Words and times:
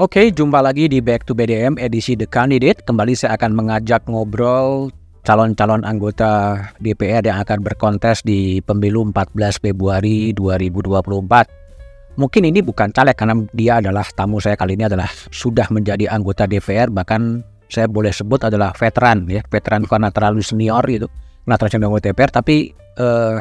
Oke, 0.00 0.32
jumpa 0.32 0.64
lagi 0.64 0.88
di 0.88 1.04
Back 1.04 1.28
to 1.28 1.36
BDM 1.36 1.76
edisi 1.76 2.16
The 2.16 2.24
Candidate. 2.24 2.80
Kembali 2.88 3.12
saya 3.12 3.36
akan 3.36 3.52
mengajak 3.52 4.08
ngobrol 4.08 4.88
calon-calon 5.28 5.84
anggota 5.84 6.56
DPR 6.80 7.20
yang 7.20 7.36
akan 7.44 7.60
berkontes 7.60 8.24
di 8.24 8.64
pemilu 8.64 9.04
14 9.12 9.60
Februari 9.60 10.32
2024. 10.32 12.16
Mungkin 12.16 12.42
ini 12.48 12.64
bukan 12.64 12.96
caleg 12.96 13.12
karena 13.12 13.44
dia 13.52 13.84
adalah 13.84 14.08
tamu 14.16 14.40
saya 14.40 14.56
kali 14.56 14.80
ini 14.80 14.88
adalah 14.88 15.12
sudah 15.28 15.68
menjadi 15.68 16.08
anggota 16.08 16.48
DPR 16.48 16.88
bahkan 16.88 17.44
saya 17.68 17.84
boleh 17.84 18.08
sebut 18.08 18.40
adalah 18.48 18.72
veteran 18.72 19.28
ya, 19.28 19.44
veteran 19.52 19.84
karena 19.84 20.08
terlalu 20.08 20.40
senior 20.40 20.80
gitu. 20.88 21.12
Nah, 21.44 21.60
terlalu 21.60 21.92
anggota 21.92 22.08
DPR 22.08 22.32
tapi 22.32 22.72
eh, 22.72 23.36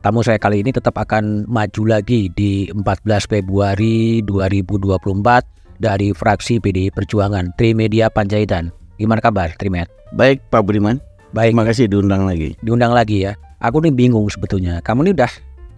tamu 0.00 0.24
saya 0.24 0.40
kali 0.40 0.64
ini 0.64 0.72
tetap 0.72 0.96
akan 0.96 1.44
maju 1.44 1.82
lagi 1.84 2.32
di 2.32 2.72
14 2.72 3.28
Februari 3.28 4.24
2024 4.24 5.57
dari 5.78 6.14
fraksi 6.14 6.58
PDI 6.58 6.90
Perjuangan 6.94 7.54
Trimedia 7.54 8.10
Panjaitan. 8.10 8.70
Gimana 8.98 9.22
kabar 9.22 9.54
Trimed? 9.56 9.86
Baik 10.14 10.42
Pak 10.50 10.66
Budiman. 10.66 10.98
Baik. 11.30 11.54
Terima 11.54 11.64
kasih 11.66 11.86
diundang 11.86 12.26
lagi. 12.26 12.58
Diundang 12.62 12.92
lagi 12.92 13.24
ya. 13.24 13.32
Aku 13.62 13.82
nih 13.82 13.94
bingung 13.94 14.26
sebetulnya. 14.30 14.82
Kamu 14.82 15.06
ini 15.06 15.12
udah 15.14 15.32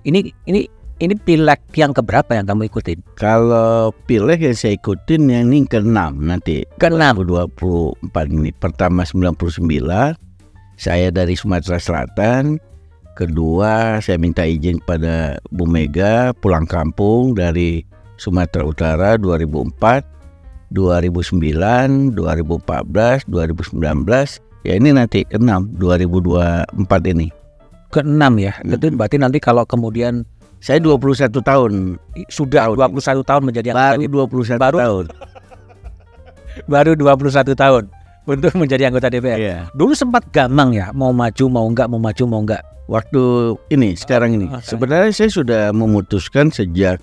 ini 0.08 0.32
ini 0.48 0.68
ini 1.00 1.14
pileg 1.16 1.60
yang 1.74 1.96
keberapa 1.96 2.36
yang 2.36 2.44
kamu 2.44 2.68
ikutin? 2.68 3.00
Kalau 3.16 3.90
pileg 4.04 4.44
yang 4.44 4.56
saya 4.56 4.76
ikutin 4.76 5.32
yang 5.32 5.48
ini 5.48 5.64
ke-6 5.64 5.96
nanti. 6.20 6.62
Ke-6. 6.76 7.24
2024 7.24 8.36
ini. 8.36 8.50
Pertama 8.52 9.02
99 9.08 9.50
saya 10.76 11.08
dari 11.08 11.34
Sumatera 11.36 11.80
Selatan. 11.80 12.60
Kedua 13.16 14.00
saya 14.00 14.16
minta 14.16 14.46
izin 14.46 14.80
pada 14.80 15.36
Bu 15.52 15.68
Mega 15.68 16.32
pulang 16.36 16.64
kampung 16.64 17.36
dari 17.36 17.84
Sumatera 18.20 18.68
Utara 18.68 19.16
2004, 19.16 20.04
2009, 20.68 22.12
2014, 22.12 23.24
2019. 23.24 23.80
Ya 24.60 24.76
ini 24.76 24.92
nanti 24.92 25.24
ke-6 25.24 25.80
2024 25.80 27.12
ini. 27.16 27.32
Ke-6 27.88 28.22
ya. 28.36 28.52
Itu 28.62 28.92
berarti 28.92 29.16
nanti 29.16 29.40
kalau 29.40 29.64
kemudian 29.64 30.28
Saya 30.60 30.76
21 30.76 31.40
tahun. 31.40 31.96
sudah 32.28 32.68
21 32.76 33.24
tahun 33.24 33.42
menjadi 33.48 33.72
Baru 33.72 33.96
anggota 34.04 34.60
21 34.60 34.60
Baru- 34.60 34.80
tahun. 34.84 35.04
baru 36.72 36.92
21 36.92 37.56
tahun 37.56 37.84
untuk 38.28 38.52
menjadi 38.52 38.92
anggota 38.92 39.08
DPR. 39.08 39.38
Iya. 39.40 39.58
Dulu 39.72 39.96
sempat 39.96 40.28
gamang 40.28 40.76
ya, 40.76 40.92
mau 40.92 41.16
maju 41.16 41.44
mau 41.48 41.64
enggak, 41.64 41.88
mau 41.88 41.96
maju 41.96 42.22
mau 42.28 42.40
enggak. 42.44 42.60
Waktu 42.90 43.22
ini 43.70 43.94
sekarang 43.94 44.34
ini 44.34 44.46
Ah, 44.50 44.58
ah, 44.58 44.62
sebenarnya 44.62 45.14
saya 45.14 45.30
sudah 45.30 45.62
memutuskan 45.70 46.50
sejak 46.50 46.98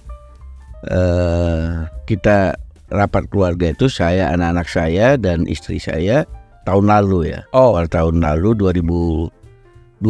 eh 0.85 1.89
kita 2.05 2.53
rapat 2.93 3.25
keluarga 3.33 3.73
itu 3.73 3.89
saya 3.89 4.29
anak-anak 4.31 4.67
saya 4.69 5.07
dan 5.17 5.49
istri 5.49 5.81
saya 5.81 6.23
tahun 6.63 6.87
lalu 6.87 7.33
ya 7.35 7.41
Oh, 7.51 7.73
awal 7.75 7.89
tahun 7.89 8.21
lalu 8.21 8.53
2022 8.61 10.03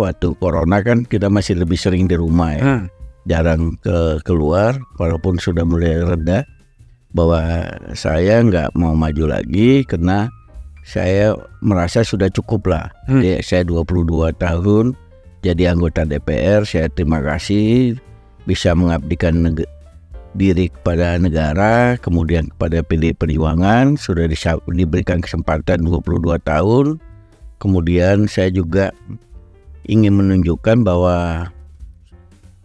waktu 0.00 0.28
corona 0.40 0.78
kan 0.80 1.04
kita 1.04 1.28
masih 1.28 1.60
lebih 1.60 1.76
sering 1.76 2.08
di 2.08 2.16
rumah 2.16 2.50
ya 2.56 2.64
hmm. 2.64 2.84
jarang 3.28 3.76
ke 3.84 4.18
keluar 4.24 4.80
walaupun 4.96 5.36
sudah 5.38 5.62
mulai 5.62 6.00
reda 6.00 6.48
bahwa 7.10 7.66
saya 7.94 8.42
nggak 8.42 8.74
mau 8.78 8.94
maju 8.94 9.34
lagi 9.34 9.82
karena 9.82 10.30
saya 10.86 11.36
merasa 11.60 12.02
sudah 12.02 12.26
cukup 12.32 12.70
lah. 12.70 12.86
Hmm. 13.06 13.20
Jadi 13.20 13.42
saya 13.44 13.62
22 13.66 14.32
tahun 14.40 14.96
jadi 15.44 15.76
anggota 15.76 16.06
DPR. 16.08 16.64
Saya 16.64 16.88
terima 16.90 17.20
kasih 17.20 17.98
bisa 18.48 18.72
mengabdikan 18.72 19.38
diri 20.34 20.70
kepada 20.70 21.18
negara, 21.18 21.98
kemudian 21.98 22.46
kepada 22.54 22.86
PD 22.86 23.16
Perjuangan 23.16 23.98
sudah 23.98 24.30
diberikan 24.70 25.18
kesempatan 25.18 25.82
22 25.82 26.38
tahun. 26.42 27.02
Kemudian 27.60 28.30
saya 28.30 28.48
juga 28.48 28.94
ingin 29.84 30.16
menunjukkan 30.16 30.86
bahwa 30.86 31.50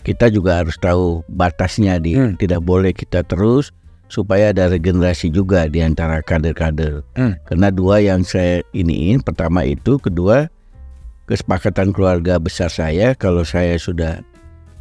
kita 0.06 0.30
juga 0.30 0.62
harus 0.62 0.78
tahu 0.78 1.26
batasnya 1.26 1.98
di 1.98 2.14
Hmm. 2.14 2.38
tidak 2.38 2.62
boleh 2.62 2.94
kita 2.94 3.26
terus 3.26 3.74
supaya 4.06 4.54
ada 4.54 4.70
regenerasi 4.70 5.34
juga 5.34 5.66
di 5.66 5.82
antara 5.82 6.22
kader-kader. 6.22 7.02
Hmm. 7.18 7.34
Karena 7.50 7.74
dua 7.74 7.98
yang 8.06 8.22
saya 8.22 8.62
iniin, 8.78 9.26
pertama 9.26 9.66
itu, 9.66 9.98
kedua 9.98 10.54
kesepakatan 11.26 11.90
keluarga 11.90 12.38
besar 12.38 12.70
saya 12.70 13.18
kalau 13.18 13.42
saya 13.42 13.82
sudah 13.82 14.22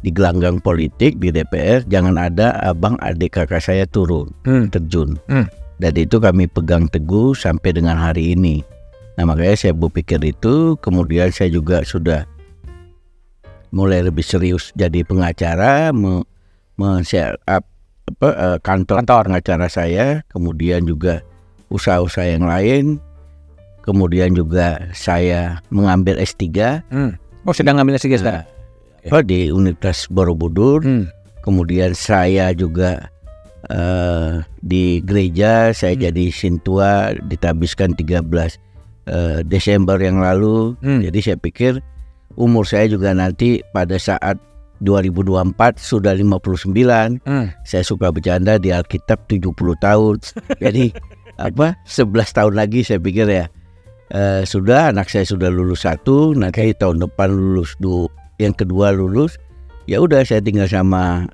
di 0.05 0.13
gelanggang 0.13 0.61
politik 0.61 1.17
di 1.17 1.33
DPR 1.33 1.81
jangan 1.89 2.13
ada 2.13 2.53
abang 2.61 2.93
adik 3.01 3.41
kakak 3.41 3.57
saya 3.57 3.89
turun 3.89 4.29
Hmm. 4.45 4.69
terjun. 4.69 5.17
Hmm. 5.25 5.49
Dan 5.81 5.97
itu 5.97 6.21
kami 6.21 6.45
pegang 6.45 6.85
teguh 6.85 7.33
sampai 7.33 7.73
dengan 7.73 7.97
hari 7.97 8.37
ini. 8.37 8.61
Nah 9.17 9.25
makanya 9.25 9.57
saya 9.57 9.73
berpikir 9.73 10.21
itu, 10.21 10.77
kemudian 10.79 11.33
saya 11.33 11.49
juga 11.49 11.81
sudah 11.81 12.23
mulai 13.73 14.05
lebih 14.05 14.23
serius 14.23 14.71
jadi 14.71 15.03
pengacara, 15.03 15.89
me, 15.91 16.21
share 17.03 17.35
up 17.49 17.65
apa, 18.05 18.29
eh, 18.29 18.57
kantor, 18.61 19.01
Kantor. 19.01 19.23
pengacara 19.33 19.67
saya, 19.67 20.05
kemudian 20.29 20.85
juga 20.85 21.25
usaha-usaha 21.73 22.37
yang 22.37 22.45
lain, 22.45 23.01
kemudian 23.81 24.31
juga 24.31 24.77
saya 24.93 25.59
mengambil 25.73 26.21
S3 26.21 26.85
Hmm. 26.87 27.17
Oh, 27.43 27.53
sedang 27.53 27.81
ngambil 27.81 27.97
S3 27.97 28.15
sekarang. 28.21 28.45
Apa, 29.05 29.21
di 29.21 29.53
Universitas 29.53 30.09
Borobudur, 30.09 30.81
Hmm. 30.81 31.05
kemudian 31.45 31.93
saya 31.93 32.51
juga 32.51 33.09
eh, 33.65 34.45
di 34.61 35.01
gereja 35.01 35.73
saya 35.73 35.97
Hmm. 35.97 36.05
jadi 36.09 36.25
sintua 36.29 36.91
ditabiskan 37.25 37.97
13 37.97 38.61
eh, 39.09 39.41
Desember 39.41 39.97
yang 39.97 40.21
lalu 40.21 40.77
Hmm. 40.85 41.01
jadi 41.01 41.19
saya 41.21 41.37
pikir 41.41 41.81
umur 42.37 42.69
saya 42.69 42.85
juga 42.85 43.09
nanti 43.17 43.65
pada 43.73 43.97
saat 43.97 44.37
2024 44.85 45.81
sudah 45.81 46.13
59 46.13 47.17
Hmm. 47.25 47.49
saya 47.65 47.81
suka 47.81 48.13
bercanda 48.13 48.61
di 48.61 48.69
Alkitab 48.69 49.25
70 49.25 49.73
tahun 49.81 50.21
jadi 50.61 50.93
apa 51.41 51.73
11 51.89 52.37
tahun 52.37 52.53
lagi 52.53 52.85
saya 52.85 53.01
pikir 53.01 53.25
ya 53.25 53.45
eh, 54.13 54.45
sudah 54.45 54.93
anak 54.93 55.09
saya 55.09 55.25
sudah 55.25 55.49
lulus 55.49 55.89
satu 55.89 56.37
nanti 56.37 56.69
tahun 56.77 57.01
depan 57.01 57.33
lulus 57.33 57.73
du 57.81 58.05
yang 58.37 58.51
kedua 58.51 58.91
lulus 58.91 59.39
ya 59.85 60.01
udah 60.01 60.25
saya 60.25 60.41
tinggal 60.41 60.67
sama 60.67 61.29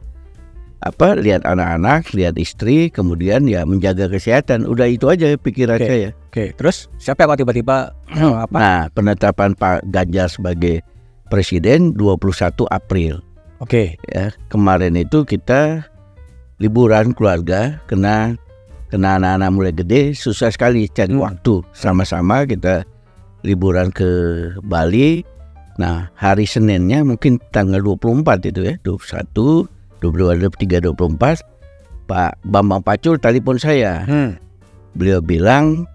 apa 0.81 1.13
lihat 1.13 1.45
anak-anak 1.45 2.09
lihat 2.17 2.41
istri 2.41 2.89
kemudian 2.89 3.45
ya 3.45 3.61
menjaga 3.69 4.09
kesehatan 4.09 4.65
udah 4.65 4.89
itu 4.89 5.05
aja 5.13 5.29
pikiran 5.37 5.77
Oke. 5.77 5.85
saya 5.87 6.09
Oke, 6.31 6.45
terus 6.57 6.89
siapa 6.97 7.21
yang 7.21 7.35
kok 7.35 7.39
tiba-tiba 7.45 7.93
apa? 8.45 8.55
nah 8.57 8.81
penetapan 8.89 9.53
Pak 9.53 9.85
Ganjar 9.93 10.25
sebagai 10.33 10.81
presiden 11.29 11.93
21 11.93 12.65
April 12.73 13.21
Oke. 13.61 13.93
ya 14.09 14.33
kemarin 14.49 14.97
itu 14.97 15.21
kita 15.21 15.85
liburan 16.57 17.13
keluarga 17.13 17.77
kena 17.85 18.33
kena 18.89 19.21
anak-anak 19.21 19.49
mulai 19.53 19.73
gede 19.73 20.17
susah 20.17 20.49
sekali 20.49 20.89
cari 20.89 21.13
Hmm. 21.13 21.23
waktu 21.29 21.61
sama-sama 21.77 22.43
kita 22.49 22.83
liburan 23.45 23.93
ke 23.93 24.09
Bali 24.65 25.21
nah 25.81 26.13
hari 26.13 26.45
Seninnya 26.45 27.01
mungkin 27.01 27.41
tanggal 27.49 27.81
24 27.81 28.21
itu 28.45 28.61
ya 28.61 28.77
21 28.85 29.65
22 29.97 30.45
23 30.45 30.93
24 30.93 31.41
Pak 32.05 32.31
Bambang 32.43 32.85
Pacul 32.85 33.17
telepon 33.17 33.57
saya 33.57 34.05
Hmm. 34.05 34.37
beliau 34.93 35.17
bilang 35.19 35.89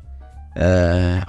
eh, 0.57 1.23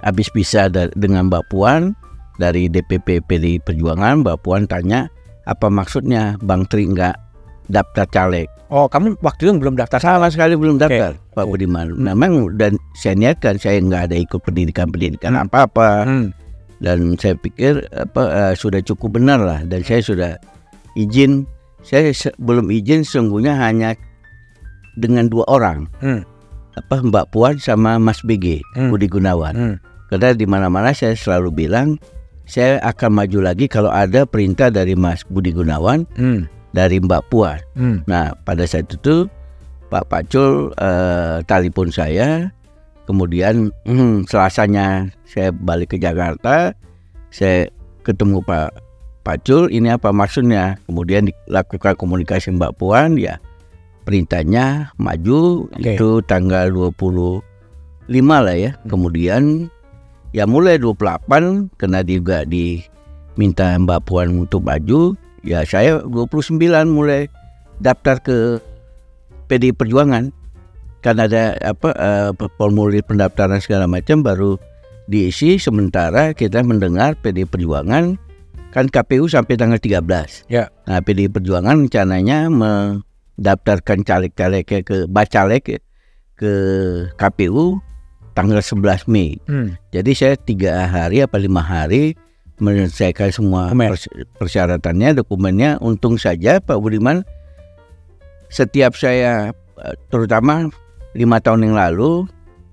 habis 0.00 0.30
da- 0.70 0.94
dengan 0.94 1.28
Mbak 1.28 1.44
Puan 1.50 1.92
dari 2.38 2.70
DPP 2.70 3.20
PDI 3.20 3.58
Perjuangan 3.60 4.22
Mbak 4.22 4.38
Puan 4.40 4.64
tanya 4.64 5.10
apa 5.44 5.66
maksudnya 5.66 6.38
Bang 6.40 6.64
Tri 6.64 6.86
nggak 6.86 7.16
daftar 7.68 8.06
caleg 8.08 8.48
Oh, 8.68 8.84
kamu 8.84 9.16
waktu 9.24 9.48
itu 9.48 9.56
belum 9.56 9.74
daftar 9.74 9.96
sama 9.96 10.28
sekali 10.28 10.52
belum 10.52 10.76
daftar 10.76 11.16
Pak 11.32 11.40
oke. 11.40 11.50
Budiman 11.50 11.88
Hmm. 11.90 12.04
memang 12.06 12.32
dan 12.54 12.76
saya 12.94 13.16
niatkan 13.16 13.56
saya 13.56 13.80
nggak 13.80 14.12
ada 14.12 14.16
ikut 14.16 14.38
pendidikan-pendidikan 14.38 15.34
apa-apa 15.34 16.04
Hmm. 16.04 16.26
Dan 16.78 17.14
saya 17.14 17.34
pikir 17.34 17.82
apa 17.92 18.22
eh, 18.28 18.54
sudah 18.54 18.78
cukup 18.80 19.18
benar 19.18 19.38
lah 19.38 19.60
dan 19.62 19.82
saya 19.82 19.98
sudah 19.98 20.30
izin 20.94 21.42
saya 21.80 22.10
se- 22.10 22.34
belum 22.36 22.68
izin 22.68 23.02
sesungguhnya 23.02 23.54
hanya 23.54 23.94
dengan 24.94 25.26
dua 25.26 25.46
orang 25.46 25.86
Hmm. 25.98 26.22
apa 26.74 26.96
Mbak 27.00 27.26
Puan 27.30 27.54
sama 27.56 27.98
Mas 27.98 28.22
BG 28.22 28.62
Hmm. 28.74 28.90
Budi 28.90 29.06
Gunawan 29.06 29.54
Hmm. 29.54 29.76
karena 30.08 30.30
di 30.32 30.46
mana-mana 30.46 30.90
saya 30.90 31.14
selalu 31.14 31.66
bilang 31.66 31.98
saya 32.44 32.80
akan 32.80 33.12
maju 33.14 33.44
lagi 33.44 33.66
kalau 33.66 33.90
ada 33.90 34.24
perintah 34.24 34.68
dari 34.68 34.94
Mas 34.94 35.22
Budi 35.24 35.50
Gunawan 35.50 36.06
Hmm. 36.14 36.46
dari 36.70 36.98
Mbak 36.98 37.22
Puan 37.28 37.58
Hmm. 37.74 38.02
nah 38.06 38.34
pada 38.42 38.62
saat 38.64 38.86
itu 38.88 39.26
Pak 39.88 40.04
Pacul 40.06 40.70
eh, 40.74 41.40
telepon 41.44 41.88
saya 41.88 42.50
kemudian 43.08 43.72
hmm, 43.88 44.28
selasanya 44.28 45.08
saya 45.24 45.48
balik 45.48 45.96
ke 45.96 45.98
Jakarta 45.98 46.76
saya 47.32 47.72
ketemu 48.04 48.44
Pak 48.44 48.84
Pacul 49.24 49.72
ini 49.72 49.88
apa 49.88 50.12
maksudnya 50.12 50.76
kemudian 50.84 51.32
dilakukan 51.32 51.96
komunikasi 51.96 52.52
Mbak 52.52 52.76
Puan 52.76 53.16
ya 53.16 53.40
perintahnya 54.08 54.96
maju 54.96 55.68
Oke. 55.68 56.00
itu 56.00 56.24
tanggal 56.24 56.72
25 56.72 57.44
lah 58.24 58.56
ya. 58.56 58.72
Kemudian 58.88 59.68
ya 60.32 60.48
mulai 60.48 60.80
28 60.80 61.76
karena 61.76 62.00
juga 62.00 62.48
diminta 62.48 63.76
Mbak 63.76 64.00
Puan 64.08 64.48
untuk 64.48 64.64
maju, 64.64 65.12
ya 65.44 65.60
saya 65.68 66.00
29 66.00 66.56
mulai 66.88 67.28
daftar 67.84 68.16
ke 68.24 68.56
PD 69.52 69.76
Perjuangan. 69.76 70.32
Kan 70.98 71.22
ada 71.22 71.54
apa 71.62 71.94
eh, 71.94 72.30
formulir 72.58 73.06
pendaftaran 73.06 73.62
segala 73.62 73.86
macam 73.86 74.22
baru 74.22 74.58
diisi 75.08 75.56
sementara 75.56 76.36
kita 76.36 76.60
mendengar 76.60 77.16
PD 77.18 77.48
Perjuangan 77.48 78.18
kan 78.68 78.84
KPU 78.86 79.26
sampai 79.26 79.56
tanggal 79.56 79.80
13. 79.80 80.52
Ya. 80.52 80.68
Nah, 80.84 81.00
PD 81.00 81.32
Perjuangan 81.32 81.88
rencananya 81.88 82.52
mendaftarkan 82.52 84.04
caleg-calegnya 84.04 84.84
ke 84.84 85.08
bacalek 85.08 85.64
ya, 85.72 85.80
ke 86.36 86.52
KPU 87.16 87.80
tanggal 88.36 88.60
11 88.60 89.08
Mei. 89.08 89.40
Hmm. 89.48 89.74
Jadi 89.90 90.12
saya 90.12 90.34
tiga 90.36 90.84
hari 90.86 91.24
apa 91.24 91.40
lima 91.40 91.64
hari 91.64 92.14
menyelesaikan 92.60 93.32
semua 93.32 93.72
pers- 93.72 94.10
persyaratannya, 94.38 95.16
dokumennya. 95.16 95.80
Untung 95.80 96.20
saja 96.20 96.60
Pak 96.60 96.78
Budiman, 96.78 97.24
setiap 98.52 98.94
saya 98.94 99.50
eh, 99.80 99.96
terutama 100.12 100.68
lima 101.16 101.40
tahun 101.40 101.70
yang 101.70 101.76
lalu 101.76 102.26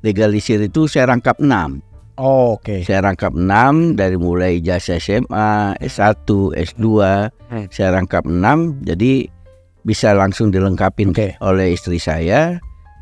legalisir 0.03 0.59
itu 0.61 0.85
saya 0.85 1.11
rangkap 1.11 1.39
enam. 1.39 1.79
Oh, 2.15 2.55
Oke. 2.55 2.87
Saya 2.87 3.03
rangkap 3.03 3.35
enam 3.35 3.99
dari 3.99 4.15
mulai 4.15 4.63
ijazah 4.63 5.03
SMA, 5.03 5.75
S1, 5.83 6.23
S2, 6.55 6.83
Hmm. 7.51 7.67
saya 7.69 7.99
rangkap 7.99 8.23
enam. 8.23 8.79
Jadi 8.87 9.27
bisa 9.83 10.15
langsung 10.15 10.49
dilengkapin 10.49 11.11
Oke. 11.11 11.35
oleh 11.43 11.75
istri 11.75 11.99
saya 11.99 12.55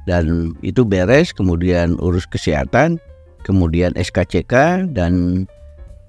dan 0.10 0.58
itu 0.66 0.82
beres. 0.82 1.30
Kemudian 1.30 1.96
urus 2.02 2.26
kesehatan, 2.26 2.98
kemudian 3.46 3.94
SKCK 3.94 4.90
dan 4.98 5.46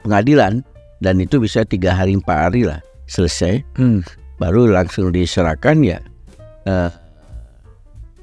pengadilan 0.00 0.64
dan 1.04 1.20
itu 1.20 1.36
bisa 1.36 1.60
tiga 1.68 1.92
hari 1.92 2.16
empat 2.16 2.48
hari 2.48 2.64
lah 2.64 2.80
selesai. 3.04 3.60
Hmm. 3.76 4.00
Baru 4.40 4.64
langsung 4.64 5.12
diserahkan 5.12 5.76
ya. 5.84 6.00
Eh, 6.64 6.90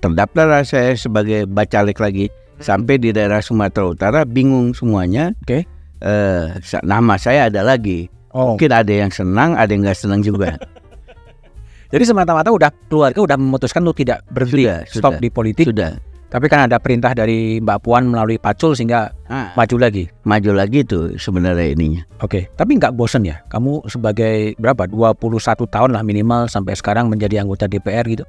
terdaftarlah 0.02 0.66
saya 0.66 0.92
sebagai 0.94 1.46
bacalek 1.46 1.98
lagi 1.98 2.26
sampai 2.58 2.98
di 2.98 3.10
daerah 3.10 3.40
Sumatera 3.40 3.86
Utara 3.88 4.20
bingung 4.26 4.74
semuanya. 4.74 5.32
Oke. 5.40 5.64
Eh, 6.02 6.46
sa- 6.60 6.82
nama 6.82 7.16
saya 7.16 7.48
ada 7.48 7.62
lagi. 7.62 8.10
Oh. 8.34 8.56
Mungkin 8.56 8.72
ada 8.72 8.90
yang 8.90 9.12
senang, 9.12 9.54
ada 9.54 9.70
yang 9.70 9.86
nggak 9.86 9.96
senang 9.96 10.20
juga. 10.20 10.58
Jadi 11.92 12.04
semata-mata 12.08 12.48
udah 12.50 12.72
keluarga 12.88 13.20
udah 13.20 13.36
memutuskan 13.36 13.84
untuk 13.84 14.00
tidak 14.00 14.24
berhenti 14.32 14.64
Sudah, 14.64 14.80
stop 14.88 15.14
sudah. 15.14 15.22
di 15.22 15.30
politik. 15.30 15.66
Sudah. 15.68 15.92
Tapi 16.32 16.48
kan 16.48 16.64
ada 16.64 16.80
perintah 16.80 17.12
dari 17.12 17.60
Mbak 17.60 17.80
Puan 17.84 18.08
melalui 18.08 18.40
Pacul 18.40 18.72
sehingga 18.72 19.12
Ah, 19.28 19.52
maju 19.52 19.76
lagi. 19.76 20.08
maju 20.24 20.52
lagi 20.56 20.88
tuh 20.88 21.20
sebenarnya 21.20 21.76
ininya. 21.76 22.08
Oke, 22.24 22.48
tapi 22.56 22.80
nggak 22.80 22.96
bosen 22.96 23.28
ya? 23.28 23.44
Kamu 23.52 23.84
sebagai 23.92 24.56
berapa? 24.56 24.88
21 24.88 25.68
tahun 25.68 25.92
lah 25.92 26.08
minimal 26.08 26.48
sampai 26.48 26.72
sekarang 26.80 27.12
menjadi 27.12 27.44
anggota 27.44 27.68
DPR 27.68 28.08
gitu. 28.08 28.24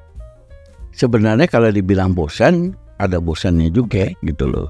Sebenarnya 0.93 1.49
kalau 1.49 1.73
dibilang 1.73 2.13
bosan, 2.13 2.77
ada 3.01 3.19
bosannya 3.19 3.73
juga 3.73 4.13
gitu 4.23 4.47
loh. 4.47 4.69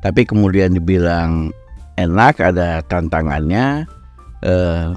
Tapi 0.00 0.22
kemudian 0.22 0.78
dibilang 0.78 1.50
enak, 1.98 2.38
ada 2.38 2.80
tantangannya. 2.86 3.84
Eh, 4.46 4.88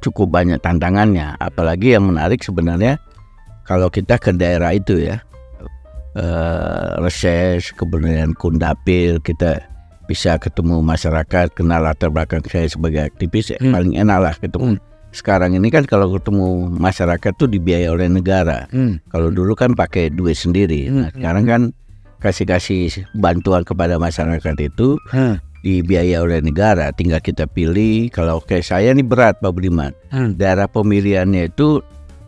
cukup 0.00 0.32
banyak 0.32 0.60
tantangannya. 0.64 1.36
Apalagi 1.40 1.96
yang 1.96 2.08
menarik 2.08 2.40
sebenarnya 2.40 2.96
kalau 3.64 3.88
kita 3.88 4.16
ke 4.16 4.32
daerah 4.32 4.72
itu 4.72 5.00
ya, 5.00 5.20
eh, 6.16 6.88
reses, 7.00 7.72
kemudian 7.76 8.32
kundapil, 8.36 9.20
kita 9.20 9.60
bisa 10.04 10.36
ketemu 10.36 10.84
masyarakat, 10.84 11.48
kenal 11.56 11.80
latar 11.80 12.12
belakang 12.12 12.44
saya 12.44 12.68
sebagai 12.68 13.08
aktivis, 13.08 13.56
ya, 13.56 13.58
Hmm. 13.60 13.72
paling 13.72 13.94
enak 13.96 14.18
lah 14.20 14.34
ketemu. 14.36 14.76
Sekarang 15.14 15.54
ini 15.54 15.70
kan 15.70 15.86
kalau 15.86 16.10
ketemu 16.10 16.66
masyarakat 16.68 17.32
tuh 17.34 17.46
dibiayai 17.46 17.86
oleh 17.86 18.10
negara. 18.10 18.66
Hmm. 18.68 18.98
Kalau 19.06 19.30
dulu 19.30 19.54
kan 19.54 19.72
pakai 19.72 20.10
duit 20.10 20.34
sendiri. 20.34 20.90
Nah, 20.90 21.08
Hmm, 21.08 21.14
sekarang 21.14 21.44
kan 21.46 21.62
kasih-kasih 22.18 22.90
bantuan 23.14 23.62
kepada 23.62 23.94
masyarakat 23.96 24.56
itu 24.60 24.98
Hmm. 25.08 25.38
dibiayai 25.62 26.18
oleh 26.18 26.40
negara. 26.40 26.90
Tinggal 26.90 27.20
kita 27.20 27.46
pilih. 27.46 28.10
Kalau 28.10 28.40
kayak 28.40 28.66
saya 28.66 28.90
ini 28.90 29.00
berat 29.00 29.38
Pak 29.38 29.54
Budiman. 29.54 29.94
Hmm. 30.10 30.34
Daerah 30.34 30.66
pemilihannya 30.66 31.48
itu 31.48 31.78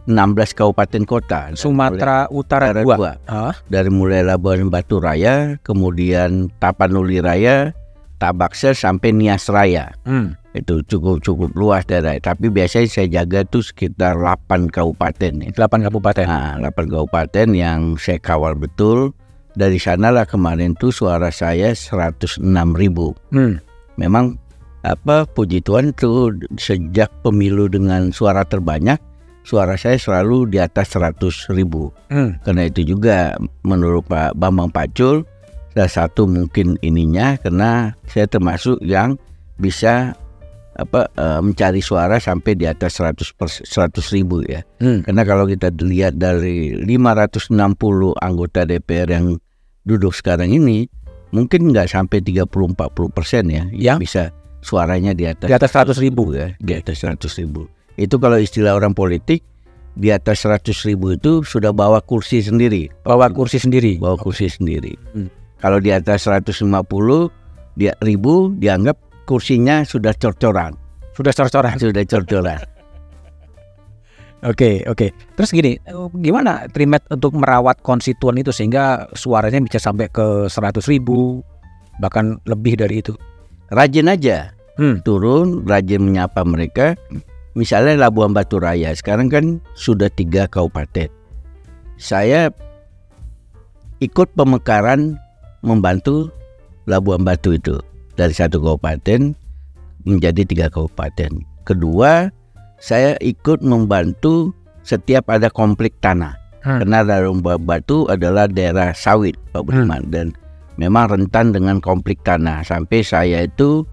16 0.06 0.54
kabupaten 0.54 1.02
kota. 1.02 1.40
Sumatera 1.52 2.30
Utara 2.30 2.70
Utara 2.70 2.80
2. 2.80 2.94
dua. 2.94 3.12
Ah, 3.26 3.50
Dari 3.66 3.90
mulai 3.90 4.22
Labuan 4.22 4.70
Batu 4.70 5.02
Raya, 5.02 5.58
kemudian 5.60 6.46
Tapanuli 6.56 7.18
Raya, 7.18 7.74
Tabakser 8.16 8.72
sampai 8.72 9.10
Nias 9.10 9.50
Raya. 9.50 9.90
hmm. 10.06 10.45
Itu 10.56 10.80
cukup 10.88 11.20
cukup 11.20 11.50
luas 11.52 11.84
daerah. 11.84 12.16
Tapi 12.16 12.48
biasanya 12.48 12.88
saya 12.88 13.08
jaga 13.22 13.44
tuh 13.44 13.60
sekitar 13.60 14.16
8 14.16 14.72
kabupaten. 14.72 15.32
ya. 15.44 15.50
8 15.52 15.84
kabupaten. 15.84 16.24
Nah, 16.24 16.56
8 16.60 16.88
kabupaten 16.88 17.46
yang 17.52 17.94
saya 18.00 18.16
kawal 18.16 18.56
betul. 18.56 19.12
Dari 19.56 19.80
sanalah 19.80 20.28
kemarin 20.28 20.76
tuh 20.76 20.92
suara 20.92 21.32
saya 21.32 21.72
106 21.72 22.40
ribu. 22.76 23.16
Hmm. 23.32 23.56
Memang 23.96 24.36
apa 24.84 25.24
puji 25.26 25.64
Tuhan 25.64 25.96
tuh 25.96 26.36
sejak 26.60 27.10
pemilu 27.24 27.66
dengan 27.66 28.12
suara 28.12 28.44
terbanyak, 28.44 29.00
suara 29.42 29.74
saya 29.74 29.96
selalu 29.98 30.52
di 30.52 30.58
atas 30.60 30.92
100 30.94 31.50
ribu. 31.56 31.88
Hmm. 32.12 32.36
Karena 32.44 32.68
itu 32.68 32.84
juga 32.84 33.34
menurut 33.64 34.04
Pak 34.06 34.36
Bambang 34.36 34.68
Pacul, 34.68 35.24
salah 35.72 35.92
satu 35.92 36.28
mungkin 36.28 36.80
ininya 36.84 37.36
karena 37.40 37.96
saya 38.06 38.28
termasuk 38.28 38.80
yang 38.84 39.16
bisa 39.56 40.16
apa 40.76 41.08
eh, 41.10 41.40
mencari 41.40 41.80
suara 41.80 42.20
sampai 42.20 42.52
di 42.52 42.68
atas 42.68 43.00
100 43.00 43.32
pers- 43.32 43.64
100 43.64 44.12
ribu 44.12 44.44
ya. 44.44 44.60
Hmm. 44.78 45.00
Karena 45.02 45.22
kalau 45.24 45.44
kita 45.44 45.72
lihat 45.80 46.20
dari 46.20 46.76
560 46.84 47.52
anggota 48.20 48.64
DPR 48.64 49.08
yang 49.08 49.40
duduk 49.84 50.12
sekarang 50.12 50.52
ini, 50.52 50.84
mungkin 51.32 51.72
nggak 51.72 51.88
sampai 51.88 52.20
30-40 52.20 52.76
persen 53.08 53.44
ya, 53.48 53.64
yang 53.72 53.98
bisa 53.98 54.30
suaranya 54.60 55.14
di 55.14 55.24
atas 55.24 55.46
Di 55.48 55.54
atas 55.54 55.70
100 55.72 55.96
ribu. 56.02 56.34
ya, 56.34 56.52
di 56.58 56.72
atas 56.74 57.00
100 57.00 57.40
ribu. 57.40 57.70
Itu 57.96 58.18
kalau 58.18 58.36
istilah 58.36 58.76
orang 58.76 58.92
politik, 58.92 59.40
di 59.96 60.12
atas 60.12 60.44
100 60.44 60.84
ribu 60.84 61.16
itu 61.16 61.40
sudah 61.40 61.72
bawa 61.72 62.02
kursi 62.04 62.44
sendiri, 62.44 62.92
Bawa 63.00 63.32
kursi 63.32 63.56
sendiri. 63.56 63.96
bawa 63.96 64.18
kursi 64.20 64.50
sendiri. 64.50 64.92
Hmm. 65.16 65.32
Kalau 65.56 65.80
di 65.80 65.88
atas 65.88 66.28
150 66.28 67.32
dia 67.76 67.96
ribu 68.04 68.52
dianggap 68.58 68.96
kursinya 69.26 69.82
sudah 69.82 70.14
cor-coran, 70.14 70.78
Sudah 71.12 71.34
cor-coran. 71.34 71.74
sudah 71.76 72.04
cor-coran. 72.06 72.62
Oke, 74.44 74.84
oke. 74.86 75.10
Terus 75.34 75.50
gini, 75.50 75.80
gimana 76.22 76.68
Trimet 76.70 77.02
untuk 77.10 77.34
merawat 77.34 77.80
konstituen 77.82 78.38
itu 78.38 78.52
sehingga 78.54 79.10
suaranya 79.16 79.58
bisa 79.64 79.80
sampai 79.82 80.06
ke 80.12 80.46
100 80.46 80.86
ribu, 80.86 81.40
bahkan 81.98 82.38
lebih 82.46 82.78
dari 82.78 83.00
itu? 83.02 83.16
Rajin 83.72 84.06
aja, 84.06 84.54
Hmm. 84.76 85.00
turun, 85.02 85.64
rajin 85.64 86.04
menyapa 86.04 86.44
mereka. 86.44 86.94
Misalnya 87.56 87.96
Labuan 88.06 88.36
Batu 88.36 88.60
Raya, 88.60 88.92
sekarang 88.92 89.32
kan 89.32 89.44
sudah 89.72 90.12
tiga 90.12 90.44
kabupaten. 90.44 91.08
Saya 91.96 92.52
ikut 94.04 94.28
pemekaran 94.36 95.16
membantu 95.64 96.28
Labuan 96.84 97.24
Batu 97.24 97.56
itu 97.56 97.80
dari 98.16 98.32
satu 98.32 98.58
kabupaten 98.58 99.36
menjadi 100.08 100.42
tiga 100.48 100.66
kabupaten. 100.72 101.44
Kedua, 101.68 102.32
saya 102.80 103.16
ikut 103.20 103.60
membantu 103.60 104.54
setiap 104.86 105.28
ada 105.28 105.50
konflik 105.50 105.92
tanah. 106.00 106.38
Hmm. 106.62 106.82
Karena 106.82 107.06
Labuan 107.06 107.62
Batu 107.62 108.10
adalah 108.10 108.50
daerah 108.50 108.90
sawit, 108.90 109.38
Pak 109.54 109.62
Budiman, 109.66 110.02
dan 110.10 110.34
memang 110.78 111.14
rentan 111.14 111.54
dengan 111.54 111.78
konflik 111.78 112.18
tanah. 112.26 112.66
Sampai 112.66 113.06
saya 113.06 113.46
itu 113.46 113.86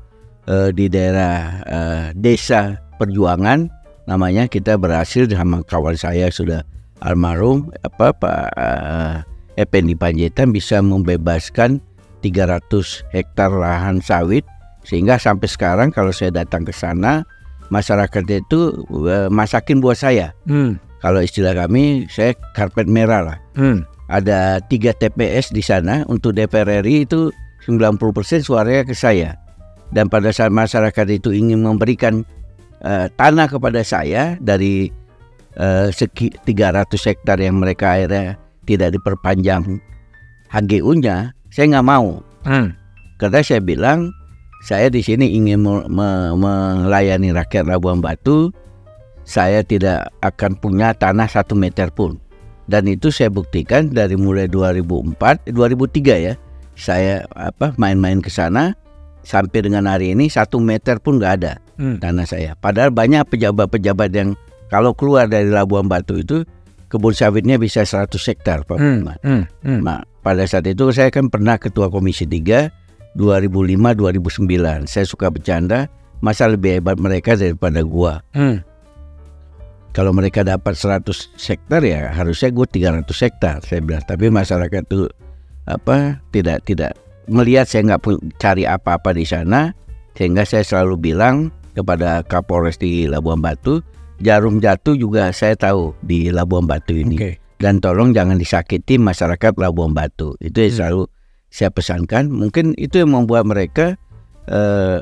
eh, 0.50 0.70
di 0.74 0.90
daerah 0.90 1.62
eh, 1.66 2.06
desa 2.18 2.82
perjuangan 2.98 3.70
namanya 4.04 4.52
kita 4.52 4.76
berhasil 4.76 5.32
sama 5.32 5.64
kawan 5.64 5.96
saya 5.96 6.28
sudah 6.28 6.66
almarhum 7.00 7.72
apa 7.88 8.12
Pak 8.12 8.44
eh, 8.58 9.16
Effendi 9.62 9.94
Panjaitan 9.94 10.50
bisa 10.50 10.82
membebaskan 10.82 11.78
300 12.24 12.64
hektar 13.12 13.52
lahan 13.52 14.00
sawit 14.00 14.48
sehingga 14.88 15.20
sampai 15.20 15.48
sekarang 15.52 15.90
kalau 15.92 16.16
saya 16.16 16.32
datang 16.32 16.64
ke 16.64 16.72
sana 16.72 17.28
masyarakat 17.68 18.24
itu 18.32 18.60
eh, 19.06 19.28
masakin 19.28 19.84
buat 19.84 20.00
saya 20.00 20.32
Hmm. 20.48 20.80
kalau 21.04 21.20
istilah 21.20 21.52
kami 21.54 22.08
saya 22.08 22.32
karpet 22.56 22.88
merah 22.88 23.22
lah 23.22 23.38
Hmm. 23.60 23.84
ada 24.08 24.64
tiga 24.64 24.96
TPS 24.96 25.52
di 25.52 25.60
sana 25.60 26.08
untuk 26.08 26.32
DPR 26.34 26.80
RI 26.80 27.04
itu 27.04 27.30
90% 27.68 28.00
suaranya 28.44 28.84
ke 28.84 28.96
saya 28.96 29.36
dan 29.92 30.08
pada 30.08 30.32
saat 30.32 30.52
masyarakat 30.52 31.08
itu 31.12 31.36
ingin 31.36 31.64
memberikan 31.64 32.24
eh, 32.84 33.08
tanah 33.16 33.48
kepada 33.48 33.84
saya 33.84 34.36
dari 34.40 34.92
eh, 35.56 35.88
seki 35.92 36.44
300 36.44 36.92
hektar 36.92 37.40
yang 37.40 37.60
mereka 37.60 37.96
akhirnya 37.96 38.36
tidak 38.64 38.96
diperpanjang 38.96 39.80
HGU-nya, 40.52 41.34
saya 41.54 41.78
nggak 41.78 41.88
mau. 41.88 42.20
Hmm. 42.44 42.74
Karena 43.22 43.40
saya 43.46 43.62
bilang 43.62 44.10
saya 44.66 44.90
di 44.90 45.06
sini 45.06 45.38
ingin 45.38 45.62
me- 45.62 45.88
me- 45.88 46.34
melayani 46.36 47.30
rakyat 47.30 47.70
Labuan 47.70 48.02
Batu, 48.02 48.50
saya 49.24 49.62
tidak 49.62 50.10
akan 50.20 50.58
punya 50.58 50.92
tanah 50.92 51.30
satu 51.30 51.54
meter 51.54 51.94
pun. 51.94 52.18
Dan 52.64 52.88
itu 52.88 53.12
saya 53.12 53.28
buktikan 53.28 53.92
dari 53.92 54.16
mulai 54.16 54.48
2004, 54.48 55.44
eh, 55.46 55.54
2003 55.54 56.16
ya, 56.16 56.34
saya 56.74 57.28
apa 57.36 57.76
main-main 57.76 58.24
ke 58.24 58.32
sana 58.32 58.72
sampai 59.24 59.68
dengan 59.68 59.88
hari 59.88 60.16
ini 60.16 60.28
satu 60.28 60.60
meter 60.60 61.00
pun 61.00 61.20
nggak 61.20 61.34
ada 61.44 61.54
Hmm. 61.76 62.00
tanah 62.00 62.24
saya. 62.24 62.56
Padahal 62.56 62.90
banyak 62.92 63.28
pejabat-pejabat 63.28 64.10
yang 64.16 64.34
kalau 64.72 64.96
keluar 64.96 65.28
dari 65.28 65.52
Labuan 65.52 65.92
Batu 65.92 66.18
itu 66.18 66.48
kebun 66.88 67.12
sawitnya 67.12 67.60
bisa 67.60 67.84
100 67.84 68.24
hektar, 68.26 68.64
Pak 68.64 68.80
Hmm. 68.80 69.12
Hmm. 69.22 69.44
Hmm. 69.60 69.82
Nah, 69.84 70.00
pada 70.24 70.48
saat 70.48 70.66
itu 70.66 70.90
saya 70.96 71.12
kan 71.12 71.28
pernah 71.28 71.60
ketua 71.60 71.92
Komisi 71.92 72.24
3 72.24 72.72
2005-2009. 73.20 74.90
Saya 74.90 75.06
suka 75.06 75.30
bercanda, 75.30 75.86
masa 76.24 76.50
lebih 76.50 76.82
hebat 76.82 76.98
mereka 76.98 77.38
daripada 77.38 77.86
gua. 77.86 78.26
Hmm. 78.34 78.66
Kalau 79.94 80.10
mereka 80.10 80.42
dapat 80.42 80.74
100 80.74 81.06
hektar 81.38 81.86
ya 81.86 82.10
harusnya 82.10 82.50
gue 82.50 82.66
300 82.66 83.06
hektar 83.06 83.62
saya 83.62 83.78
bilang. 83.78 84.02
Tapi 84.02 84.34
masyarakat 84.34 84.90
itu 84.90 85.06
apa 85.70 86.18
tidak 86.34 86.66
tidak 86.66 86.98
melihat 87.30 87.70
saya 87.70 87.94
nggak 87.94 88.02
cari 88.42 88.66
apa-apa 88.66 89.14
di 89.14 89.22
sana 89.22 89.72
sehingga 90.18 90.50
saya 90.50 90.66
selalu 90.66 91.14
bilang 91.14 91.54
kepada 91.78 92.26
Kapolres 92.26 92.82
di 92.82 93.06
Labuan 93.06 93.38
Batu 93.38 93.86
jarum 94.18 94.58
jatuh 94.58 94.98
juga 94.98 95.30
saya 95.30 95.54
tahu 95.54 95.94
di 96.02 96.34
Labuan 96.34 96.66
Batu 96.66 96.98
ini 96.98 97.16
Oke. 97.22 97.43
Dan 97.64 97.80
tolong 97.80 98.12
jangan 98.12 98.36
disakiti 98.36 99.00
masyarakat 99.00 99.56
Labuan 99.56 99.96
Batu. 99.96 100.36
Itu 100.44 100.60
yang 100.60 100.72
Hmm. 100.76 100.80
selalu 100.84 101.02
saya 101.48 101.70
pesankan. 101.72 102.28
Mungkin 102.28 102.76
itu 102.76 103.00
yang 103.00 103.16
membuat 103.16 103.48
mereka 103.48 103.96
eh, 104.44 105.00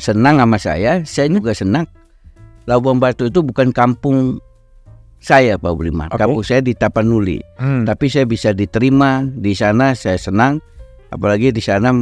senang 0.00 0.40
sama 0.40 0.56
saya. 0.56 1.04
Saya 1.04 1.28
juga 1.28 1.52
senang. 1.52 1.84
Labuan 2.64 2.96
Batu 2.96 3.28
itu 3.28 3.44
bukan 3.44 3.76
kampung 3.76 4.40
saya, 5.20 5.60
Pak 5.60 5.68
Budiman. 5.76 6.08
Oke. 6.08 6.16
Kampung 6.16 6.40
saya 6.40 6.64
di 6.64 6.72
Tapanuli. 6.72 7.44
Hmm. 7.60 7.84
Tapi 7.84 8.08
saya 8.08 8.24
bisa 8.24 8.56
diterima 8.56 9.28
di 9.28 9.52
sana. 9.52 9.92
Saya 9.92 10.16
senang. 10.16 10.64
Apalagi 11.12 11.52
di 11.52 11.60
sana 11.60 11.92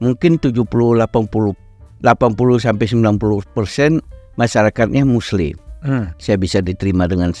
mungkin 0.00 0.40
70 0.40 0.64
80 0.64 1.52
80 2.00 2.56
sampai 2.56 2.86
90 2.88 3.44
persen 3.52 4.00
masyarakatnya 4.38 5.02
Muslim 5.04 5.58
Hmm. 5.78 6.10
saya 6.16 6.38
bisa 6.38 6.62
diterima 6.62 7.04
dengan 7.04 7.34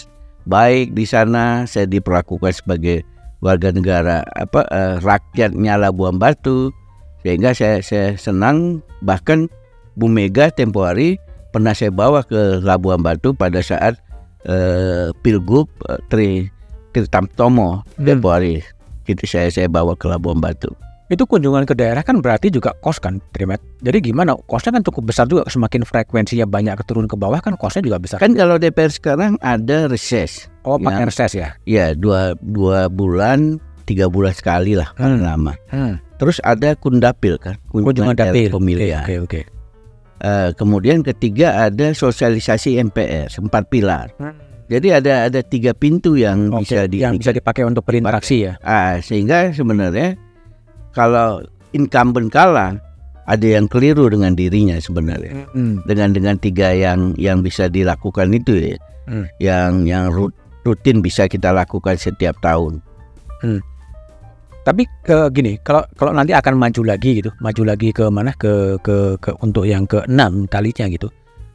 baik 0.48 0.96
di 0.96 1.04
sana 1.04 1.68
saya 1.68 1.84
diperlakukan 1.84 2.56
sebagai 2.56 3.04
warga 3.44 3.70
negara 3.70 4.24
apa 4.34 4.64
eh, 4.72 4.96
rakyatnya 5.04 5.76
Labuan 5.78 6.16
Batu. 6.16 6.72
Sehingga 7.22 7.52
saya 7.52 7.84
saya 7.84 8.16
senang 8.16 8.80
bahkan 9.04 9.52
Bu 9.98 10.08
Mega 10.08 10.48
tempo 10.48 10.88
hari 10.88 11.20
pernah 11.52 11.76
saya 11.76 11.92
bawa 11.92 12.24
ke 12.24 12.64
Labuan 12.64 13.04
Batu 13.04 13.36
pada 13.36 13.60
saat 13.60 14.00
eh, 14.48 15.12
Pilgub 15.20 15.68
eh, 15.92 16.00
Tri 16.08 16.28
Tirtamtomo 16.96 17.84
Hmm. 18.00 18.08
tempo 18.08 18.32
hari. 18.32 18.64
Itu 19.04 19.24
saya 19.24 19.52
saya 19.52 19.68
bawa 19.68 19.96
ke 19.96 20.08
Labuan 20.08 20.40
Batu 20.40 20.87
Itu 21.08 21.24
kunjungan 21.24 21.64
ke 21.64 21.72
daerah 21.72 22.00
kan 22.00 22.20
berarti 22.20 22.48
juga 22.48 22.76
kos 22.76 22.96
kan, 22.96 23.16
Trimet. 23.32 23.56
Jadi 23.80 23.98
gimana? 24.04 24.36
Kosnya 24.44 24.70
kan 24.70 24.82
cukup 24.82 25.08
besar 25.08 25.24
juga. 25.24 25.44
Semakin 25.46 25.82
frekuensinya 25.82 26.44
banyak 26.44 26.76
keturun 26.76 27.04
ke 27.04 27.16
bawah 27.16 27.40
kan 27.40 27.56
kosnya 27.56 27.80
juga 27.82 27.96
besar. 27.96 28.18
kan 28.18 28.32
kalau 28.32 28.56
DPR 28.56 28.88
sekarang 28.88 29.40
ada 29.40 29.88
reses 29.88 30.52
oh, 30.62 30.76
pakai 30.76 31.02
yang- 31.02 31.08
reses 31.08 31.32
ya. 31.32 31.48
ya 31.64 31.86
dua 31.92 32.36
dua 32.38 32.86
bulan 32.86 33.56
tiga 33.82 34.04
bulan 34.06 34.30
sekali 34.30 34.76
lah 34.76 34.92
Hmm. 34.94 35.18
lama 35.18 35.56
Hmm. 35.66 35.96
Terus 36.16 36.42
ada 36.42 36.74
kundapil 36.74 37.38
kan, 37.38 37.56
Kunjungan 37.66 38.12
dapil. 38.12 38.50
pemilihan. 38.50 39.00
Oke, 39.00 39.16
oke. 39.18 39.40
Eh, 40.18 40.50
kemudian 40.52 41.00
ketiga 41.00 41.64
ada 41.64 41.94
sosialisasi 41.94 42.74
MPR, 42.76 43.30
empat 43.30 43.70
pilar. 43.70 44.10
Jadi 44.66 44.90
ada 44.90 45.24
ada 45.24 45.40
tiga 45.40 45.72
pintu 45.72 46.18
yang 46.18 46.50
Oke, 46.50 46.66
bisa 46.66 46.84
di 46.84 47.00
yang 47.00 47.14
bisa 47.14 47.30
dipakai 47.30 47.62
untuk 47.62 47.80
berinteraksi 47.82 48.44
ya. 48.44 48.60
Ah, 48.60 48.98
sehingga 48.98 49.48
sebenarnya 49.48 50.18
kalau 50.98 51.46
incumbent 51.70 52.34
kalah 52.34 52.74
ada 53.30 53.46
yang 53.46 53.70
keliru 53.70 54.10
dengan 54.10 54.34
dirinya 54.34 54.74
sebenarnya. 54.82 55.46
Hmm. 55.54 55.78
Dengan 55.86 56.10
dengan 56.10 56.34
tiga 56.42 56.74
yang 56.74 57.14
yang 57.14 57.44
bisa 57.44 57.70
dilakukan 57.70 58.34
itu 58.34 58.74
ya, 58.74 58.76
Hmm. 59.06 59.24
yang 59.38 59.86
yang 59.86 60.10
rut- 60.10 60.34
rutin 60.66 60.98
bisa 60.98 61.30
kita 61.30 61.54
lakukan 61.54 61.94
setiap 61.94 62.34
tahun. 62.42 62.82
Tapi 64.66 64.84
ke 65.00 65.32
gini, 65.32 65.56
kalau 65.64 65.80
kalau 65.96 66.12
nanti 66.12 66.36
akan 66.36 66.60
maju 66.60 66.82
lagi 66.84 67.24
gitu, 67.24 67.32
maju 67.40 67.62
lagi 67.72 67.88
ke 67.88 68.04
mana 68.12 68.36
ke 68.36 68.76
ke, 68.84 69.16
ke 69.16 69.32
untuk 69.40 69.64
yang 69.64 69.88
keenam 69.88 70.44
kalinya 70.44 70.92
gitu. 70.92 71.08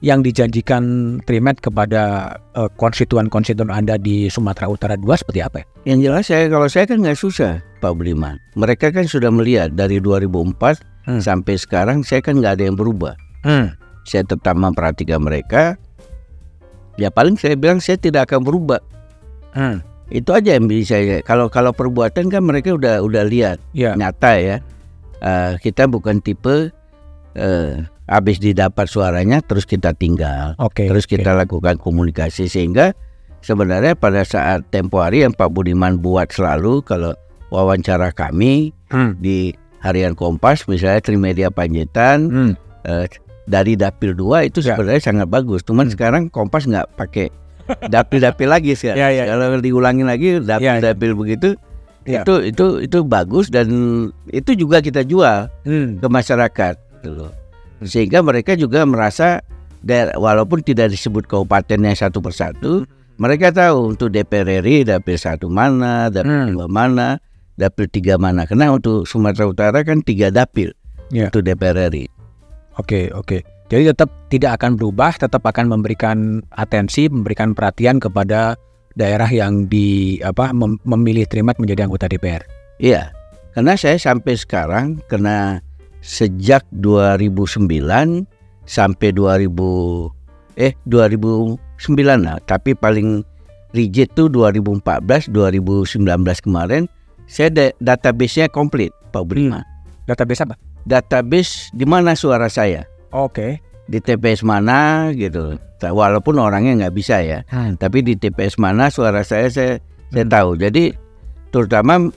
Yang 0.04 0.34
dijanjikan 0.34 0.84
Trimet 1.24 1.62
kepada 1.62 2.34
eh, 2.58 2.70
konstituen-konstituen 2.76 3.70
Anda 3.70 4.02
di 4.02 4.28
Sumatera 4.34 4.68
Utara 4.68 4.96
2 4.98 5.06
seperti 5.16 5.40
apa 5.46 5.62
ya? 5.62 5.66
Yang 5.94 6.00
jelas 6.10 6.24
saya 6.26 6.44
kalau 6.50 6.68
saya 6.68 6.86
kan 6.90 6.98
nggak 7.06 7.20
susah 7.22 7.62
Pak 7.84 8.00
Budiman. 8.00 8.40
Mereka 8.56 8.96
kan 8.96 9.04
sudah 9.04 9.28
melihat 9.28 9.76
dari 9.76 10.00
2004 10.00 10.80
Hmm. 11.04 11.20
sampai 11.20 11.60
sekarang 11.60 12.00
saya 12.08 12.24
kan 12.24 12.40
nggak 12.40 12.56
ada 12.56 12.64
yang 12.72 12.80
berubah. 12.80 13.20
Hmm. 13.44 13.76
Saya 14.08 14.24
tetap 14.24 14.56
memperhatikan 14.56 15.20
mereka. 15.20 15.76
Ya 16.96 17.12
paling 17.12 17.36
saya 17.36 17.60
bilang 17.60 17.84
saya 17.84 18.00
tidak 18.00 18.32
akan 18.32 18.48
berubah. 18.48 18.80
Hmm. 19.52 19.84
Itu 20.08 20.32
aja 20.32 20.56
yang 20.56 20.72
bisa 20.72 20.96
saya. 20.96 21.20
Kalau 21.28 21.52
kalau 21.52 21.76
perbuatan 21.76 22.32
kan 22.32 22.40
mereka 22.40 22.72
udah 22.72 23.04
udah 23.04 23.24
lihat 23.28 23.60
Ya. 23.76 24.00
nyata 24.00 24.40
ya. 24.40 24.58
Eh, 25.20 25.52
kita 25.60 25.92
bukan 25.92 26.24
tipe 26.24 26.72
eh, 27.36 27.72
habis 28.08 28.40
didapat 28.40 28.88
suaranya 28.88 29.44
terus 29.44 29.68
kita 29.68 29.92
tinggal. 29.92 30.56
Oke. 30.56 30.88
Terus 30.88 31.04
kita 31.04 31.36
lakukan 31.36 31.84
komunikasi 31.84 32.48
sehingga 32.48 32.96
sebenarnya 33.44 34.00
pada 34.00 34.24
saat 34.24 34.64
tempo 34.72 35.04
hari 35.04 35.28
yang 35.28 35.36
Pak 35.36 35.52
Budiman 35.52 36.00
buat 36.00 36.32
selalu 36.32 36.80
kalau 36.88 37.12
wawancara 37.54 38.10
kami 38.10 38.74
Hmm. 38.90 39.14
di 39.22 39.54
harian 39.80 40.18
Kompas 40.18 40.66
misalnya 40.66 41.00
Trimedia 41.00 41.54
Panjaitan 41.54 42.18
Hmm. 42.28 42.54
eh, 42.84 43.06
dari 43.46 43.78
Dapil 43.78 44.16
2 44.18 44.48
itu 44.48 44.64
Ya. 44.64 44.74
sebenarnya 44.74 45.04
sangat 45.04 45.28
bagus. 45.30 45.62
Cuman 45.62 45.86
Hmm. 45.88 45.94
sekarang 45.94 46.24
Kompas 46.28 46.66
nggak 46.66 46.98
pakai 46.98 47.30
dapil-dapil 47.88 48.48
lagi 48.50 48.74
sih. 48.74 48.90
Ya, 48.98 49.14
ya. 49.14 49.30
Kalau 49.30 49.60
diulangin 49.60 50.10
lagi 50.10 50.36
Ya, 50.36 50.58
ya. 50.58 50.58
dapil-dapil 50.80 51.12
begitu 51.14 51.50
Ya. 52.04 52.20
itu 52.20 52.44
itu 52.44 52.66
itu 52.84 52.98
bagus 53.06 53.48
dan 53.48 53.68
itu 54.28 54.52
juga 54.58 54.82
kita 54.82 55.06
jual 55.06 55.48
Hmm. 55.64 56.02
ke 56.02 56.08
masyarakat 56.08 56.76
gitu 57.00 57.10
loh. 57.14 57.32
Sehingga 57.84 58.20
mereka 58.20 58.56
juga 58.56 58.84
merasa 58.84 59.44
daerah, 59.80 60.16
walaupun 60.16 60.64
tidak 60.64 60.92
disebut 60.92 61.28
kabupatennya 61.28 61.92
satu 61.92 62.20
persatu, 62.20 62.88
mereka 63.16 63.52
tahu 63.52 63.92
untuk 63.92 64.08
DPR 64.08 64.64
RI 64.64 64.84
dapil 64.84 65.16
satu 65.16 65.48
mana, 65.48 66.08
dapil 66.08 66.32
Hmm. 66.48 66.56
dua 66.56 66.68
mana, 66.68 67.20
dapil 67.56 67.86
tiga 67.90 68.18
mana. 68.18 68.46
Karena 68.50 68.74
untuk 68.74 69.06
Sumatera 69.06 69.50
Utara 69.50 69.80
kan 69.86 70.02
tiga 70.02 70.34
dapil 70.34 70.74
Ya. 71.14 71.30
untuk 71.30 71.46
DPR 71.46 71.94
RI. 71.94 72.10
Oke, 72.82 73.14
oke. 73.14 73.46
Jadi 73.70 73.90
tetap 73.90 74.10
tidak 74.30 74.62
akan 74.62 74.78
berubah, 74.78 75.14
tetap 75.18 75.46
akan 75.46 75.70
memberikan 75.70 76.42
atensi, 76.54 77.06
memberikan 77.10 77.54
perhatian 77.54 78.02
kepada 78.02 78.58
daerah 78.94 79.30
yang 79.30 79.66
di 79.70 80.18
apa 80.22 80.54
mem- 80.54 80.82
memilih 80.86 81.26
Trimet 81.26 81.58
menjadi 81.58 81.86
anggota 81.90 82.06
DPR. 82.10 82.46
Iya, 82.78 83.10
karena 83.58 83.74
saya 83.78 83.98
sampai 83.98 84.38
sekarang 84.38 85.02
kena 85.10 85.62
sejak 86.02 86.66
2009 86.74 88.26
sampai 88.66 89.10
2000 89.14 89.50
eh 90.58 90.74
2009 90.86 91.58
lah, 92.22 92.38
tapi 92.46 92.78
paling 92.78 93.26
rigid 93.74 94.14
tuh 94.14 94.30
2014 94.30 95.30
2019 95.34 95.98
kemarin 96.46 96.86
saya 97.28 97.50
da- 97.50 97.76
database-nya 97.80 98.50
komplit 98.50 98.92
Pak 99.12 99.24
Budiman. 99.26 99.64
Database 100.06 100.44
apa? 100.44 100.56
Database 100.84 101.72
di 101.72 101.88
mana 101.88 102.12
suara 102.14 102.52
saya, 102.52 102.84
Oke. 103.16 103.64
di 103.88 104.04
TPS 104.04 104.44
mana 104.44 105.12
gitu. 105.16 105.56
Walaupun 105.84 106.40
orangnya 106.40 106.88
nggak 106.88 106.96
bisa 106.96 107.20
ya, 107.20 107.44
Hmm. 107.52 107.76
tapi 107.76 108.00
di 108.04 108.16
TPS 108.16 108.56
mana 108.56 108.88
suara 108.88 109.24
saya 109.24 109.52
saya 109.52 109.80
saya 110.12 110.24
Hmm. 110.28 110.32
tahu. 110.32 110.50
Jadi 110.60 110.96
terutama 111.52 112.12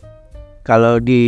kalau 0.62 0.98
di 0.98 1.22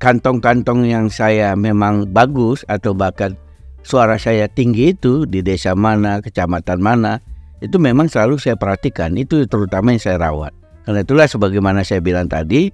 kantong-kantong 0.00 0.88
yang 0.88 1.12
saya 1.12 1.52
memang 1.56 2.08
bagus 2.08 2.64
atau 2.68 2.96
bahkan 2.96 3.36
suara 3.84 4.16
saya 4.16 4.48
tinggi 4.48 4.96
itu 4.96 5.28
di 5.28 5.44
desa 5.44 5.76
mana, 5.76 6.20
kecamatan 6.24 6.80
mana, 6.80 7.20
itu 7.60 7.76
memang 7.76 8.08
selalu 8.08 8.40
saya 8.40 8.56
perhatikan. 8.56 9.12
Itu 9.16 9.44
terutama 9.44 9.92
yang 9.92 10.00
saya 10.00 10.16
rawat. 10.20 10.52
Karena 10.84 11.04
itulah 11.04 11.28
sebagaimana 11.28 11.84
saya 11.84 12.00
bilang 12.00 12.28
tadi, 12.32 12.72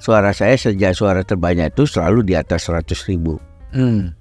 suara 0.00 0.32
saya 0.32 0.56
sejak 0.56 0.96
suara 0.96 1.20
terbanyak 1.22 1.76
itu 1.76 1.84
selalu 1.84 2.24
di 2.24 2.34
atas 2.34 2.66
100 2.66 3.08
ribu. 3.12 3.36
Hmm. 3.70 4.16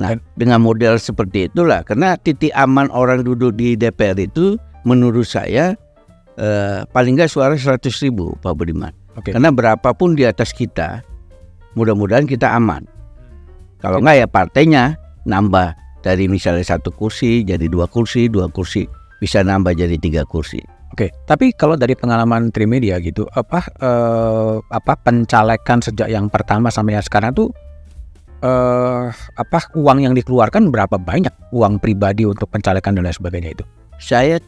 Nah, 0.00 0.16
dengan 0.34 0.64
model 0.64 0.96
seperti 0.96 1.52
itulah, 1.52 1.84
karena 1.84 2.16
titik 2.16 2.50
aman 2.56 2.88
orang 2.88 3.20
duduk 3.20 3.52
di 3.52 3.76
DPR 3.76 4.16
itu 4.16 4.56
menurut 4.88 5.28
saya 5.28 5.76
eh, 6.40 6.80
paling 6.88 7.20
nggak 7.20 7.28
suara 7.28 7.52
100 7.52 7.84
ribu 8.08 8.32
Pak 8.40 8.56
Budiman. 8.56 8.96
Oke. 9.20 9.36
Karena 9.36 9.52
berapapun 9.52 10.16
di 10.16 10.24
atas 10.24 10.56
kita, 10.56 11.04
mudah-mudahan 11.76 12.24
kita 12.24 12.48
aman. 12.56 12.88
Kalau 13.84 14.00
nggak 14.00 14.24
ya 14.24 14.26
partainya 14.26 14.84
nambah 15.28 15.76
dari 16.00 16.32
misalnya 16.32 16.64
satu 16.64 16.88
kursi 16.88 17.44
jadi 17.44 17.68
dua 17.68 17.84
kursi, 17.84 18.32
dua 18.32 18.48
kursi 18.48 18.88
bisa 19.20 19.44
nambah 19.44 19.76
jadi 19.76 20.00
tiga 20.00 20.24
kursi. 20.24 20.79
Oke, 20.90 21.14
tapi 21.22 21.54
kalau 21.54 21.78
dari 21.78 21.94
pengalaman 21.94 22.50
Trimedia 22.50 22.98
gitu, 22.98 23.22
apa 23.30 23.62
eh, 23.78 24.54
apa 24.58 24.92
pencalekan 24.98 25.78
sejak 25.78 26.10
yang 26.10 26.26
pertama 26.26 26.66
sampai 26.68 26.98
yang 26.98 27.04
sekarang 27.06 27.30
tuh 27.32 27.48
eh 28.40 29.06
apa 29.12 29.58
uang 29.76 30.00
yang 30.00 30.16
dikeluarkan 30.16 30.72
berapa 30.72 30.96
banyak 30.96 31.30
uang 31.52 31.76
pribadi 31.78 32.24
untuk 32.24 32.48
pencalekan 32.50 32.96
dan 32.98 33.06
lain 33.06 33.14
sebagainya 33.14 33.54
itu? 33.54 33.64
Saya 34.00 34.40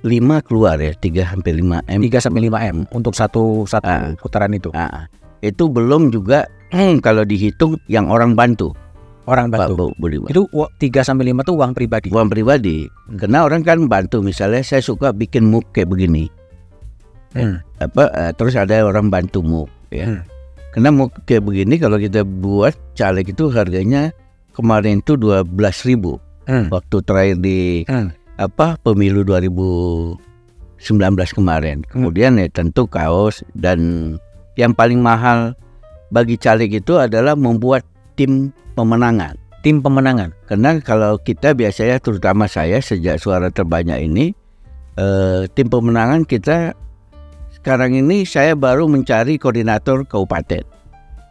lima 0.00 0.40
keluar 0.40 0.80
ya, 0.80 0.96
tiga 0.96 1.28
sampai 1.28 1.52
lima 1.60 1.84
m. 1.84 2.00
3 2.00 2.24
sampai 2.24 2.48
5 2.48 2.72
M 2.72 2.76
untuk 2.96 3.12
satu 3.12 3.68
satu 3.68 3.84
Ah. 3.84 4.16
putaran 4.16 4.54
itu. 4.56 4.72
Ah, 4.72 5.04
itu 5.44 5.68
belum 5.68 6.08
juga 6.08 6.48
kalau 7.04 7.28
dihitung 7.28 7.76
yang 7.92 8.08
orang 8.08 8.32
bantu 8.32 8.72
Orang 9.30 9.46
Pak 9.48 9.58
bantu. 9.70 9.74
Bu- 9.78 9.94
Budiman. 9.96 10.26
Itu 10.26 10.50
u- 10.50 10.66
3 10.74 11.06
sampai 11.06 11.30
5 11.30 11.46
tuh 11.46 11.54
uang 11.54 11.70
pribadi. 11.70 12.10
Uang 12.10 12.26
pribadi. 12.26 12.90
Hmm. 13.06 13.14
Karena 13.14 13.46
orang 13.46 13.62
kan 13.62 13.78
bantu 13.86 14.18
misalnya 14.20 14.60
saya 14.60 14.82
suka 14.82 15.14
bikin 15.14 15.46
muk 15.46 15.70
kayak 15.70 15.86
begini. 15.86 16.26
Hmm. 17.30 17.62
Apa 17.78 18.10
eh, 18.10 18.32
terus 18.34 18.58
ada 18.58 18.74
orang 18.82 19.06
bantu 19.06 19.38
muk 19.40 19.70
ya. 19.88 20.10
Hmm. 20.10 20.26
Karena 20.74 20.90
muk 20.90 21.14
kayak 21.24 21.46
begini 21.46 21.78
kalau 21.78 21.94
kita 21.96 22.26
buat 22.26 22.74
caleg 22.92 23.30
itu 23.30 23.46
harganya 23.48 24.10
kemarin 24.50 24.98
itu 24.98 25.14
12.000 25.14 25.46
ribu 25.86 26.18
Hmm. 26.44 26.66
waktu 26.68 26.96
terakhir 27.00 27.36
di 27.38 27.86
Hmm. 27.86 28.10
apa 28.34 28.74
pemilu 28.82 29.22
2019 29.22 30.18
kemarin. 31.30 31.86
Kemudian 31.86 32.34
ya 32.34 32.50
tentu 32.50 32.86
kaos 32.86 33.46
dan 33.52 33.78
yang 34.56 34.74
paling 34.74 34.98
mahal 34.98 35.54
bagi 36.10 36.34
caleg 36.34 36.74
itu 36.74 36.98
adalah 36.98 37.38
membuat 37.38 37.86
tim 38.20 38.52
pemenangan. 38.76 39.32
Tim 39.64 39.80
pemenangan. 39.80 40.36
Karena 40.44 40.76
kalau 40.84 41.16
kita 41.16 41.56
biasanya 41.56 41.96
terutama 42.04 42.44
saya 42.44 42.84
sejak 42.84 43.16
suara 43.16 43.48
terbanyak 43.48 44.04
ini 44.04 44.36
eh, 45.00 45.48
tim 45.56 45.72
pemenangan 45.72 46.28
kita 46.28 46.76
sekarang 47.56 47.96
ini 47.96 48.28
saya 48.28 48.52
baru 48.52 48.84
mencari 48.92 49.40
koordinator 49.40 50.04
kabupaten. 50.04 50.64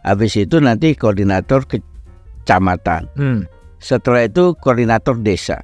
Habis 0.02 0.34
itu 0.34 0.58
nanti 0.58 0.98
koordinator 0.98 1.62
kecamatan. 1.62 3.06
Hmm. 3.14 3.46
Setelah 3.78 4.26
itu 4.26 4.58
koordinator 4.58 5.14
desa. 5.22 5.62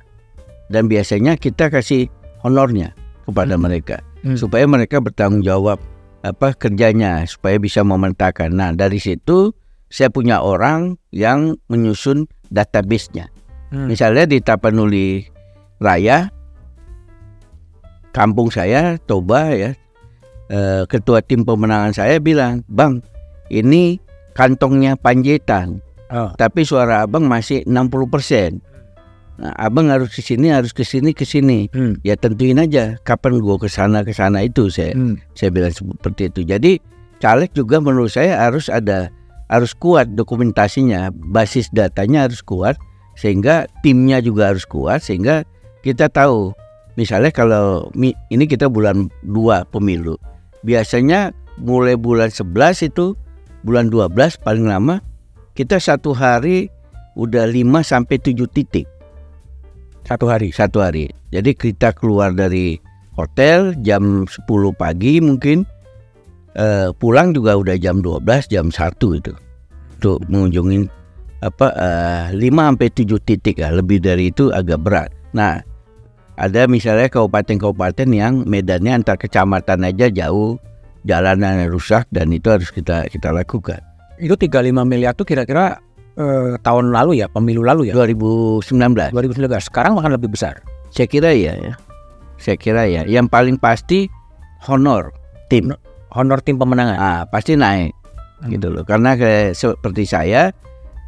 Dan 0.71 0.87
biasanya 0.87 1.39
kita 1.39 1.71
kasih 1.71 2.07
honornya 2.43 2.95
kepada 3.27 3.59
Hmm. 3.59 3.67
mereka 3.67 4.03
Hmm. 4.23 4.39
supaya 4.39 4.67
mereka 4.67 4.99
bertanggung 5.03 5.43
jawab 5.43 5.79
apa 6.27 6.55
kerjanya 6.59 7.23
supaya 7.27 7.59
bisa 7.59 7.87
memetakan. 7.87 8.51
Nah, 8.59 8.71
dari 8.75 8.99
situ 8.99 9.55
saya 9.89 10.11
punya 10.11 10.43
orang 10.43 10.99
yang 11.15 11.57
menyusun 11.71 12.27
database-nya. 12.51 13.31
Hmm. 13.71 13.91
Misalnya 13.91 14.27
di 14.27 14.39
Tapanuli 14.39 15.27
Raya, 15.83 16.31
kampung 18.15 18.49
saya, 18.49 18.97
Toba 19.05 19.53
ya, 19.53 19.71
eh, 20.49 20.83
ketua 20.89 21.21
tim 21.21 21.45
pemenangan 21.45 21.93
saya 21.93 22.17
bilang, 22.23 22.65
Bang, 22.71 23.03
ini 23.53 24.01
kantongnya 24.33 24.97
Panjaitan, 24.97 25.81
Oh. 26.07 26.31
tapi 26.39 26.63
suara 26.63 27.03
abang 27.03 27.27
masih 27.27 27.67
60%. 27.67 28.63
Nah, 29.37 29.53
abang 29.59 29.93
harus 29.93 30.17
ke 30.17 30.25
sini, 30.25 30.49
harus 30.49 30.73
ke 30.73 30.81
sini, 30.81 31.13
ke 31.13 31.29
sini. 31.29 31.69
Hmm. 31.69 32.01
Ya 32.01 32.17
tentuin 32.17 32.57
aja 32.57 32.97
kapan 33.05 33.37
gua 33.37 33.61
ke 33.61 33.69
sana 33.69 34.01
ke 34.01 34.17
sana 34.17 34.41
itu 34.41 34.73
saya 34.73 34.97
Hmm. 34.97 35.21
saya 35.37 35.53
bilang 35.53 35.75
seperti 35.77 36.33
itu. 36.33 36.41
Jadi 36.49 36.81
caleg 37.21 37.53
juga 37.53 37.77
menurut 37.85 38.09
saya 38.09 38.41
harus 38.41 38.73
ada 38.73 39.13
harus 39.47 39.73
kuat 39.75 40.11
dokumentasinya, 40.15 41.11
basis 41.31 41.71
datanya 41.71 42.27
harus 42.27 42.43
kuat 42.43 42.75
sehingga 43.17 43.71
timnya 43.81 44.21
juga 44.21 44.53
harus 44.53 44.67
kuat 44.69 45.01
sehingga 45.01 45.47
kita 45.81 46.11
tahu 46.11 46.53
misalnya 46.99 47.31
kalau 47.31 47.89
ini 47.97 48.45
kita 48.45 48.67
bulan 48.67 49.09
2 49.25 49.73
pemilu. 49.73 50.19
Biasanya 50.67 51.31
mulai 51.63 51.95
bulan 51.95 52.29
11 52.29 52.91
itu 52.91 53.15
bulan 53.63 53.89
12 53.89 54.43
paling 54.43 54.67
lama 54.69 55.01
kita 55.57 55.81
satu 55.81 56.13
hari 56.13 56.69
udah 57.17 57.49
5 57.49 57.81
sampai 57.81 58.21
7 58.21 58.45
titik 58.53 58.85
Satu 60.07 60.31
hari. 60.31 60.55
satu 60.55 60.85
hari. 60.85 61.11
Jadi 61.35 61.57
kita 61.57 61.91
keluar 61.97 62.31
dari 62.31 62.79
hotel 63.17 63.75
jam 63.83 64.29
10 64.29 64.47
pagi 64.77 65.19
mungkin 65.19 65.67
eh, 66.57 66.89
pulang 66.97 67.37
juga 67.37 67.55
udah 67.57 67.77
jam 67.77 68.01
12 68.01 68.25
jam 68.51 68.73
1 68.73 68.97
itu 68.97 69.33
untuk 69.97 70.19
mengunjungi 70.29 70.89
apa 71.45 71.67
eh, 71.77 72.25
5 72.33 72.41
sampai 72.41 72.89
7 72.91 73.29
titik 73.29 73.61
ya 73.61 73.71
lebih 73.71 74.01
dari 74.01 74.33
itu 74.33 74.49
agak 74.51 74.81
berat. 74.81 75.11
Nah 75.37 75.61
ada 76.37 76.69
misalnya 76.69 77.09
kabupaten-kabupaten 77.09 78.09
yang 78.13 78.45
medannya 78.45 79.01
antar 79.01 79.17
kecamatan 79.17 79.89
aja 79.89 80.13
jauh 80.13 80.61
jalanan 81.09 81.65
rusak 81.71 82.05
dan 82.13 82.29
itu 82.35 82.53
harus 82.53 82.69
kita 82.73 83.09
kita 83.09 83.33
lakukan. 83.33 83.81
Itu 84.17 84.37
35 84.37 84.73
miliar 84.85 85.13
tuh 85.13 85.29
kira-kira 85.29 85.81
eh, 86.17 86.57
tahun 86.61 86.93
lalu 86.93 87.25
ya, 87.25 87.29
pemilu 87.29 87.65
lalu 87.65 87.93
ya. 87.93 87.95
2019 87.97 89.13
2019. 89.13 89.69
Sekarang 89.69 89.97
akan 89.97 90.13
lebih 90.17 90.33
besar. 90.33 90.61
Saya 90.93 91.09
kira 91.09 91.33
ya, 91.37 91.57
ya. 91.57 91.73
Saya 92.41 92.57
kira 92.57 92.89
ya. 92.89 93.05
Yang 93.05 93.29
paling 93.29 93.57
pasti 93.61 94.09
honor 94.69 95.13
tim. 95.49 95.73
Honor 96.17 96.41
tim 96.41 96.57
pemenangan. 96.57 96.97
Ah, 96.97 97.21
pasti 97.29 97.53
naik 97.55 97.93
Hmm. 98.41 98.53
gitu 98.53 98.69
loh. 98.73 98.85
Karena 98.85 99.17
kayak 99.17 99.53
seperti 99.53 100.05
saya 100.05 100.53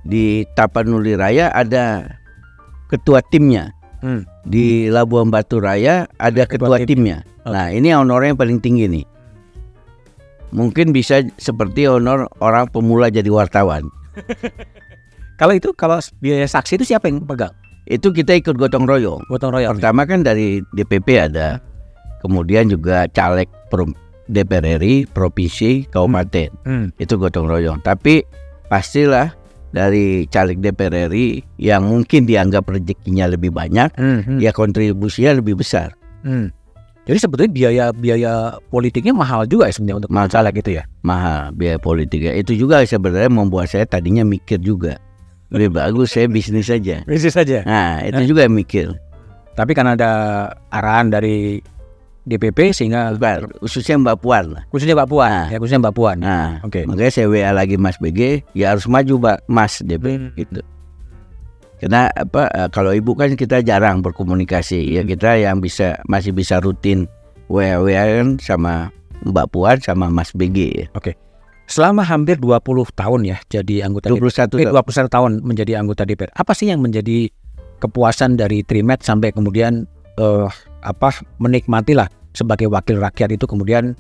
di 0.05 0.45
Tapanuli 0.53 1.17
Raya 1.17 1.49
ada 1.49 2.05
ketua 2.89 3.21
timnya. 3.25 3.73
Hmm. 3.99 4.23
Di 4.45 4.87
Labuan 4.89 5.29
Batu 5.29 5.59
Raya 5.59 6.07
ada 6.17 6.45
Ketua 6.45 6.77
ketua, 6.77 6.85
tim. 6.85 7.05
timnya. 7.05 7.25
Oke. 7.43 7.53
Nah, 7.53 7.67
ini 7.69 7.91
honornya 7.91 8.33
yang 8.33 8.41
paling 8.41 8.61
tinggi 8.61 8.87
nih. 8.87 9.07
Mungkin 10.49 10.97
bisa 10.97 11.21
seperti 11.37 11.85
honor 11.85 12.25
orang 12.41 12.73
pemula 12.73 13.13
jadi 13.13 13.29
wartawan. 13.29 13.85
Kalau 15.39 15.55
itu 15.55 15.71
kalau 15.71 16.03
biaya 16.19 16.51
saksi 16.51 16.83
itu 16.83 16.91
siapa 16.91 17.07
yang 17.07 17.23
pegang? 17.23 17.55
Itu 17.87 18.11
kita 18.11 18.35
ikut 18.35 18.59
gotong 18.59 18.91
royong. 18.91 19.23
Gotong 19.31 19.55
royong. 19.55 19.79
Pertama 19.79 20.03
kan 20.03 20.27
dari 20.27 20.59
DPP 20.75 21.15
ada, 21.15 21.63
kemudian 22.19 22.67
juga 22.67 23.07
caleg 23.09 23.47
DPR 24.29 24.79
RI, 24.79 25.09
provinsi, 25.09 25.89
kabupaten. 25.89 26.53
Hmm. 26.63 26.87
Itu 26.97 27.17
gotong 27.17 27.49
royong. 27.49 27.81
Tapi 27.81 28.23
pastilah 28.69 29.33
dari 29.69 30.25
caleg 30.29 30.61
DPR 30.61 31.09
RI 31.09 31.41
yang 31.57 31.89
mungkin 31.89 32.25
dianggap 32.25 32.69
rezekinya 32.69 33.29
lebih 33.29 33.51
banyak, 33.51 33.89
Hmm. 33.97 34.21
Hmm. 34.25 34.39
ya 34.39 34.53
kontribusinya 34.53 35.37
lebih 35.37 35.57
besar. 35.57 35.97
Hmm. 36.23 36.53
Jadi 37.09 37.25
sebetulnya 37.25 37.53
biaya 37.53 37.85
biaya 37.89 38.33
politiknya 38.69 39.17
mahal 39.17 39.49
juga 39.49 39.65
ya 39.65 39.73
sebenarnya 39.73 40.05
untuk 40.05 40.13
Mahal. 40.13 40.29
caleg 40.29 40.61
itu 40.61 40.71
ya. 40.77 40.85
Mahal 41.01 41.57
biaya 41.57 41.81
politiknya. 41.81 42.37
Itu 42.37 42.53
juga 42.53 42.85
sebenarnya 42.85 43.33
membuat 43.33 43.73
saya 43.73 43.89
tadinya 43.89 44.21
mikir 44.29 44.61
juga. 44.61 45.01
Lebih 45.49 45.73
bagus 45.73 46.13
saya 46.13 46.29
bisnis 46.29 46.69
saja. 46.69 47.01
Bisnis 47.09 47.33
saja. 47.33 47.65
Nah, 47.65 48.05
itu 48.05 48.29
juga 48.29 48.45
yang 48.45 48.53
mikir. 48.53 48.93
Tapi 49.57 49.73
karena 49.73 49.97
ada 49.97 50.11
arahan 50.69 51.09
dari 51.09 51.65
DPP 52.29 52.71
sehingga 52.71 53.11
Bukan, 53.11 53.57
khususnya 53.59 53.97
Mbak 53.97 54.17
Puan 54.19 54.45
lah. 54.51 54.63
khususnya 54.69 54.95
Mbak 54.95 55.09
Puan, 55.09 55.31
Nah. 55.31 55.47
ya 55.49 55.57
khususnya 55.57 55.81
Mbak 55.81 55.95
Puan. 55.95 56.17
Nah, 56.19 56.49
Oke. 56.61 56.85
makanya 56.85 57.11
saya 57.11 57.27
WA 57.27 57.51
lagi 57.51 57.75
Mas 57.75 57.97
BG, 57.97 58.21
ya 58.53 58.71
harus 58.71 58.85
maju 58.85 59.15
Mbak 59.17 59.39
Mas 59.47 59.81
DP 59.81 60.05
Hmm. 60.07 60.31
gitu. 60.35 60.61
Karena 61.79 62.11
apa 62.11 62.51
eh, 62.51 62.69
kalau 62.69 62.91
ibu 62.91 63.15
kan 63.15 63.31
kita 63.33 63.63
jarang 63.63 64.03
berkomunikasi, 64.03 64.83
ya 64.91 65.03
kita 65.03 65.39
yang 65.39 65.59
bisa 65.59 65.97
masih 66.05 66.31
bisa 66.31 66.59
rutin 66.59 67.07
WA 67.47 67.79
WA 67.79 68.03
kan 68.19 68.37
sama 68.39 68.91
Mbak 69.21 69.47
Puan 69.49 69.77
sama 69.79 70.07
Mas 70.09 70.31
BG 70.31 70.59
ya. 70.75 70.87
Selama 71.65 72.01
hampir 72.01 72.37
20 72.37 72.59
tahun 72.91 73.21
ya 73.25 73.37
jadi 73.47 73.85
anggota 73.85 74.09
DPR. 74.09 74.19
21 74.19 74.57
Eh, 74.59 74.67
tahun. 74.67 74.75
21 74.75 75.07
tahun 75.07 75.33
menjadi 75.41 75.73
anggota 75.77 76.03
DPR. 76.03 76.33
Apa 76.33 76.51
sih 76.51 76.67
yang 76.67 76.81
menjadi 76.81 77.29
kepuasan 77.79 78.35
dari 78.35 78.65
Trimet 78.65 79.01
sampai 79.01 79.31
kemudian 79.31 79.87
eh, 80.17 80.49
apa 80.81 81.09
menikmati 81.37 81.95
lah 81.95 82.11
sebagai 82.39 82.71
wakil 82.71 83.03
rakyat 83.03 83.35
itu 83.35 83.51
kemudian 83.51 83.99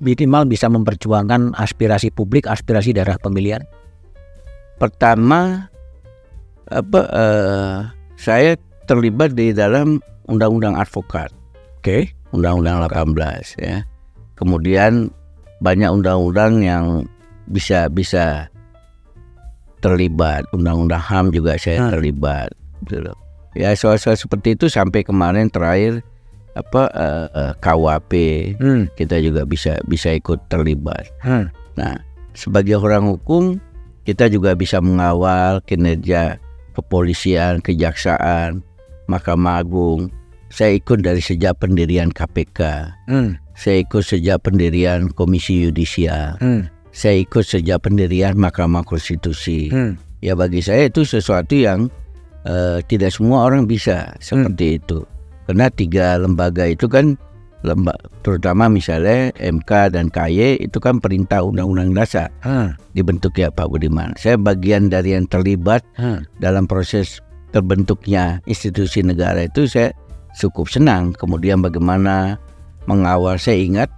minimal 0.00 0.48
bisa 0.48 0.72
memperjuangkan 0.72 1.52
aspirasi 1.60 2.08
publik, 2.08 2.48
aspirasi 2.48 2.96
daerah 2.96 3.20
pemilihan. 3.20 3.60
Pertama 4.80 5.68
apa 6.72 7.00
eh, 7.12 7.76
saya 8.16 8.56
terlibat 8.88 9.36
di 9.36 9.52
dalam 9.52 10.00
undang-undang 10.30 10.74
advokat. 10.78 11.28
Oke. 11.82 12.10
Undang-Undang 12.34 12.90
18 13.14 13.54
ya. 13.62 13.86
Kemudian 14.34 15.08
banyak 15.62 15.88
undang-undang 15.88 16.60
yang 16.60 16.84
bisa 17.48 17.86
bisa 17.86 18.50
terlibat. 19.80 20.42
Undang-undang 20.50 21.00
HAM 21.00 21.30
juga 21.30 21.54
saya 21.56 21.86
Hmm. 21.86 21.92
terlibat 21.94 22.50
gitu 22.84 23.06
loh. 23.06 23.16
Ya 23.56 23.72
soal-soal 23.72 24.18
seperti 24.18 24.58
itu 24.58 24.68
sampai 24.68 25.00
kemarin 25.06 25.48
terakhir 25.48 26.04
apa 26.56 26.88
eh, 26.96 27.26
eh, 27.36 27.52
KWP 27.60 28.12
Hmm. 28.56 28.88
kita 28.96 29.20
juga 29.20 29.44
bisa 29.44 29.76
bisa 29.84 30.16
ikut 30.16 30.40
terlibat. 30.48 31.04
Hmm. 31.20 31.52
Nah, 31.76 32.00
sebagai 32.32 32.80
orang 32.80 33.12
hukum 33.12 33.60
kita 34.08 34.32
juga 34.32 34.56
bisa 34.56 34.80
mengawal 34.80 35.60
kinerja 35.68 36.40
kepolisian, 36.72 37.60
kejaksaan, 37.60 38.64
Mahkamah 39.10 39.60
Agung. 39.64 40.08
Saya 40.46 40.78
ikut 40.78 41.02
dari 41.02 41.18
sejak 41.18 41.58
pendirian 41.58 42.08
KPK. 42.14 42.92
Hmm. 43.10 43.36
Saya 43.56 43.82
ikut 43.82 44.04
sejak 44.04 44.46
pendirian 44.46 45.10
Komisi 45.10 45.64
Yudisial. 45.66 46.38
Hmm. 46.38 46.70
Saya 46.94 47.20
ikut 47.24 47.44
sejak 47.44 47.82
pendirian 47.82 48.38
Mahkamah 48.38 48.86
Konstitusi. 48.86 49.68
Hmm. 49.68 49.98
Ya 50.22 50.32
bagi 50.38 50.64
saya 50.64 50.88
itu 50.88 51.02
sesuatu 51.04 51.52
yang 51.52 51.90
eh, 52.46 52.78
tidak 52.86 53.10
semua 53.10 53.44
orang 53.50 53.66
bisa 53.66 54.14
seperti 54.22 54.78
itu. 54.80 55.02
Karena 55.46 55.70
tiga 55.70 56.18
lembaga 56.18 56.66
itu 56.66 56.90
kan 56.90 57.14
lemba, 57.62 57.94
terutama 58.22 58.70
misalnya 58.70 59.34
MK 59.38 59.94
dan 59.94 60.06
KY 60.12 60.70
itu 60.70 60.78
kan 60.78 61.02
perintah 61.02 61.42
undang-undang 61.42 61.94
dasar 61.94 62.30
Hmm. 62.46 62.74
dibentuk 62.94 63.34
ya 63.38 63.50
Pak 63.50 63.70
Budiman. 63.70 64.14
Saya 64.14 64.38
bagian 64.38 64.86
dari 64.92 65.18
yang 65.18 65.26
terlibat 65.26 65.82
Hmm. 65.98 66.22
dalam 66.38 66.70
proses 66.70 67.18
terbentuknya 67.50 68.38
institusi 68.46 69.02
negara 69.02 69.46
itu 69.46 69.66
saya 69.66 69.90
cukup 70.38 70.68
senang. 70.68 71.16
Kemudian 71.16 71.64
bagaimana 71.64 72.36
mengawal 72.86 73.40
saya 73.40 73.58
ingat 73.58 73.88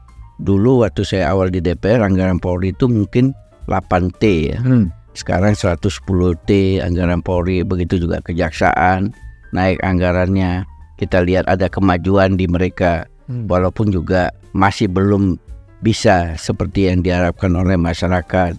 dulu 0.41 0.87
waktu 0.87 1.03
saya 1.03 1.35
awal 1.35 1.51
di 1.51 1.59
DPR 1.59 2.01
anggaran 2.01 2.39
Polri 2.39 2.71
itu 2.73 2.87
mungkin 2.87 3.35
8T 3.67 4.55
ya. 4.55 4.59
Hmm. 4.63 4.95
Sekarang 5.19 5.53
110T 5.53 6.79
anggaran 6.79 7.21
Polri, 7.21 7.67
begitu 7.67 7.99
juga 7.99 8.23
kejaksaan 8.23 9.11
naik 9.51 9.83
anggarannya. 9.83 10.63
Kita 10.99 11.23
lihat 11.23 11.47
ada 11.47 11.71
kemajuan 11.71 12.35
di 12.35 12.51
mereka 12.51 13.07
Hmm. 13.29 13.45
walaupun 13.47 13.93
juga 13.93 14.33
masih 14.57 14.89
belum 14.89 15.37
bisa 15.85 16.35
seperti 16.35 16.91
yang 16.91 17.05
diharapkan 17.05 17.55
oleh 17.55 17.79
masyarakat. 17.79 18.57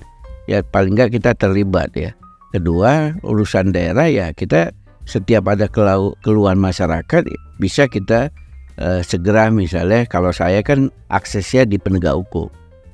Ya 0.48 0.64
paling 0.64 0.96
nggak 0.96 1.20
kita 1.20 1.36
terlibat 1.36 1.92
ya. 1.98 2.14
Kedua, 2.50 3.14
urusan 3.22 3.74
daerah 3.76 4.08
ya 4.08 4.32
kita 4.32 4.72
setiap 5.06 5.50
ada 5.50 5.66
kelau- 5.66 6.14
keluhan 6.22 6.58
masyarakat 6.58 7.26
bisa 7.58 7.90
kita 7.90 8.30
eh, 8.80 9.04
segera 9.04 9.52
misalnya 9.52 10.08
kalau 10.08 10.32
saya 10.32 10.64
kan 10.64 10.88
aksesnya 11.12 11.68
di 11.68 11.76
penegak 11.76 12.16
hukum. 12.16 12.48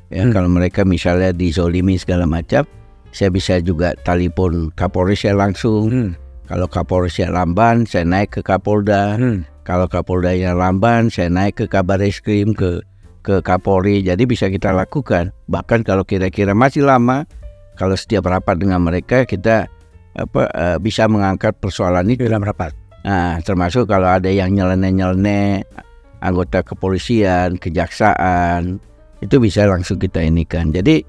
Ya 0.10 0.26
Hmm. 0.26 0.34
kalau 0.34 0.50
mereka 0.50 0.82
misalnya 0.82 1.30
dizolimi 1.30 1.94
segala 2.02 2.26
macam, 2.26 2.66
saya 3.14 3.30
bisa 3.30 3.62
juga 3.62 3.94
telepon 4.02 4.74
Kapolres 4.74 5.22
saya 5.22 5.38
langsung. 5.38 5.94
Hmm. 5.94 6.12
Kalau 6.46 6.70
Kapolresnya 6.70 7.34
lamban, 7.34 7.90
saya 7.90 8.06
naik 8.06 8.38
ke 8.38 8.42
Kapolda. 8.46 9.18
Hmm. 9.18 9.50
Kalau 9.66 9.90
Kapoldanya 9.90 10.54
lamban, 10.54 11.10
saya 11.10 11.34
naik 11.34 11.58
ke 11.58 11.66
Kabar 11.66 11.98
Eskrim 11.98 12.54
ke 12.54 12.86
ke 13.26 13.42
Kapolri. 13.42 14.06
Jadi 14.06 14.30
bisa 14.30 14.46
kita 14.54 14.70
lakukan. 14.70 15.34
Bahkan 15.50 15.82
kalau 15.82 16.06
kira-kira 16.06 16.54
masih 16.54 16.86
lama, 16.86 17.26
kalau 17.74 17.98
setiap 17.98 18.30
rapat 18.30 18.62
dengan 18.62 18.86
mereka 18.86 19.26
kita 19.26 19.66
apa 20.14 20.42
eh, 20.54 20.78
bisa 20.78 21.10
mengangkat 21.10 21.58
persoalan 21.58 22.06
itu. 22.14 22.30
Dalam 22.30 22.46
rapat. 22.46 22.78
Nah, 23.06 23.42
termasuk 23.42 23.90
kalau 23.90 24.10
ada 24.10 24.30
yang 24.30 24.54
nyeleneh-nyeleneh 24.54 25.66
anggota 26.22 26.66
kepolisian, 26.66 27.58
kejaksaan, 27.62 28.82
itu 29.22 29.36
bisa 29.38 29.66
langsung 29.66 29.98
kita 29.98 30.22
inikan. 30.22 30.74
Jadi 30.74 31.06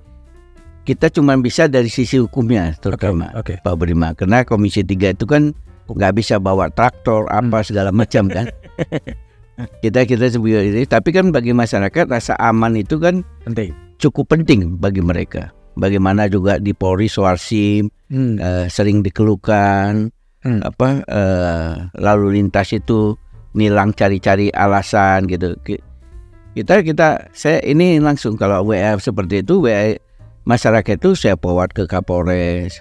kita 0.87 1.11
cuma 1.11 1.35
bisa 1.35 1.66
dari 1.66 1.90
sisi 1.90 2.16
hukumnya 2.16 2.72
terutama. 2.79 3.35
Oke. 3.35 3.59
Pak 3.59 3.75
Budiman 3.75 4.14
karena 4.14 4.46
Komisi 4.46 4.81
3 4.81 5.12
itu 5.12 5.27
kan 5.27 5.51
nggak 5.87 6.14
bisa 6.14 6.38
bawa 6.38 6.70
traktor 6.70 7.27
apa 7.29 7.62
segala 7.62 7.90
macam 7.90 8.27
kan 8.27 8.46
kita 9.83 10.03
kita 10.03 10.27
sebagai 10.29 10.66
ini 10.66 10.83
tapi 10.83 11.11
kan 11.11 11.31
bagi 11.31 11.55
masyarakat 11.55 12.07
rasa 12.07 12.35
aman 12.37 12.75
itu 12.75 12.99
kan 12.99 13.22
Penting. 13.42 13.70
cukup 13.96 14.29
penting 14.29 14.77
bagi 14.77 14.99
mereka 14.99 15.55
bagaimana 15.75 16.27
juga 16.27 16.59
di 16.59 16.75
Polri 16.75 17.07
soal 17.07 17.37
SIM 17.37 17.87
Hmm. 18.07 18.38
eh, 18.38 18.66
sering 18.66 19.03
dikeluhkan 19.03 20.14
Hmm. 20.42 20.62
apa 20.62 21.03
eh, 21.03 21.72
lalu 21.99 22.38
lintas 22.38 22.70
itu 22.70 23.18
nilang 23.55 23.90
cari-cari 23.90 24.46
alasan 24.51 25.27
gitu 25.27 25.59
Ki- 25.62 25.83
kita 26.55 26.83
kita 26.83 27.31
saya 27.31 27.59
ini 27.62 27.99
langsung 27.99 28.35
kalau 28.35 28.62
WA 28.62 28.94
seperti 28.96 29.42
itu 29.42 29.59
WA 29.59 29.94
masyarakat 30.46 30.96
itu 31.02 31.12
saya 31.18 31.35
forward 31.37 31.74
ke 31.74 31.85
Kapolres 31.85 32.80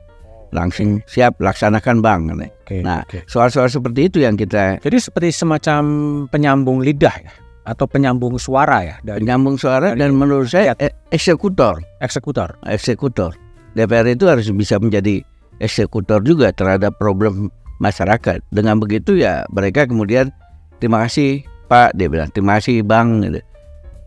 langsung 0.53 1.03
siap 1.09 1.41
laksanakan 1.41 1.99
bang. 1.99 2.21
Oke. 2.31 2.79
Nah, 2.79 3.03
soal-soal 3.27 3.67
seperti 3.67 4.07
itu 4.07 4.23
yang 4.23 4.39
kita 4.39 4.79
Jadi 4.79 4.97
seperti 5.01 5.35
semacam 5.35 5.83
penyambung 6.31 6.79
lidah 6.79 7.17
ya 7.19 7.33
atau 7.65 7.89
penyambung 7.89 8.37
suara 8.37 8.85
ya 8.85 8.95
dari 9.01 9.25
nyambung 9.25 9.57
suara 9.57 9.97
dan 9.97 10.13
menurut 10.13 10.47
saya 10.47 10.77
e- 10.77 10.93
eksekutor, 11.09 11.81
eksekutor. 11.99 12.55
eksekutor. 12.69 13.33
DPR 13.73 14.07
itu 14.07 14.29
harus 14.29 14.47
bisa 14.53 14.79
menjadi 14.79 15.25
eksekutor 15.59 16.23
juga 16.23 16.53
terhadap 16.53 16.95
problem 17.01 17.49
masyarakat. 17.81 18.39
Dengan 18.53 18.79
begitu 18.79 19.17
ya 19.17 19.43
mereka 19.51 19.89
kemudian 19.89 20.31
terima 20.79 21.03
kasih 21.09 21.43
Pak, 21.65 21.97
dia 21.97 22.07
bilang 22.07 22.29
terima 22.31 22.61
kasih 22.61 22.85
Bang, 22.85 23.25
gitu. 23.25 23.41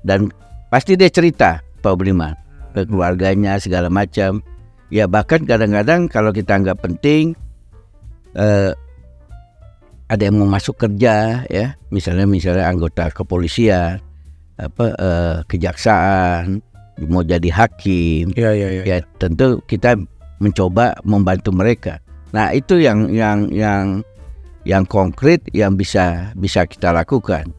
dan 0.07 0.31
pasti 0.71 0.95
dia 0.95 1.11
cerita 1.11 1.59
Pak 1.83 1.99
Budiman 1.99 2.48
ke 2.79 2.87
keluarganya 2.87 3.59
segala 3.59 3.91
macam. 3.91 4.39
Ya 4.89 5.05
bahkan 5.11 5.45
kadang-kadang 5.45 6.07
kalau 6.09 6.31
kita 6.31 6.57
anggap 6.57 6.81
penting 6.81 7.35
eh, 8.39 8.73
ada 10.09 10.23
yang 10.25 10.41
mau 10.41 10.49
masuk 10.49 10.81
kerja 10.81 11.45
ya, 11.53 11.67
misalnya 11.93 12.25
misalnya 12.25 12.65
anggota 12.71 13.13
kepolisian, 13.13 14.01
apa 14.57 14.85
eh, 14.97 15.37
kejaksaan, 15.45 16.63
mau 17.07 17.21
jadi 17.21 17.51
hakim, 17.53 18.33
Iya 18.33 18.51
iya 18.57 18.69
iya. 18.81 18.83
ya 18.87 18.99
tentu 19.21 19.61
kita 19.69 19.99
mencoba 20.41 20.97
membantu 21.05 21.53
mereka. 21.53 22.01
Nah 22.33 22.55
itu 22.57 22.81
yang 22.81 23.11
yang 23.13 23.51
yang 23.53 24.01
yang 24.65 24.85
konkret 24.89 25.45
yang 25.53 25.77
bisa 25.77 26.33
bisa 26.35 26.65
kita 26.65 26.95
lakukan. 26.95 27.51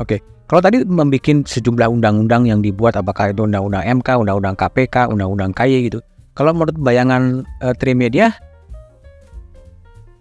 Oke. 0.00 0.31
Kalau 0.52 0.60
tadi 0.60 0.84
membuat 0.84 1.48
sejumlah 1.48 1.88
undang-undang 1.88 2.44
yang 2.44 2.60
dibuat 2.60 2.92
apakah 3.00 3.32
itu 3.32 3.48
undang-undang 3.48 3.88
MK, 3.88 4.20
undang-undang 4.20 4.52
KPK, 4.52 5.08
undang-undang 5.08 5.56
KY 5.56 5.88
gitu. 5.88 6.04
Kalau 6.36 6.52
menurut 6.52 6.76
bayangan 6.76 7.40
eh, 7.64 7.72
Trimedia 7.72 8.36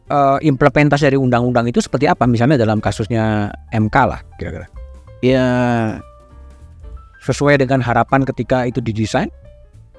eh, 0.07 0.37
implementasi 0.39 1.11
dari 1.11 1.19
undang-undang 1.19 1.67
itu 1.67 1.83
seperti 1.83 2.07
apa? 2.07 2.23
Misalnya 2.31 2.55
dalam 2.55 2.79
kasusnya 2.79 3.51
MK 3.75 3.95
lah 4.07 4.23
kira-kira. 4.39 4.71
Ya 5.19 5.43
Sesuai 7.27 7.59
dengan 7.59 7.83
harapan 7.83 8.23
ketika 8.23 8.63
itu 8.63 8.79
didesain? 8.79 9.27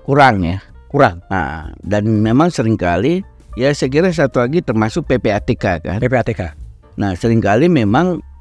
kurang 0.09 0.49
ya. 0.49 0.65
Kurang. 0.89 1.21
Nah 1.29 1.77
dan 1.85 2.09
memang 2.09 2.49
sering 2.49 2.81
kali 2.81 3.21
ya 3.53 3.69
saya 3.77 3.93
kira 3.93 4.09
satu 4.09 4.49
lagi 4.49 4.65
termasuk 4.65 5.05
PPATK 5.13 5.65
kan. 5.85 5.99
PPATK. 6.01 6.57
Nah 6.97 7.13
sering 7.21 7.45
kali 7.45 7.69
memang 7.69 8.32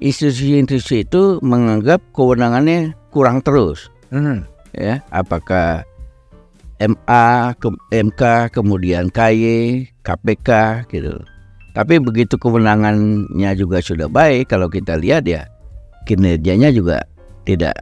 institusi-institusi 0.00 1.04
itu 1.04 1.38
menganggap 1.44 2.00
kewenangannya 2.16 2.96
kurang 3.12 3.44
terus. 3.44 3.88
Hmm. 4.10 4.42
ya 4.74 4.98
apakah 5.14 5.86
MA, 6.80 7.52
ke- 7.60 7.82
MK, 7.92 8.50
kemudian 8.50 9.12
KY, 9.12 9.84
KPK 10.00 10.48
gitu. 10.90 11.20
Tapi 11.76 12.00
begitu 12.02 12.34
kewenangannya 12.40 13.52
juga 13.54 13.78
sudah 13.78 14.08
baik 14.10 14.50
kalau 14.50 14.66
kita 14.66 14.96
lihat 14.98 15.28
ya 15.28 15.46
kinerjanya 16.08 16.72
juga 16.72 17.04
tidak 17.44 17.76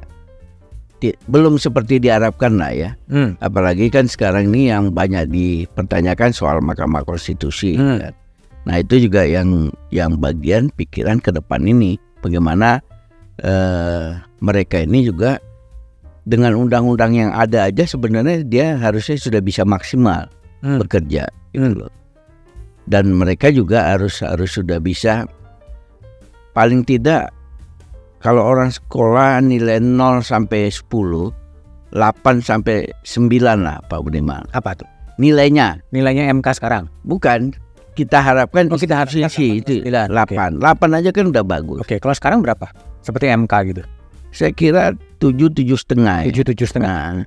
ti- 0.98 1.16
belum 1.30 1.56
seperti 1.56 2.02
diharapkan 2.02 2.58
lah 2.58 2.74
ya. 2.74 2.90
Hmm. 3.08 3.38
Apalagi 3.38 3.88
kan 3.88 4.10
sekarang 4.10 4.50
ini 4.52 4.68
yang 4.74 4.90
banyak 4.92 5.30
dipertanyakan 5.30 6.34
soal 6.34 6.58
Mahkamah 6.60 7.06
Konstitusi. 7.06 7.78
Hmm. 7.78 8.02
kan. 8.02 8.12
Nah 8.66 8.82
itu 8.82 9.08
juga 9.08 9.24
yang 9.24 9.72
yang 9.94 10.18
bagian 10.20 10.68
pikiran 10.74 11.22
ke 11.22 11.32
depan 11.32 11.64
ini 11.64 11.96
bagaimana 12.20 12.80
eh, 13.38 14.18
mereka 14.38 14.82
ini 14.82 15.06
juga 15.06 15.38
dengan 16.22 16.52
undang-undang 16.54 17.16
yang 17.16 17.30
ada 17.32 17.70
aja 17.70 17.88
sebenarnya 17.88 18.44
dia 18.44 18.76
harusnya 18.76 19.16
sudah 19.16 19.40
bisa 19.40 19.64
maksimal 19.64 20.28
Hmm. 20.58 20.82
bekerja 20.82 21.30
gitu 21.54 21.64
Hmm. 21.64 21.78
loh. 21.86 21.92
Dan 22.84 23.14
mereka 23.14 23.48
juga 23.48 23.94
harus 23.94 24.20
harus 24.20 24.50
sudah 24.50 24.82
bisa 24.82 25.22
paling 26.50 26.82
tidak 26.82 27.30
kalau 28.18 28.42
orang 28.42 28.72
sekolah 28.72 29.38
nilai 29.38 29.78
0 29.78 30.18
sampai 30.18 30.66
10 30.66 31.30
8 31.94 32.42
sampai 32.42 32.90
9 33.06 33.62
lah 33.62 33.78
Pak 33.86 34.00
Budiman. 34.02 34.42
Apa 34.50 34.74
tuh? 34.74 34.88
Nilainya 35.16 35.78
Nilainya 35.88 36.26
MK 36.30 36.58
sekarang. 36.58 36.90
bukan 37.06 37.54
kita 37.98 38.22
harapkan 38.22 38.70
Oh, 38.70 38.78
kita 38.78 38.94
harapkan 39.02 39.26
institusi 39.26 39.58
itu 39.58 39.74
9, 39.82 40.06
8. 40.14 40.62
8 40.62 40.98
aja 41.02 41.10
kan 41.10 41.24
udah 41.26 41.42
bagus. 41.42 41.82
Oke, 41.82 41.98
kalau 41.98 42.14
sekarang 42.14 42.38
berapa? 42.38 42.70
Seperti 43.02 43.26
MK 43.34 43.52
gitu. 43.74 43.82
Saya 44.30 44.54
kira 44.54 44.94
7 45.18 45.50
7 45.50 45.74
setengah. 45.74 46.22
ya. 46.22 46.26
Tujuh 46.30 46.44
tujuh 46.54 46.66
setengah. 46.70 47.26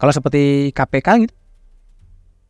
Kalau 0.00 0.12
seperti 0.16 0.72
KPK 0.72 1.08
gitu? 1.28 1.34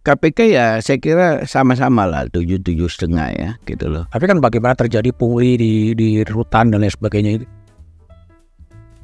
KPK 0.01 0.39
ya 0.49 0.67
saya 0.81 0.97
kira 0.97 1.45
sama-sama 1.45 2.09
lah 2.09 2.25
tujuh 2.33 2.57
tujuh 2.63 2.89
setengah 2.89 3.29
ya 3.37 3.51
gitu 3.69 3.91
loh. 3.91 4.09
Tapi 4.09 4.25
kan 4.31 4.41
bagaimana 4.41 4.73
terjadi 4.73 5.13
pungli 5.13 5.61
di 5.61 5.73
di 5.93 6.09
rutan 6.25 6.73
dan 6.73 6.81
lain 6.81 6.89
sebagainya 6.95 7.31
itu? 7.43 7.47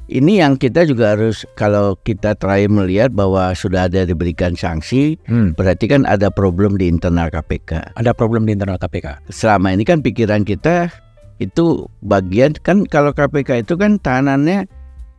Ini 0.07 0.39
yang 0.39 0.55
kita 0.55 0.87
juga 0.87 1.19
harus 1.19 1.43
kalau 1.59 1.99
kita 2.07 2.31
terakhir 2.39 2.71
melihat 2.71 3.11
bahwa 3.11 3.51
sudah 3.51 3.91
ada 3.91 4.07
diberikan 4.07 4.55
sanksi, 4.55 5.19
Hmm. 5.27 5.51
berarti 5.51 5.91
kan 5.91 6.07
ada 6.07 6.31
problem 6.31 6.79
di 6.79 6.87
internal 6.87 7.27
KPK. 7.27 7.91
Ada 7.99 8.15
problem 8.15 8.47
di 8.47 8.55
internal 8.55 8.79
KPK. 8.79 9.19
Selama 9.27 9.75
ini 9.75 9.83
kan 9.83 9.99
pikiran 9.99 10.47
kita 10.47 10.87
itu 11.43 11.85
bagian 12.01 12.55
kan 12.63 12.87
kalau 12.87 13.11
KPK 13.11 13.67
itu 13.67 13.75
kan 13.75 13.99
tahanannya 13.99 14.65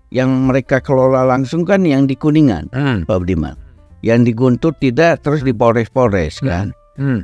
yang 0.08 0.48
mereka 0.48 0.80
kelola 0.80 1.20
langsung 1.20 1.68
kan 1.68 1.84
yang 1.84 2.08
di 2.08 2.16
Kuningan, 2.16 2.72
Hmm. 2.72 3.04
Pak 3.04 3.28
Budiman. 3.28 3.60
Yang 4.00 4.20
di 4.24 4.32
Guntur 4.32 4.72
tidak 4.80 5.20
terus 5.20 5.44
di 5.44 5.52
Polres-Polres 5.52 6.40
kan. 6.40 6.72
Hmm. 6.96 7.20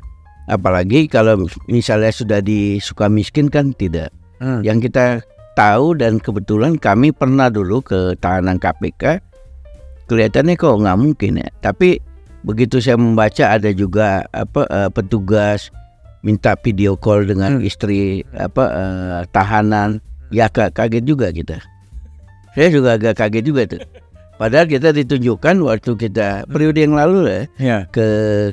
Apalagi 0.52 1.08
kalau 1.08 1.48
misalnya 1.72 2.12
sudah 2.12 2.44
di 2.44 2.76
Sukamiskin 2.76 3.48
kan 3.48 3.72
tidak. 3.72 4.12
Hmm. 4.36 4.60
Yang 4.60 4.92
kita 4.92 5.24
tahu 5.54 5.94
dan 5.94 6.18
kebetulan 6.18 6.74
kami 6.76 7.10
pernah 7.10 7.48
dulu 7.48 7.80
ke 7.80 8.18
tahanan 8.18 8.58
KPK 8.58 9.22
kelihatannya 10.04 10.54
kok 10.54 10.78
nggak 10.84 10.98
mungkin 11.00 11.40
ya. 11.40 11.48
Tapi 11.62 11.96
begitu 12.44 12.76
saya 12.76 13.00
membaca 13.00 13.56
ada 13.56 13.72
juga 13.72 14.28
apa 14.30 14.68
eh, 14.68 14.90
petugas 14.92 15.72
minta 16.20 16.52
video 16.60 16.96
call 16.96 17.24
dengan 17.24 17.56
Hmm. 17.58 17.64
istri 17.64 18.20
apa 18.34 18.64
eh, 18.68 19.20
tahanan. 19.30 20.00
Ya 20.28 20.50
ka- 20.50 20.68
kaget 20.68 21.04
juga 21.04 21.30
kita. 21.30 21.56
Saya 22.52 22.68
juga 22.68 22.98
agak 22.98 23.16
kaget 23.16 23.44
juga 23.44 23.62
tuh. 23.66 23.82
Padahal 24.34 24.66
kita 24.66 24.90
ditunjukkan 24.90 25.62
waktu 25.62 25.90
kita 25.94 26.50
periode 26.50 26.82
yang 26.82 26.98
lalu 26.98 27.18
ya 27.24 27.40
Ya. 27.56 27.78
ke 27.88 28.06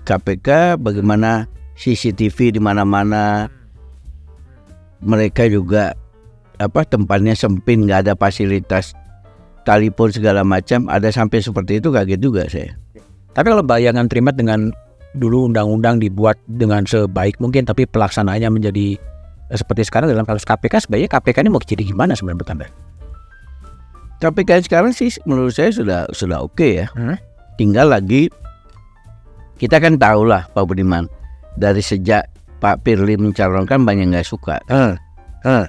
KPK 0.06 0.78
bagaimana 0.78 1.50
CCTV 1.74 2.54
di 2.54 2.62
mana-mana. 2.62 3.50
Mereka 5.02 5.50
juga 5.50 5.98
apa 6.62 6.86
tempatnya 6.86 7.34
sempit 7.34 7.82
nggak 7.82 8.06
ada 8.08 8.14
fasilitas 8.14 8.94
telepon 9.66 10.10
segala 10.10 10.42
macam 10.46 10.86
ada 10.90 11.10
sampai 11.10 11.42
seperti 11.42 11.82
itu 11.82 11.90
kaget 11.90 12.20
juga 12.22 12.46
saya 12.50 12.74
Tapi 13.32 13.48
kalau 13.48 13.64
bayangan 13.64 14.12
Trimet 14.12 14.36
dengan 14.36 14.76
dulu 15.16 15.48
undang-undang 15.48 16.00
dibuat 16.04 16.36
dengan 16.48 16.84
sebaik 16.84 17.40
mungkin 17.40 17.64
tapi 17.64 17.88
pelaksanaannya 17.88 18.52
menjadi 18.52 19.00
eh, 19.48 19.58
seperti 19.58 19.88
sekarang 19.88 20.12
dalam 20.12 20.28
kasus 20.28 20.44
KPK 20.44 20.88
sebenarnya 20.88 21.08
KPK 21.12 21.38
ini 21.44 21.50
mau 21.52 21.64
jadi 21.64 21.84
gimana 21.84 22.12
sebenarnya 22.16 22.38
menurut 22.44 22.52
Anda? 22.52 22.68
KPK 24.22 24.70
sekarang 24.70 24.92
sih 24.94 25.10
menurut 25.26 25.56
saya 25.56 25.72
sudah 25.74 26.06
sudah 26.14 26.44
oke 26.44 26.64
ya 26.64 26.88
Hmm. 26.94 27.18
tinggal 27.56 27.90
lagi 27.90 28.28
kita 29.58 29.78
kan 29.78 29.98
tahu 29.98 30.26
lah 30.26 30.48
Pak 30.52 30.64
Budiman 30.66 31.06
dari 31.58 31.82
sejak 31.82 32.26
Pak 32.62 32.86
Firly 32.86 33.18
mencalonkan 33.18 33.82
banyak 33.86 34.12
nggak 34.12 34.28
suka 34.28 34.60
Hmm. 34.70 34.96
Hmm. 35.42 35.66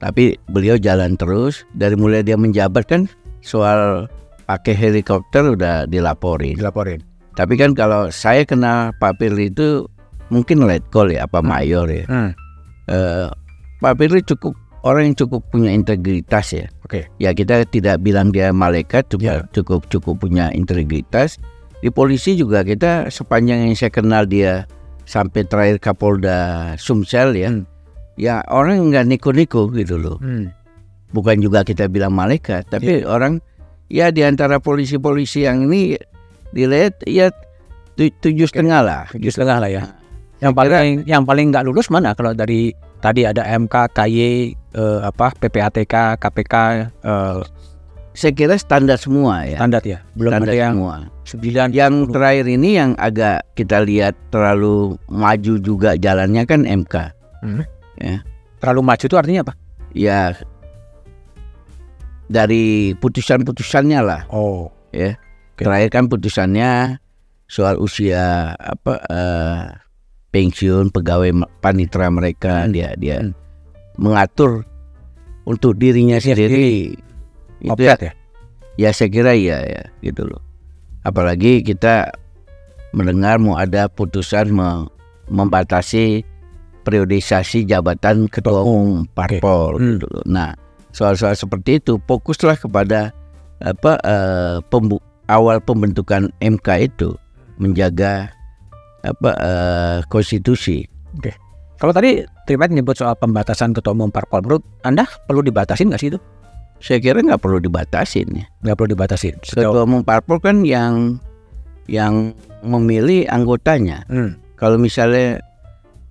Tapi 0.00 0.36
beliau 0.52 0.76
jalan 0.76 1.16
terus 1.16 1.64
dari 1.72 1.96
mulai 1.96 2.20
dia 2.20 2.36
menjabat 2.36 2.84
kan 2.84 3.08
soal 3.40 4.10
pakai 4.46 4.74
helikopter 4.76 5.56
udah 5.56 5.90
dilaporin 5.90 6.54
Dilaporin. 6.54 7.02
Tapi 7.36 7.60
kan 7.60 7.76
kalau 7.76 8.08
saya 8.08 8.48
kenal 8.48 8.96
Pak 8.96 9.20
Firly 9.20 9.52
itu 9.52 9.84
mungkin 10.32 10.64
let 10.64 10.80
call 10.88 11.12
ya, 11.12 11.28
apa 11.28 11.44
mayor 11.44 11.84
ya. 11.84 12.08
Hmm. 12.08 12.32
Eh, 12.88 13.28
Pak 13.84 14.00
Firly 14.00 14.24
cukup 14.24 14.56
orang 14.88 15.12
yang 15.12 15.16
cukup 15.20 15.44
punya 15.52 15.68
integritas 15.68 16.56
ya. 16.56 16.66
Oke. 16.88 17.04
Ya 17.20 17.36
kita 17.36 17.68
tidak 17.68 18.00
bilang 18.00 18.32
dia 18.32 18.56
malaikat, 18.56 19.12
cukup 19.12 19.52
cukup 19.52 19.80
cukup 19.92 20.14
punya 20.16 20.48
integritas. 20.56 21.36
Di 21.84 21.92
polisi 21.92 22.40
juga 22.40 22.64
kita 22.64 23.12
sepanjang 23.12 23.68
yang 23.68 23.76
saya 23.76 23.92
kenal 23.92 24.24
dia 24.24 24.64
sampai 25.04 25.44
terakhir 25.44 25.76
Kapolda 25.84 26.72
Sumsel 26.80 27.36
ya. 27.36 27.52
Hmm. 27.52 27.68
Ya 28.16 28.40
orang 28.48 28.88
nggak 28.88 29.06
niko-niko 29.06 29.68
gitu 29.72 30.00
loh. 30.00 30.16
Hmm. 30.18 30.52
Bukan 31.12 31.38
juga 31.38 31.62
kita 31.62 31.86
bilang 31.86 32.16
malaikat, 32.16 32.66
tapi 32.68 33.04
orang 33.06 33.38
ya 33.86 34.10
di 34.10 34.24
antara 34.26 34.58
polisi-polisi 34.58 35.46
yang 35.46 35.68
ini 35.68 35.94
dilihat 36.50 37.04
ya 37.06 37.30
tu- 37.94 38.10
tujuh 38.10 38.48
setengah 38.48 38.80
lah. 38.82 39.02
Tujuh 39.12 39.30
setengah 39.30 39.56
lah 39.62 39.70
ya. 39.70 39.82
Yang 40.40 40.52
paling 40.52 40.72
yang 41.04 41.22
paling 41.24 41.46
nggak 41.48 41.64
lulus 41.64 41.88
mana 41.88 42.12
kalau 42.12 42.36
dari 42.36 42.72
tadi 43.00 43.24
ada 43.24 43.44
MK, 43.46 43.92
KY, 43.92 44.18
eh, 44.52 44.98
apa 45.00 45.32
PPATK, 45.36 46.20
KPK, 46.20 46.54
eh, 47.04 47.40
Saya 48.16 48.32
kira 48.32 48.56
standar 48.56 48.96
semua 48.96 49.44
ya. 49.44 49.60
standar 49.60 49.84
ya. 49.84 50.00
Belum 50.16 50.32
standar 50.32 50.48
ada 50.48 50.56
yang 50.56 50.74
semua. 50.80 50.96
sembilan. 51.28 51.66
Yang 51.68 51.92
terakhir 52.16 52.46
ini 52.48 52.70
yang 52.72 52.90
agak 52.96 53.44
kita 53.52 53.84
lihat 53.84 54.16
terlalu 54.32 54.96
maju 55.12 55.54
juga 55.60 56.00
jalannya 56.00 56.48
kan 56.48 56.64
MK. 56.64 56.94
Terlalu 58.58 58.80
maju 58.84 59.04
itu 59.04 59.16
artinya 59.16 59.40
apa? 59.46 59.54
Ya 59.92 60.34
dari 62.26 62.92
putusan-putusannya 62.98 64.00
lah. 64.02 64.22
Oh. 64.30 64.70
Ya. 64.90 65.14
Oke. 65.56 65.64
Terakhir 65.64 65.88
kan 65.88 66.04
putusannya 66.10 67.00
soal 67.48 67.80
usia 67.80 68.52
apa 68.58 69.00
eh, 69.08 69.62
pensiun 70.28 70.92
pegawai 70.92 71.32
panitera 71.62 72.12
mereka 72.12 72.66
Hmm. 72.66 72.74
dia 72.74 72.92
dia 72.98 73.22
Hmm. 73.24 73.32
mengatur 73.96 74.66
untuk 75.48 75.78
dirinya 75.78 76.20
sendiri. 76.20 76.92
Itu 77.62 77.80
ya, 77.80 77.96
Opet 77.96 78.00
ya. 78.02 78.12
ya 78.76 78.88
saya 78.92 79.08
kira 79.08 79.32
iya 79.32 79.64
ya 79.64 79.82
gitu 80.04 80.28
loh. 80.28 80.42
Apalagi 81.06 81.64
kita 81.64 82.12
mendengar 82.92 83.40
mau 83.40 83.56
ada 83.56 83.88
putusan 83.88 84.52
me- 84.52 84.90
membatasi 85.32 86.20
periodisasi 86.86 87.66
jabatan 87.66 88.30
ketua 88.30 88.62
umum 88.62 89.02
parpol 89.10 89.74
Hmm. 89.74 89.98
gitu. 89.98 90.06
Nah, 90.24 90.54
soal-soal 90.94 91.34
seperti 91.34 91.82
itu 91.82 91.98
fokuslah 92.00 92.54
kepada 92.54 93.10
apa 93.58 93.98
eh, 94.00 94.56
pembu- 94.70 95.02
awal 95.26 95.58
pembentukan 95.58 96.30
MK 96.38 96.68
itu 96.86 97.10
menjaga 97.58 98.30
apa 99.02 99.30
eh, 99.34 99.98
konstitusi. 100.06 100.86
Kalau 101.76 101.92
tadi 101.92 102.22
Trimet 102.46 102.70
nyebut 102.70 102.94
soal 102.94 103.18
pembatasan 103.18 103.74
ketua 103.74 103.90
umum 103.92 104.08
parpol, 104.08 104.40
menurut 104.40 104.62
Anda 104.80 105.02
perlu 105.26 105.42
dibatasin 105.42 105.90
nggak 105.90 105.98
sih 106.00 106.10
itu? 106.14 106.20
Saya 106.78 107.02
kira 107.02 107.18
nggak 107.18 107.42
perlu 107.42 107.58
dibatasin 107.58 108.28
ya. 108.32 108.46
Nggak 108.62 108.76
perlu 108.78 108.90
dibatasin. 108.94 109.34
Sejauh, 109.42 109.74
Ketua 109.74 109.82
umum 109.82 110.00
parpol 110.00 110.38
kan 110.38 110.62
yang 110.62 111.18
yang 111.90 112.32
memilih 112.62 113.26
anggotanya. 113.26 114.06
Hmm. 114.06 114.38
Kalau 114.54 114.78
misalnya 114.78 115.42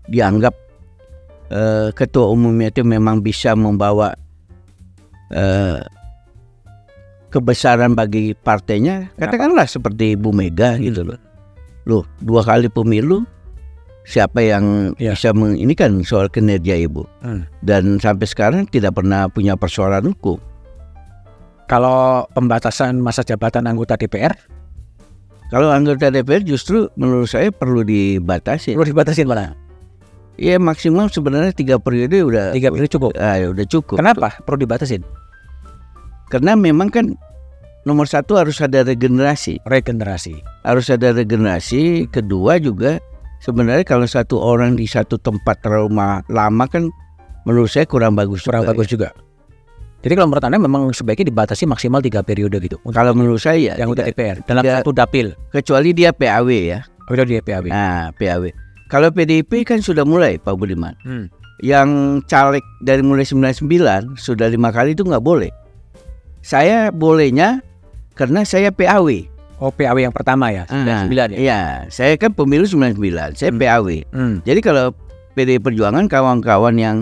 dianggap 0.06 0.54
eh, 1.50 1.90
ketua 1.94 2.30
umumnya 2.32 2.70
itu 2.72 2.82
memang 2.86 3.22
bisa 3.22 3.54
membawa 3.54 4.14
eh, 5.34 5.82
kebesaran 7.30 7.94
bagi 7.94 8.32
partainya, 8.32 9.12
katakanlah 9.20 9.68
seperti 9.68 10.16
Bu 10.16 10.32
Mega 10.32 10.80
gitu 10.80 11.04
loh. 11.04 11.20
Loh, 11.86 12.04
dua 12.24 12.42
kali 12.42 12.72
pemilu 12.72 13.28
siapa 14.06 14.40
yang 14.40 14.94
Ya. 15.02 15.18
bisa 15.18 15.34
meng, 15.34 15.58
ini 15.58 15.74
kan 15.74 16.00
soal 16.06 16.30
kinerja 16.30 16.78
Ibu. 16.86 17.04
Hmm. 17.26 17.44
Dan 17.66 17.98
sampai 17.98 18.30
sekarang 18.30 18.70
tidak 18.70 18.96
pernah 18.96 19.26
punya 19.28 19.58
persoalan 19.58 20.14
hukum. 20.14 20.38
Kalau 21.66 22.30
pembatasan 22.38 23.02
masa 23.02 23.26
jabatan 23.26 23.66
anggota 23.66 23.98
DPR 23.98 24.38
Kalau 25.50 25.74
anggota 25.74 26.14
DPR 26.14 26.42
justru 26.46 26.90
menurut 26.94 27.26
saya 27.30 27.50
perlu 27.50 27.82
dibatasi. 27.82 28.78
perlu 28.78 28.86
dibatasin 28.86 29.26
mana? 29.30 29.54
Ya 30.36 30.60
maksimal 30.60 31.08
sebenarnya 31.08 31.52
tiga 31.52 31.80
periode 31.80 32.20
udah 32.20 32.52
Tiga 32.52 32.68
periode 32.68 32.92
cukup. 32.92 33.12
ah, 33.16 33.40
udah 33.40 33.66
cukup. 33.66 33.96
Kenapa 33.96 34.36
perlu 34.44 34.62
dibatasin? 34.62 35.00
Karena 36.28 36.58
memang 36.58 36.90
kan 36.90 37.16
nomor 37.86 38.04
satu 38.04 38.36
harus 38.36 38.58
ada 38.60 38.82
regenerasi, 38.82 39.62
Regenerasi. 39.64 40.36
harus 40.62 40.90
ada 40.90 41.14
regenerasi. 41.14 42.10
Kedua 42.10 42.58
juga 42.58 42.98
sebenarnya 43.40 43.86
kalau 43.86 44.04
satu 44.04 44.36
orang 44.36 44.76
di 44.76 44.84
satu 44.84 45.16
tempat 45.16 45.62
terlalu 45.62 45.94
ma- 45.94 46.26
lama 46.28 46.66
kan 46.66 46.90
menurut 47.46 47.70
saya 47.70 47.86
kurang 47.86 48.18
bagus. 48.18 48.44
Kurang 48.44 48.66
juga 48.66 48.72
bagus 48.74 48.88
juga. 48.90 49.10
Jadi 50.02 50.14
kalau 50.14 50.28
menurut 50.30 50.46
Anda 50.46 50.60
memang 50.60 50.82
sebaiknya 50.92 51.30
dibatasi 51.30 51.66
maksimal 51.66 51.98
tiga 51.98 52.22
periode 52.22 52.58
gitu. 52.60 52.78
ya. 52.78 52.92
Kalau 52.92 53.16
menurut 53.16 53.40
saya 53.40 53.74
yang 53.74 53.94
tidak. 53.96 54.14
DPR 54.14 54.38
dalam 54.44 54.62
tidak. 54.62 54.76
satu 54.82 54.92
dapil. 54.92 55.26
kecuali 55.50 55.90
dia 55.94 56.12
PAW 56.12 56.50
ya. 56.52 56.80
Oh, 57.06 57.14
itu 57.14 57.24
di 57.24 57.38
PAW. 57.40 57.70
Nah 57.70 58.10
PAW. 58.14 58.50
Kalau 58.96 59.12
PDIP 59.12 59.68
kan 59.68 59.84
sudah 59.84 60.08
mulai 60.08 60.40
Pak 60.40 60.56
Budiman. 60.56 60.96
Hmm. 61.04 61.28
Yang 61.60 62.24
caleg 62.32 62.64
dari 62.80 63.04
mulai 63.04 63.28
99 63.28 63.68
sudah 64.16 64.48
lima 64.48 64.72
kali 64.72 64.96
itu 64.96 65.04
nggak 65.04 65.20
boleh. 65.20 65.52
Saya 66.40 66.96
bolehnya 66.96 67.60
karena 68.16 68.48
saya 68.48 68.72
PAW. 68.72 69.28
Oh 69.60 69.68
PAW 69.68 70.00
yang 70.00 70.16
pertama 70.16 70.48
ya, 70.48 70.64
Ah, 70.72 71.04
99 71.04 71.36
ya. 71.36 71.38
Iya, 71.40 71.62
saya 71.92 72.16
kan 72.16 72.32
pemilu 72.32 72.64
99, 72.64 73.36
saya 73.36 73.52
Hmm. 73.52 73.60
PAW. 73.60 73.88
Hmm. 74.16 74.36
Jadi 74.48 74.60
kalau 74.64 74.96
PDI 75.36 75.60
Perjuangan 75.60 76.08
kawan-kawan 76.08 76.80
yang 76.80 76.98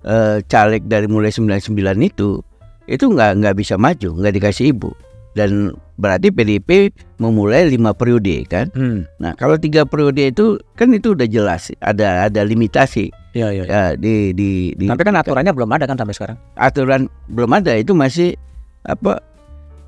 eh, 0.00 0.40
caleg 0.48 0.88
dari 0.88 1.04
mulai 1.04 1.28
99 1.28 1.76
itu 2.00 2.40
itu 2.88 3.04
nggak 3.04 3.40
nggak 3.44 3.56
bisa 3.56 3.76
maju, 3.76 4.16
nggak 4.16 4.32
dikasih 4.32 4.72
ibu. 4.72 4.96
Dan 5.34 5.74
berarti 5.94 6.30
PDIP 6.30 6.94
memulai 7.18 7.70
lima 7.70 7.94
periode 7.94 8.46
kan. 8.46 8.70
Hmm. 8.74 9.06
Nah 9.18 9.34
kalau 9.34 9.58
tiga 9.58 9.86
periode 9.86 10.30
itu 10.30 10.58
kan 10.74 10.90
itu 10.90 11.14
udah 11.14 11.26
jelas 11.26 11.70
ada 11.78 12.26
ada 12.26 12.40
limitasi 12.42 13.10
Ya, 13.34 13.50
ya. 13.50 13.66
ya 13.66 13.82
di 13.98 14.30
di, 14.30 14.78
di 14.78 14.86
Tapi 14.86 15.02
kan 15.02 15.18
aturannya 15.18 15.50
belum 15.50 15.70
ada 15.74 15.90
kan 15.90 15.98
sampai 15.98 16.14
sekarang. 16.14 16.38
aturan 16.54 17.10
belum 17.26 17.50
ada 17.50 17.74
itu 17.74 17.90
masih 17.90 18.38
apa 18.86 19.18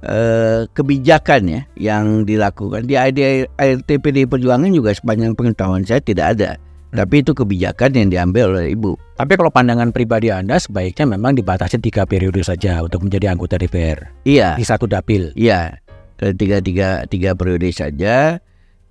eh, 0.03 0.67
kebijakan 0.75 1.43
ya 1.47 1.61
yang 1.79 2.27
dilakukan 2.27 2.91
di 2.91 2.99
ART 2.99 3.87
PD 3.87 4.27
Perjuangan 4.27 4.67
juga 4.75 4.91
sepanjang 4.99 5.39
pengetahuan 5.39 5.87
saya 5.87 6.03
tidak 6.03 6.35
ada. 6.35 6.51
Tapi 6.97 7.21
itu 7.21 7.31
kebijakan 7.31 7.93
yang 7.93 8.09
diambil 8.09 8.51
oleh 8.51 8.73
ibu. 8.73 8.97
Tapi 9.15 9.37
kalau 9.37 9.53
pandangan 9.53 9.93
pribadi 9.93 10.33
Anda 10.33 10.57
sebaiknya 10.57 11.05
memang 11.07 11.37
dibatasi 11.37 11.77
tiga 11.79 12.03
periode 12.03 12.41
saja 12.41 12.81
untuk 12.81 13.05
menjadi 13.05 13.31
anggota 13.31 13.55
DPR 13.55 14.09
Iya, 14.25 14.57
di 14.57 14.65
satu 14.65 14.89
dapil. 14.89 15.31
iya. 15.37 15.77
Tiga 16.17 16.65
tiga 16.65 17.05
tiga 17.05 17.37
periode 17.37 17.69
saja, 17.69 18.41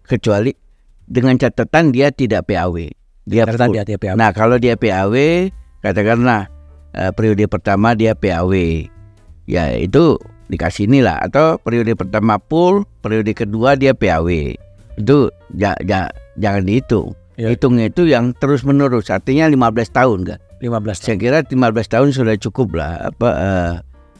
kecuali 0.05 0.53
dengan 1.03 1.33
catatan 1.35 1.89
dia 1.89 2.13
tidak 2.13 2.45
PAW. 2.45 2.85
Dia 3.25 3.41
Catatan 3.43 3.73
full. 3.73 3.75
di 3.75 3.79
ATP. 3.81 4.03
Nah 4.13 4.29
kalau 4.29 4.61
dia 4.61 4.77
PAW, 4.77 5.49
katakanlah 5.81 6.45
eh, 6.93 7.09
periode 7.09 7.49
pertama 7.49 7.97
dia 7.97 8.13
PAW, 8.13 8.53
ya 9.45 9.73
itu 9.73 10.21
dikasih 10.45 10.85
inilah. 10.85 11.17
Atau 11.25 11.57
periode 11.57 11.97
pertama 11.97 12.37
full, 12.37 12.85
periode 13.01 13.33
kedua 13.33 13.73
dia 13.73 13.97
PAW, 13.97 14.53
itu 14.93 15.17
ja, 15.57 15.73
ja- 15.81 16.13
jangan 16.37 16.61
dihitung. 16.61 17.17
Ya. 17.35 17.51
Hitungnya 17.51 17.91
itu 17.91 18.07
yang 18.07 18.31
terus 18.31 18.63
menerus, 18.63 19.11
artinya 19.11 19.47
15 19.51 19.91
tahun 19.91 20.19
kan. 20.23 20.39
15 20.63 21.03
tahun. 21.03 21.05
Saya 21.05 21.17
kira 21.19 21.37
15 21.43 21.91
tahun 21.91 22.09
sudah 22.15 22.35
cukup 22.39 22.79
lah 22.79 23.11
apa 23.11 23.29
eh, 23.35 23.73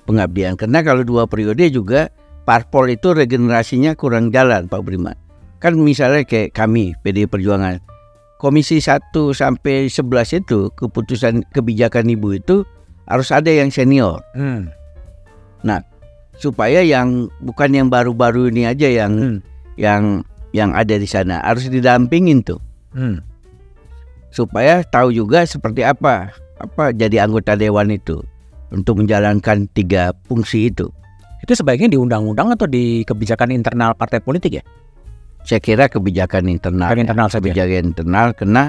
pengabdian. 0.04 0.60
Karena 0.60 0.84
kalau 0.84 1.08
dua 1.08 1.23
periode 1.25 1.63
juga 1.71 2.12
parpol 2.43 2.91
itu 2.91 3.15
regenerasinya 3.15 3.95
kurang 3.95 4.36
jalan 4.36 4.67
Pak 4.67 4.84
Budiman. 4.84 5.15
Kan 5.63 5.80
misalnya 5.80 6.28
kayak 6.28 6.54
kami 6.54 6.93
PD 7.01 7.25
Perjuangan 7.25 7.80
Komisi 8.36 8.84
1 8.84 9.15
sampai 9.32 9.88
11 9.88 10.43
itu 10.43 10.67
keputusan 10.75 11.47
kebijakan 11.56 12.12
Ibu 12.12 12.43
itu 12.43 12.67
harus 13.08 13.32
ada 13.32 13.47
yang 13.47 13.71
senior 13.71 14.19
Hmm. 14.36 14.69
supaya 16.36 16.84
yang 16.84 17.32
bukan 17.39 17.71
yang 17.71 17.88
baru-baru 17.88 18.51
ini 18.51 18.67
aja 18.67 18.91
yang 18.91 19.13
Hmm. 19.15 19.38
yang 19.80 20.04
yang 20.51 20.75
ada 20.75 20.99
di 20.99 21.08
sana 21.08 21.39
harus 21.41 21.71
didampingin 21.71 22.43
tuh 22.43 22.60
Hmm. 22.95 23.19
supaya 24.31 24.84
tahu 24.84 25.12
juga 25.12 25.43
seperti 25.43 25.84
apa 25.84 26.31
apa 26.58 26.91
jadi 26.91 27.23
anggota 27.23 27.55
dewan 27.55 27.91
itu 27.91 28.23
untuk 28.71 28.99
menjalankan 28.99 29.67
tiga 29.71 30.15
fungsi 30.25 30.71
itu. 30.71 30.88
Itu 31.39 31.53
sebaiknya 31.53 31.91
di 31.91 31.99
undang-undang 31.99 32.51
atau 32.51 32.65
di 32.65 33.03
kebijakan 33.03 33.51
internal 33.51 33.93
partai 33.93 34.19
politik 34.19 34.60
ya? 34.60 34.63
Saya 35.45 35.62
kira 35.62 35.86
kebijakan 35.86 36.49
internal, 36.49 36.89
Kebijakan 36.89 36.97
ya. 36.97 37.03
internal 37.05 37.27
saja. 37.29 37.39
kebijakan 37.43 37.84
internal 37.86 38.27
karena 38.34 38.63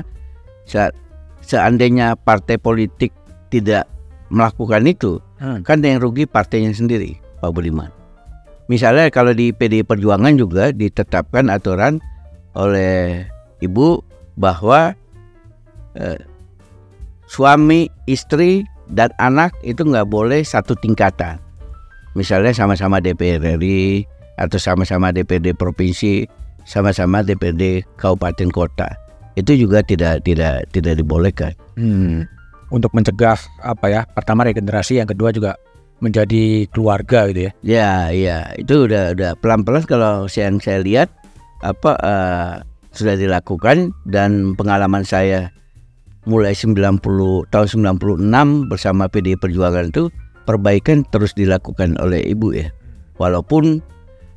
se- 0.67 0.95
seandainya 1.41 2.15
partai 2.15 2.61
politik 2.61 3.15
tidak 3.49 3.89
melakukan 4.29 4.85
itu, 4.85 5.23
Hmm. 5.39 5.63
kan 5.63 5.81
yang 5.81 6.03
rugi 6.03 6.27
partainya 6.27 6.75
sendiri, 6.75 7.17
Pak 7.41 7.51
Budiman. 7.51 7.89
Misalnya 8.67 9.09
kalau 9.09 9.31
di 9.31 9.55
PDI 9.55 9.87
Perjuangan 9.87 10.35
juga 10.35 10.75
ditetapkan 10.75 11.47
aturan 11.49 12.03
oleh 12.53 13.25
Ibu 13.57 14.03
bahwa 14.37 14.93
eh, 15.97 16.21
suami, 17.27 17.91
istri, 18.07 18.63
dan 18.91 19.11
anak 19.19 19.51
itu 19.67 19.83
nggak 19.83 20.07
boleh 20.07 20.47
satu 20.47 20.79
tingkatan. 20.79 21.43
Misalnya 22.17 22.55
sama-sama 22.57 23.03
DPR 23.03 23.61
RI 23.61 24.07
atau 24.41 24.57
sama-sama 24.57 25.13
DPRD 25.13 25.53
provinsi, 25.53 26.25
sama-sama 26.65 27.21
DPRD 27.21 27.85
kabupaten 28.01 28.49
kota. 28.53 28.89
Itu 29.37 29.53
juga 29.53 29.85
tidak 29.85 30.25
tidak 30.25 30.65
tidak 30.73 30.97
dibolehkan. 30.97 31.53
Hmm. 31.77 32.25
Untuk 32.73 32.91
mencegah 32.97 33.37
apa 33.61 33.87
ya? 33.93 34.01
Pertama 34.09 34.49
regenerasi, 34.49 34.97
yang 34.99 35.09
kedua 35.09 35.31
juga 35.31 35.61
menjadi 36.01 36.69
keluarga 36.73 37.29
gitu 37.33 37.49
ya. 37.49 37.53
Ya, 37.65 37.93
ya, 38.13 38.39
itu 38.57 38.89
udah 38.89 39.13
udah 39.17 39.31
pelan-pelan 39.41 39.85
kalau 39.85 40.29
yang 40.29 40.61
saya 40.61 40.81
lihat 40.81 41.09
apa 41.65 41.97
eh, 42.01 42.55
sudah 42.97 43.15
dilakukan 43.15 43.93
dan 44.09 44.57
pengalaman 44.57 45.05
saya 45.05 45.53
mulai 46.27 46.57
90 46.57 46.99
tahun 47.55 47.67
96 47.95 48.73
bersama 48.73 49.07
PDI 49.07 49.39
Perjuangan 49.39 49.95
itu 49.95 50.11
perbaikan 50.43 51.07
terus 51.15 51.37
dilakukan 51.37 51.95
oleh 52.03 52.23
Ibu 52.27 52.49
ya. 52.57 52.69
Walaupun 53.17 53.81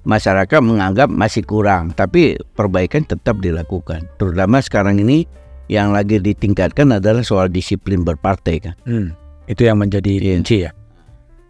masyarakat 0.08 0.60
menganggap 0.64 1.10
masih 1.12 1.44
kurang, 1.44 1.92
tapi 1.98 2.38
perbaikan 2.56 3.04
tetap 3.04 3.42
dilakukan. 3.42 4.08
Terutama 4.22 4.62
sekarang 4.64 5.02
ini 5.02 5.26
yang 5.70 5.94
lagi 5.94 6.18
ditingkatkan 6.18 6.98
adalah 6.98 7.22
soal 7.22 7.50
disiplin 7.50 8.02
berpartai 8.02 8.58
kan. 8.62 8.76
Hmm. 8.90 9.14
Itu 9.46 9.66
yang 9.66 9.82
menjadi 9.82 10.10
Iya. 10.18 10.34
kunci 10.40 10.58
ya. 10.66 10.72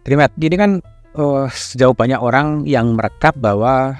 Terima. 0.04 0.28
Jadi 0.36 0.54
kan 0.56 0.70
eh, 1.10 1.46
sejauh 1.50 1.96
banyak 1.96 2.20
orang 2.20 2.64
yang 2.64 2.96
merekap 2.96 3.36
bahwa 3.36 3.98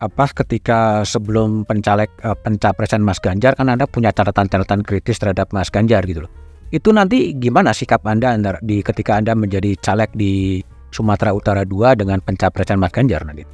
apa 0.00 0.24
ketika 0.32 1.04
sebelum 1.04 1.68
pencalek 1.68 2.08
eh, 2.24 2.36
pencapresan 2.40 3.04
Mas 3.04 3.20
Ganjar 3.20 3.52
kan 3.52 3.68
Anda 3.68 3.84
punya 3.84 4.10
catatan-catatan 4.10 4.80
kritis 4.82 5.20
terhadap 5.20 5.52
Mas 5.52 5.68
Ganjar 5.68 6.02
gitu 6.08 6.24
loh. 6.24 6.32
Itu 6.72 6.96
nanti 6.96 7.36
gimana 7.36 7.76
sikap 7.76 8.00
Anda 8.08 8.34
di 8.64 8.80
ketika 8.80 9.20
Anda 9.20 9.36
menjadi 9.36 9.76
caleg 9.76 10.10
di 10.16 10.64
Sumatera 10.90 11.36
Utara 11.36 11.62
2 11.62 12.00
dengan 12.00 12.18
pencapresan 12.24 12.80
Mas 12.80 12.90
Ganjar 12.90 13.22
nanti? 13.28 13.44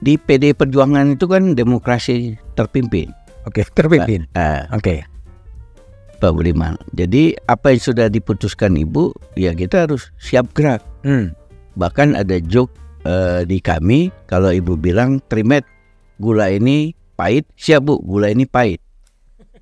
Di 0.00 0.16
PDI 0.16 0.56
Perjuangan 0.56 1.16
itu 1.16 1.26
kan 1.28 1.52
demokrasi 1.56 2.36
terpimpin. 2.56 3.12
Oke, 3.46 3.64
terpimpin. 3.74 4.26
Ah, 4.34 4.66
Oke. 4.74 5.06
Pak 6.16 6.32
Budiman. 6.32 6.80
Jadi 6.96 7.36
apa 7.44 7.76
yang 7.76 7.82
sudah 7.82 8.06
diputuskan 8.08 8.72
Ibu, 8.72 9.36
ya 9.36 9.52
kita 9.52 9.84
harus 9.84 10.08
siap 10.16 10.48
gerak. 10.56 10.80
Hmm. 11.04 11.36
Bahkan 11.76 12.16
ada 12.16 12.40
joke 12.40 12.72
eh, 13.06 13.40
di 13.46 13.62
kami 13.62 14.10
kalau 14.26 14.50
Ibu 14.50 14.74
bilang 14.76 15.22
Trimet 15.30 15.62
gula 16.18 16.50
ini 16.50 16.92
pahit, 17.14 17.46
siap 17.56 17.86
Bu, 17.86 18.02
gula 18.02 18.28
ini 18.28 18.44
pahit. 18.44 18.82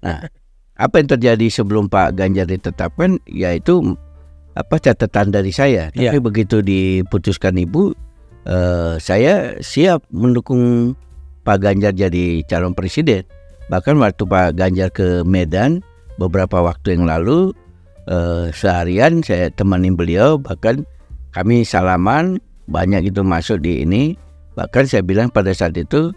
Nah, 0.02 0.24
apa 0.74 0.94
yang 0.98 1.08
terjadi 1.12 1.46
sebelum 1.52 1.86
Pak 1.86 2.18
Ganjar 2.18 2.50
ditetapkan 2.50 3.20
yaitu 3.30 3.94
apa 4.54 4.78
catatan 4.78 5.34
dari 5.34 5.50
saya. 5.50 5.90
Tapi 5.90 6.18
Iya. 6.18 6.22
begitu 6.22 6.62
diputuskan 6.62 7.58
Ibu, 7.58 7.94
eh, 8.46 8.94
saya 8.98 9.58
siap 9.62 10.06
mendukung 10.10 10.94
Pak 11.44 11.58
Ganjar 11.62 11.92
jadi 11.94 12.42
calon 12.48 12.72
presiden. 12.74 13.26
Bahkan 13.68 13.96
waktu 13.98 14.22
Pak 14.24 14.48
Ganjar 14.56 14.88
ke 14.92 15.24
Medan 15.24 15.80
beberapa 16.20 16.62
waktu 16.62 16.98
yang 16.98 17.04
lalu 17.10 17.50
eh, 18.06 18.52
seharian 18.52 19.24
saya 19.24 19.48
temani 19.48 19.88
beliau 19.88 20.36
bahkan 20.36 20.84
kami 21.32 21.64
salaman 21.64 22.38
banyak 22.68 23.12
itu 23.12 23.20
masuk 23.20 23.60
di 23.60 23.84
ini 23.84 24.16
bahkan 24.54 24.86
saya 24.86 25.02
bilang 25.02 25.28
pada 25.28 25.50
saat 25.50 25.74
itu 25.76 26.14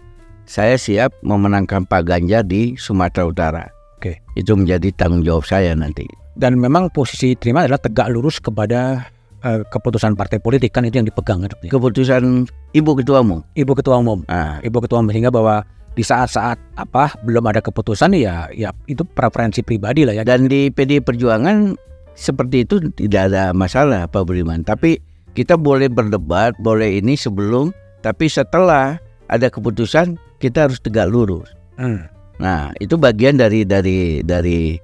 saya 0.48 0.80
siap 0.80 1.12
memenangkan 1.20 1.84
Pak 1.84 2.08
Ganjar 2.08 2.40
di 2.40 2.72
Sumatera 2.80 3.28
Utara. 3.28 3.64
Oke. 4.00 4.16
Itu 4.32 4.56
menjadi 4.56 4.88
tanggung 4.96 5.20
jawab 5.20 5.44
saya 5.44 5.76
nanti. 5.76 6.08
Dan 6.38 6.56
memang 6.56 6.88
posisi 6.88 7.36
terima 7.36 7.68
adalah 7.68 7.82
tegak 7.82 8.08
lurus 8.08 8.40
kepada 8.40 9.10
eh, 9.44 9.60
keputusan 9.68 10.16
partai 10.16 10.40
politik 10.40 10.72
kan 10.72 10.88
itu 10.88 10.96
yang 10.96 11.08
dipegang 11.10 11.44
kan. 11.44 11.52
Keputusan 11.68 12.48
Ibu 12.72 12.90
Ketua 13.04 13.20
Umum. 13.20 13.44
Ibu 13.52 13.72
Ketua 13.76 14.00
Umum. 14.00 14.24
Ah, 14.30 14.56
Ibu 14.64 14.80
Ketua 14.80 15.04
Umum 15.04 15.12
sehingga 15.12 15.28
bahwa 15.28 15.66
di 15.98 16.06
saat-saat 16.06 16.56
apa 16.78 17.10
belum 17.26 17.42
ada 17.50 17.58
keputusan 17.58 18.14
ya 18.14 18.46
ya 18.54 18.70
itu 18.86 19.02
preferensi 19.02 19.66
pribadi 19.66 20.06
lah 20.06 20.14
ya. 20.14 20.22
dan 20.22 20.46
di 20.46 20.70
PD 20.70 21.02
Perjuangan 21.02 21.74
seperti 22.14 22.62
itu 22.62 22.78
tidak 22.94 23.34
ada 23.34 23.50
masalah 23.50 24.06
Pak 24.06 24.22
Budiman. 24.26 24.62
Tapi 24.62 24.98
kita 25.38 25.54
boleh 25.54 25.86
berdebat, 25.86 26.58
boleh 26.58 26.98
ini 26.98 27.14
sebelum, 27.14 27.70
tapi 28.02 28.26
setelah 28.26 28.98
ada 29.30 29.46
keputusan 29.46 30.18
kita 30.42 30.66
harus 30.66 30.82
tegak 30.82 31.06
lurus. 31.06 31.46
Hmm. 31.78 32.10
Nah, 32.42 32.74
itu 32.82 32.98
bagian 32.98 33.38
dari 33.38 33.62
dari 33.62 34.26
dari 34.26 34.74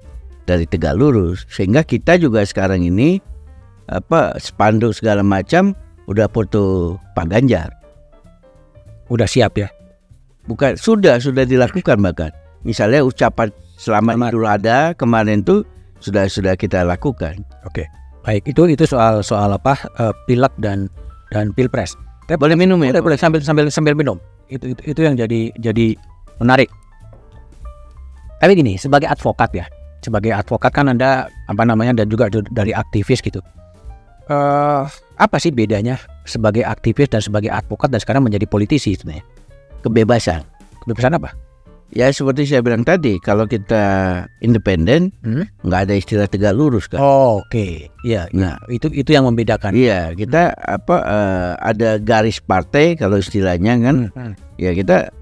dari 0.47 0.63
tegak 0.63 0.95
lurus 0.95 1.43
sehingga 1.51 1.83
kita 1.83 2.15
juga 2.15 2.47
sekarang 2.47 2.87
ini 2.87 3.19
apa 3.91 4.39
spanduk 4.39 4.95
segala 4.95 5.27
macam 5.27 5.75
udah 6.07 6.31
foto 6.31 6.95
Pak 7.19 7.27
Ganjar. 7.27 7.75
Udah 9.11 9.27
siap 9.27 9.59
ya. 9.59 9.67
Bukan 10.47 10.79
sudah 10.79 11.19
sudah 11.19 11.43
dilakukan 11.43 11.99
bahkan. 11.99 12.31
Misalnya 12.63 13.03
ucapan 13.03 13.51
selamat 13.75 14.15
Selamat. 14.15 14.31
Idul 14.31 14.47
Adha 14.47 14.79
kemarin 14.95 15.43
tuh 15.43 15.67
sudah 15.99 16.31
sudah 16.31 16.55
kita 16.55 16.87
lakukan. 16.87 17.43
Oke. 17.67 18.04
Baik, 18.25 18.41
itu 18.49 18.65
itu 18.65 18.83
soal 18.89 19.21
soal 19.21 19.53
apa 19.53 19.77
eh, 20.01 20.13
pilek 20.25 20.51
dan 20.57 20.89
dan 21.29 21.53
pilpres. 21.53 21.93
Tapi 22.25 22.41
Boleh 22.41 22.57
minum 22.57 22.81
ya? 22.81 22.89
boleh 22.89 23.13
boleh 23.13 23.17
sambil 23.21 23.39
sambil 23.45 23.69
sambil 23.69 23.93
minum. 23.93 24.17
Itu 24.49 24.73
itu, 24.73 24.81
itu 24.81 24.99
yang 25.05 25.13
jadi 25.13 25.53
jadi 25.61 25.93
menarik. 26.41 26.69
Tapi 28.41 28.57
gini, 28.57 28.81
sebagai 28.81 29.05
advokat 29.05 29.53
ya, 29.53 29.65
sebagai 30.01 30.33
advokat 30.33 30.73
kan 30.73 30.89
Anda 30.89 31.29
apa 31.45 31.63
namanya 31.65 32.01
dan 32.03 32.09
juga 32.09 32.27
dari 32.29 32.73
aktivis 32.73 33.21
gitu. 33.21 33.39
eh 34.25 34.83
apa 35.21 35.37
sih 35.37 35.53
bedanya 35.53 36.01
sebagai 36.25 36.65
aktivis 36.65 37.13
dan 37.13 37.21
sebagai 37.21 37.53
advokat 37.53 37.93
dan 37.93 38.01
sekarang 38.01 38.25
menjadi 38.25 38.49
politisi 38.49 38.97
sebenarnya? 38.97 39.21
Kebebasan. 39.85 40.41
Kebebasan 40.81 41.13
apa? 41.21 41.29
Ya 41.89 42.09
seperti 42.09 42.43
saya 42.43 42.59
bilang 42.59 42.81
tadi, 42.81 43.17
kalau 43.17 43.45
kita 43.45 43.83
independen, 44.39 45.13
Hmm? 45.21 45.45
nggak 45.61 45.81
ada 45.85 45.93
istilah 45.93 46.25
tegak 46.25 46.51
lurus 46.51 46.89
kan. 46.89 46.97
Oh, 46.97 47.39
Oke, 47.39 47.87
ya, 48.01 48.25
Nah, 48.31 48.57
itu 48.67 48.89
itu 48.89 49.09
yang 49.09 49.23
membedakan. 49.23 49.71
iya 49.71 50.11
kita 50.11 50.49
apa 50.51 50.95
eh, 50.99 51.51
ada 51.61 51.89
garis 51.97 52.39
partai 52.39 52.95
kalau 52.95 53.15
istilahnya 53.15 53.77
kan. 53.79 54.09
Hmm, 54.09 54.17
hmm. 54.17 54.33
Ya 54.57 54.71
kita 54.71 55.13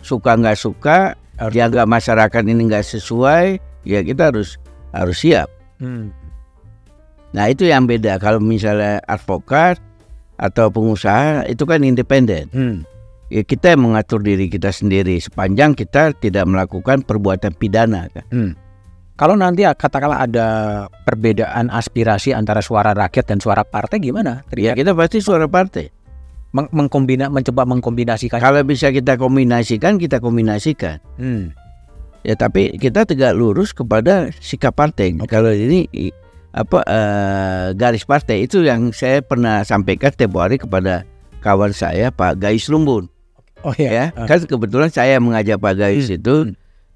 suka 0.00 0.36
nggak 0.36 0.56
suka, 0.56 1.16
Harus- 1.34 1.56
dianggap 1.56 1.88
masyarakat 1.88 2.42
ini 2.44 2.68
nggak 2.68 2.84
sesuai, 2.84 3.56
ya 3.82 4.00
kita 4.00 4.30
harus 4.30 4.60
harus 4.92 5.16
siap. 5.18 5.48
Hmm. 5.80 6.12
Nah 7.32 7.46
itu 7.46 7.64
yang 7.64 7.86
beda. 7.86 8.18
Kalau 8.18 8.38
misalnya 8.38 9.00
advokat 9.04 9.80
atau 10.36 10.68
pengusaha 10.68 11.46
itu 11.46 11.64
kan 11.64 11.80
independen. 11.80 12.46
Hmm. 12.50 12.76
Ya 13.30 13.46
kita 13.46 13.78
yang 13.78 13.86
mengatur 13.86 14.18
diri 14.18 14.50
kita 14.50 14.74
sendiri 14.74 15.22
sepanjang 15.22 15.78
kita 15.78 16.10
tidak 16.18 16.50
melakukan 16.50 17.06
perbuatan 17.06 17.54
pidana 17.54 18.10
kan. 18.10 18.26
Hmm. 18.34 18.52
Kalau 19.14 19.38
nanti 19.38 19.62
katakanlah 19.62 20.26
ada 20.26 20.46
perbedaan 21.06 21.70
aspirasi 21.70 22.34
antara 22.34 22.58
suara 22.58 22.90
rakyat 22.90 23.30
dan 23.30 23.38
suara 23.38 23.62
partai 23.62 24.02
gimana? 24.02 24.42
Ya 24.58 24.74
kita 24.74 24.96
pasti 24.98 25.22
suara 25.22 25.46
partai. 25.46 25.94
Meng- 26.50 26.72
mengkombina, 26.74 27.30
mencoba 27.30 27.62
mengkombinasikan. 27.62 28.42
Kalau 28.42 28.66
bisa 28.66 28.90
kita 28.90 29.14
kombinasikan, 29.14 30.02
kita 30.02 30.18
kombinasikan. 30.18 30.98
Hmm. 31.14 31.54
Ya 32.26 32.34
tapi 32.34 32.74
kita 32.82 33.06
tegak 33.06 33.38
lurus 33.38 33.70
kepada 33.70 34.34
sikap 34.42 34.74
partai. 34.74 35.14
Kalau 35.30 35.54
ini 35.54 35.86
apa 36.50 36.82
eh, 36.82 37.66
garis 37.78 38.02
partai 38.02 38.50
itu 38.50 38.66
yang 38.66 38.90
saya 38.90 39.22
pernah 39.22 39.62
sampaikan 39.62 40.10
tempo 40.10 40.42
hari 40.42 40.58
kepada 40.58 41.06
kawan 41.44 41.70
saya 41.70 42.10
Pak 42.10 42.42
Gais 42.42 42.66
Lumbun. 42.66 43.19
Oh 43.62 43.74
Ya, 43.76 44.08
Ah. 44.12 44.24
kan 44.24 44.40
kebetulan 44.40 44.88
saya 44.88 45.20
mengajak 45.20 45.56
Pak 45.56 45.74
Gais 45.76 46.06
Hmm, 46.06 46.16
itu 46.16 46.34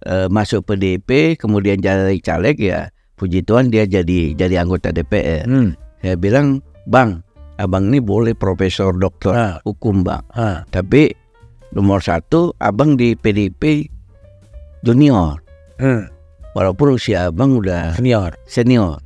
eh, 0.02 0.28
masuk 0.28 0.64
PDIP, 0.64 1.36
kemudian 1.36 1.76
jadi 1.76 2.12
caleg 2.18 2.56
ya. 2.56 2.88
Puji 3.14 3.40
Tuhan 3.40 3.68
dia 3.68 3.84
jadi 3.84 4.32
jadi 4.32 4.60
anggota 4.60 4.90
DPR. 4.90 5.44
Hmm. 5.44 5.76
Saya 6.00 6.16
bilang, 6.16 6.60
Bang, 6.84 7.24
abang 7.56 7.88
ini 7.88 7.98
boleh 7.98 8.32
profesor 8.32 8.92
doktor 8.92 9.32
Ah. 9.32 9.56
hukum 9.62 10.02
bang. 10.02 10.20
Ah. 10.30 10.64
Tapi 10.66 11.08
nomor 11.70 12.00
satu, 12.00 12.52
abang 12.58 12.94
di 12.94 13.12
PDIP 13.14 13.88
junior. 14.82 15.40
Hmm. 15.76 16.08
Walaupun 16.52 16.94
usia 16.94 17.28
abang 17.28 17.56
udah 17.56 17.92
Senior. 17.94 18.36
senior. 18.46 19.02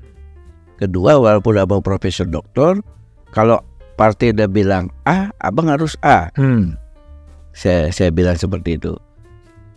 Kedua, 0.76 1.16
walaupun 1.16 1.56
abang 1.56 1.80
profesor 1.80 2.22
doktor, 2.24 2.78
kalau 3.30 3.58
partai 3.94 4.30
udah 4.30 4.46
bilang 4.46 4.92
A, 5.02 5.32
abang 5.38 5.66
harus 5.66 5.96
A. 6.00 6.28
Hmm. 6.34 6.76
Saya 7.58 7.90
saya 7.90 8.14
bilang 8.14 8.38
seperti 8.38 8.78
itu. 8.78 8.94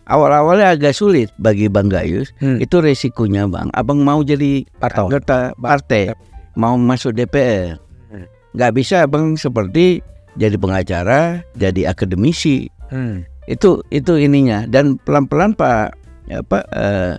Awal-awalnya 0.06 0.78
agak 0.78 0.94
sulit 0.94 1.34
bagi 1.42 1.66
Bang 1.66 1.90
Gayus. 1.90 2.30
Hmm. 2.38 2.62
Itu 2.62 2.78
resikonya 2.78 3.50
Bang. 3.50 3.74
Abang 3.74 4.06
mau 4.06 4.22
jadi 4.22 4.62
Partai. 4.78 5.02
anggota 5.02 5.38
partai, 5.58 6.14
mau 6.54 6.78
masuk 6.78 7.18
DPR. 7.18 7.78
Hmm. 8.10 8.26
Nggak 8.54 8.72
bisa 8.78 9.02
Bang 9.10 9.34
seperti 9.34 9.98
jadi 10.38 10.54
pengacara, 10.54 11.42
jadi 11.58 11.90
akademisi. 11.90 12.70
Hmm. 12.86 13.26
Itu 13.50 13.82
itu 13.90 14.14
ininya. 14.14 14.70
Dan 14.70 15.02
pelan-pelan 15.02 15.58
Pak 15.58 15.98
apa 16.30 16.58
eh, 16.70 17.12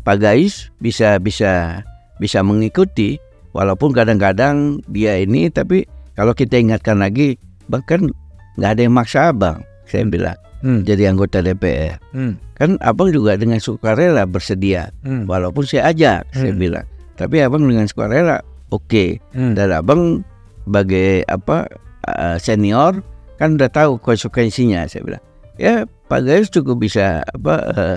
Pak 0.00 0.16
Gais 0.16 0.72
bisa 0.80 1.20
bisa 1.20 1.84
bisa 2.16 2.40
mengikuti 2.40 3.20
walaupun 3.52 3.92
kadang-kadang 3.92 4.80
dia 4.88 5.20
ini 5.20 5.52
tapi 5.52 5.84
kalau 6.16 6.32
kita 6.32 6.56
ingatkan 6.56 7.00
lagi 7.00 7.36
bahkan 7.68 8.08
nggak 8.56 8.70
ada 8.72 8.80
yang 8.80 8.96
maksa 8.96 9.34
abang 9.34 9.60
saya 9.86 10.04
bilang 10.04 10.36
Hmm. 10.56 10.82
jadi 10.82 11.12
anggota 11.12 11.44
DPR 11.44 12.00
Hmm. 12.10 12.40
kan 12.56 12.80
abang 12.80 13.12
juga 13.12 13.36
dengan 13.36 13.60
sukarela 13.60 14.24
bersedia 14.24 14.88
Hmm. 15.04 15.28
walaupun 15.28 15.62
saya 15.62 15.92
ajak 15.92 16.26
saya 16.32 16.50
Hmm. 16.50 16.58
bilang 16.58 16.86
tapi 17.14 17.40
abang 17.40 17.64
dengan 17.64 17.84
sukarela 17.86 18.40
oke 18.72 19.20
Hmm. 19.36 19.52
dan 19.52 19.70
abang 19.70 20.24
sebagai 20.64 21.22
apa 21.28 21.70
eh, 22.06 22.36
senior 22.40 23.02
kan 23.36 23.54
udah 23.54 23.68
tahu 23.68 24.00
konsekuensinya 24.00 24.88
saya 24.88 25.02
bilang 25.04 25.22
ya 25.60 25.84
Pak 26.06 26.22
Gayus 26.22 26.48
cukup 26.48 26.80
bisa 26.80 27.20
apa 27.26 27.54
eh, 27.76 27.96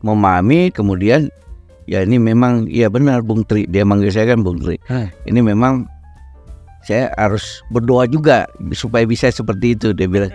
memahami 0.00 0.72
kemudian 0.72 1.30
ya 1.84 2.02
ini 2.02 2.16
memang 2.16 2.66
ya 2.66 2.88
benar 2.88 3.22
Bung 3.22 3.44
Tri 3.44 3.64
dia 3.64 3.86
manggil 3.86 4.10
saya 4.10 4.34
kan 4.34 4.42
Bung 4.42 4.58
Tri 4.58 4.76
Hmm. 4.90 5.08
ini 5.24 5.40
memang 5.40 5.86
saya 6.80 7.12
harus 7.14 7.60
berdoa 7.68 8.08
juga 8.08 8.48
supaya 8.72 9.04
bisa 9.04 9.28
seperti 9.28 9.76
itu 9.76 9.92
dia 9.92 10.08
bilang 10.08 10.32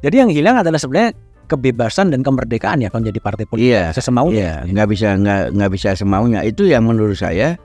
Jadi 0.00 0.16
yang 0.16 0.30
hilang 0.32 0.56
adalah 0.60 0.80
sebenarnya 0.80 1.12
kebebasan 1.50 2.14
dan 2.14 2.22
kemerdekaan 2.22 2.78
ya 2.78 2.88
kalau 2.88 3.04
jadi 3.04 3.18
partai 3.18 3.44
politik. 3.44 3.66
iya 3.74 3.84
Sesemaunya. 3.90 4.34
Iya, 4.38 4.54
nggak 4.70 4.88
bisa 4.88 5.08
nggak 5.18 5.42
nggak 5.58 5.70
bisa 5.74 5.88
semaunya. 5.98 6.40
Itu 6.46 6.64
yang 6.64 6.86
menurut 6.86 7.18
saya 7.18 7.58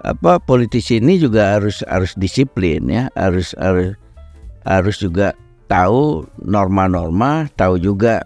apa 0.00 0.40
politisi 0.40 1.02
ini 1.02 1.20
juga 1.20 1.60
harus 1.60 1.84
harus 1.84 2.16
disiplin 2.16 2.88
ya, 2.88 3.12
harus 3.14 3.52
harus 3.60 3.94
harus 4.64 4.96
juga 4.96 5.36
tahu 5.68 6.24
norma-norma, 6.42 7.46
tahu 7.54 7.78
juga 7.78 8.24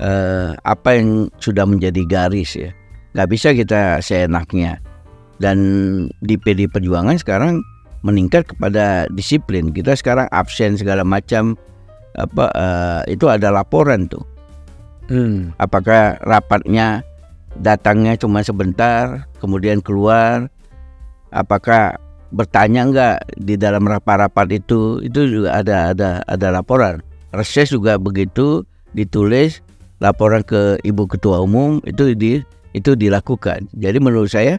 eh, 0.00 0.56
apa 0.64 0.88
yang 0.96 1.28
sudah 1.38 1.68
menjadi 1.68 2.02
garis 2.08 2.56
ya. 2.56 2.72
Nggak 3.12 3.28
bisa 3.28 3.48
kita 3.52 4.00
seenaknya. 4.00 4.80
Dan 5.42 5.58
di 6.22 6.38
PD 6.38 6.70
Perjuangan 6.70 7.18
sekarang 7.18 7.60
meningkat 8.06 8.46
kepada 8.46 9.10
disiplin. 9.10 9.74
Kita 9.74 9.98
sekarang 9.98 10.30
absen 10.30 10.78
segala 10.78 11.02
macam 11.02 11.58
apa 12.16 12.44
eh, 12.52 13.16
itu 13.16 13.28
ada 13.28 13.48
laporan 13.52 14.08
tuh. 14.08 14.24
Hmm. 15.10 15.50
apakah 15.58 16.16
rapatnya 16.22 17.02
datangnya 17.58 18.16
cuma 18.16 18.40
sebentar 18.40 19.28
kemudian 19.42 19.82
keluar? 19.82 20.48
Apakah 21.34 21.98
bertanya 22.32 22.86
enggak 22.86 23.16
di 23.36 23.58
dalam 23.58 23.84
rapat-rapat 23.84 24.62
itu? 24.62 25.02
Itu 25.04 25.26
juga 25.28 25.60
ada 25.60 25.92
ada 25.92 26.10
ada 26.24 26.48
laporan. 26.54 27.04
Reses 27.34 27.74
juga 27.74 27.98
begitu 28.00 28.64
ditulis 28.96 29.60
laporan 30.00 30.40
ke 30.44 30.80
ibu 30.86 31.04
ketua 31.04 31.42
umum 31.44 31.82
itu 31.84 32.14
di 32.16 32.40
itu 32.72 32.96
dilakukan. 32.96 33.68
Jadi 33.76 33.98
menurut 34.00 34.32
saya 34.32 34.56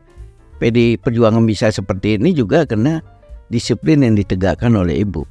PD 0.62 1.02
Perjuangan 1.02 1.44
bisa 1.44 1.74
seperti 1.74 2.22
ini 2.22 2.36
juga 2.36 2.64
karena 2.64 3.02
disiplin 3.50 4.02
yang 4.06 4.16
ditegakkan 4.18 4.74
oleh 4.74 5.02
ibu 5.02 5.26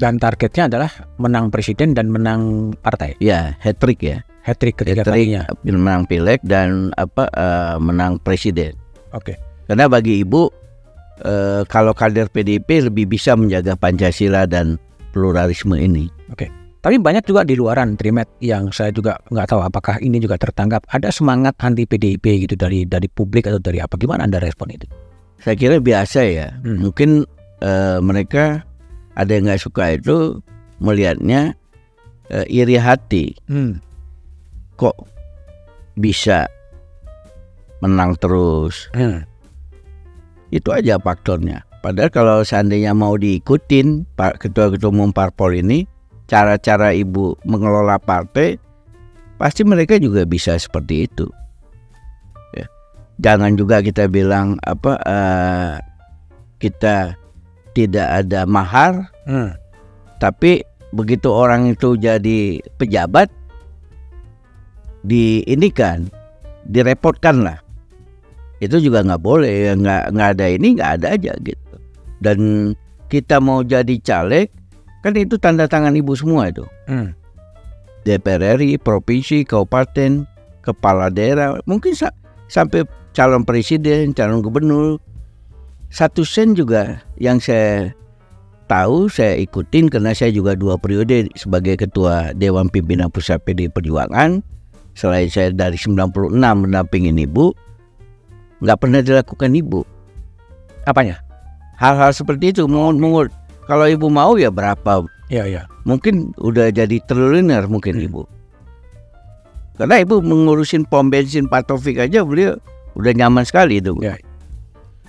Dan 0.00 0.16
targetnya 0.16 0.72
adalah 0.72 0.90
menang 1.20 1.52
presiden 1.52 1.92
dan 1.92 2.08
menang 2.08 2.72
partai. 2.80 3.20
ya 3.20 3.52
hat 3.60 3.76
trick 3.76 4.00
ya 4.00 4.24
Hat 4.40 4.56
trick 4.56 4.80
ketiga 4.80 5.04
hat 5.04 5.12
trick 5.12 5.28
kalinya. 5.28 5.44
menang 5.68 6.08
pileg 6.08 6.40
dan 6.40 6.88
apa 6.96 7.28
eh, 7.28 7.76
menang 7.76 8.16
presiden 8.24 8.72
Oke. 9.12 9.36
Karena 9.68 9.92
bagi 9.92 10.24
ibu 10.24 10.48
eh, 11.20 11.62
kalau 11.68 11.92
kader 11.92 12.32
PDIP 12.32 12.88
lebih 12.88 13.12
bisa 13.12 13.36
menjaga 13.36 13.76
Pancasila 13.76 14.48
dan 14.48 14.80
pluralisme 15.12 15.76
ini. 15.76 16.08
Tapi 16.80 16.96
banyak 16.96 17.28
juga 17.28 17.44
di 17.44 17.60
luaran 17.60 17.92
Trimet 17.92 18.40
yang 18.40 18.72
saya 18.72 18.88
juga 18.88 19.20
nggak 19.28 19.52
tahu 19.52 19.60
apakah 19.60 20.00
ini 20.00 20.16
juga 20.16 20.40
tertanggap 20.40 20.88
ada 20.88 21.12
semangat 21.12 21.52
anti 21.60 21.84
PDIP 21.84 22.48
gitu 22.48 22.56
dari 22.56 22.88
dari 22.88 23.04
publik 23.04 23.52
atau 23.52 23.60
dari 23.60 23.84
apa 23.84 24.00
gimana 24.00 24.24
anda 24.24 24.40
respon 24.40 24.72
itu? 24.72 24.88
Saya 25.44 25.60
kira 25.60 25.76
biasa 25.76 26.24
ya. 26.24 26.56
Hmm. 26.64 26.88
Mungkin 26.88 27.28
eh, 27.60 27.98
mereka 28.00 28.64
ada 29.14 29.30
yang 29.34 29.50
nggak 29.50 29.62
suka 29.62 29.96
itu 29.96 30.38
melihatnya 30.80 31.54
eh, 32.30 32.46
iri 32.48 32.78
hati. 32.78 33.34
Hmm. 33.50 33.82
Kok 34.78 34.96
bisa 35.98 36.48
menang 37.84 38.16
terus? 38.16 38.88
Hmm. 38.96 39.26
Itu 40.50 40.74
aja 40.74 40.98
faktornya. 40.98 41.62
Padahal 41.80 42.12
kalau 42.12 42.38
seandainya 42.44 42.92
mau 42.92 43.16
diikutin 43.16 44.04
Pak 44.12 44.44
Ketua-Ketua 44.44 44.92
Umum 44.92 45.16
Parpol 45.16 45.64
ini 45.64 45.88
cara-cara 46.28 46.92
ibu 46.92 47.34
mengelola 47.42 47.96
partai 47.96 48.60
pasti 49.40 49.64
mereka 49.64 49.96
juga 49.96 50.28
bisa 50.28 50.60
seperti 50.60 51.08
itu. 51.08 51.26
Ya. 52.52 52.68
Jangan 53.16 53.56
juga 53.56 53.80
kita 53.80 54.12
bilang 54.12 54.60
apa 54.68 55.00
eh, 55.08 55.74
kita 56.60 57.16
tidak 57.70 58.24
ada 58.24 58.44
mahar, 58.44 59.08
Hmm. 59.24 59.54
tapi 60.18 60.62
begitu 60.90 61.30
orang 61.30 61.70
itu 61.70 61.94
jadi 61.94 62.58
pejabat 62.74 63.30
di 65.00 65.40
ini 65.42 65.70
kan 65.70 66.10
direpotkan 66.66 67.40
lah 67.40 67.58
itu 68.60 68.76
juga 68.76 69.00
nggak 69.00 69.22
boleh 69.22 69.70
ya 69.70 69.72
nggak 69.72 70.02
nggak 70.12 70.28
ada 70.36 70.46
ini 70.50 70.76
nggak 70.76 70.90
ada 71.00 71.06
aja 71.16 71.32
gitu 71.40 71.74
dan 72.20 72.38
kita 73.06 73.40
mau 73.40 73.62
jadi 73.62 73.96
caleg 74.02 74.52
kan 75.00 75.16
itu 75.16 75.40
tanda 75.40 75.64
tangan 75.64 75.96
ibu 75.96 76.12
semua 76.12 76.50
itu 76.50 76.66
Hmm. 76.84 77.14
DPR 78.02 78.58
RI 78.58 78.76
provinsi 78.76 79.44
kabupaten 79.44 80.26
kepala 80.60 81.08
daerah 81.08 81.56
mungkin 81.64 81.94
sa- 81.94 82.12
sampai 82.50 82.84
calon 83.12 83.46
presiden 83.46 84.12
calon 84.12 84.42
gubernur 84.42 85.00
satu 85.90 86.22
sen 86.22 86.54
juga 86.54 87.02
yang 87.18 87.42
saya 87.42 87.90
tahu 88.70 89.10
saya 89.10 89.34
ikutin 89.42 89.90
karena 89.90 90.14
saya 90.14 90.30
juga 90.30 90.54
dua 90.54 90.78
periode 90.78 91.26
sebagai 91.34 91.74
ketua 91.74 92.30
Dewan 92.38 92.70
Pimpinan 92.70 93.10
Pusat 93.10 93.42
PD 93.42 93.66
Perjuangan. 93.66 94.46
Selain 94.94 95.26
saya 95.30 95.50
dari 95.54 95.78
96 95.78 96.34
mendampingin 96.34 97.18
ibu, 97.18 97.54
nggak 98.62 98.78
pernah 98.78 99.00
dilakukan 99.02 99.50
ibu. 99.54 99.82
Apanya? 100.86 101.22
Hal-hal 101.78 102.12
seperti 102.14 102.52
itu, 102.52 102.66
mengut 102.68 103.32
kalau 103.70 103.86
ibu 103.86 104.10
mau 104.10 104.34
ya 104.34 104.50
berapa? 104.50 105.06
Iya 105.30 105.44
iya. 105.46 105.62
Mungkin 105.86 106.34
udah 106.42 106.74
jadi 106.74 106.98
triliuner 107.06 107.70
mungkin 107.70 107.96
Hmm. 107.96 108.06
ibu. 108.06 108.22
Karena 109.78 110.02
ibu 110.02 110.20
mengurusin 110.20 110.84
pom 110.84 111.08
bensin 111.08 111.48
Pak 111.48 111.70
Taufik 111.70 111.96
aja 111.96 112.20
beliau 112.20 112.58
udah 112.98 113.12
nyaman 113.16 113.46
sekali 113.46 113.80
itu. 113.80 113.96
Ya. 114.02 114.18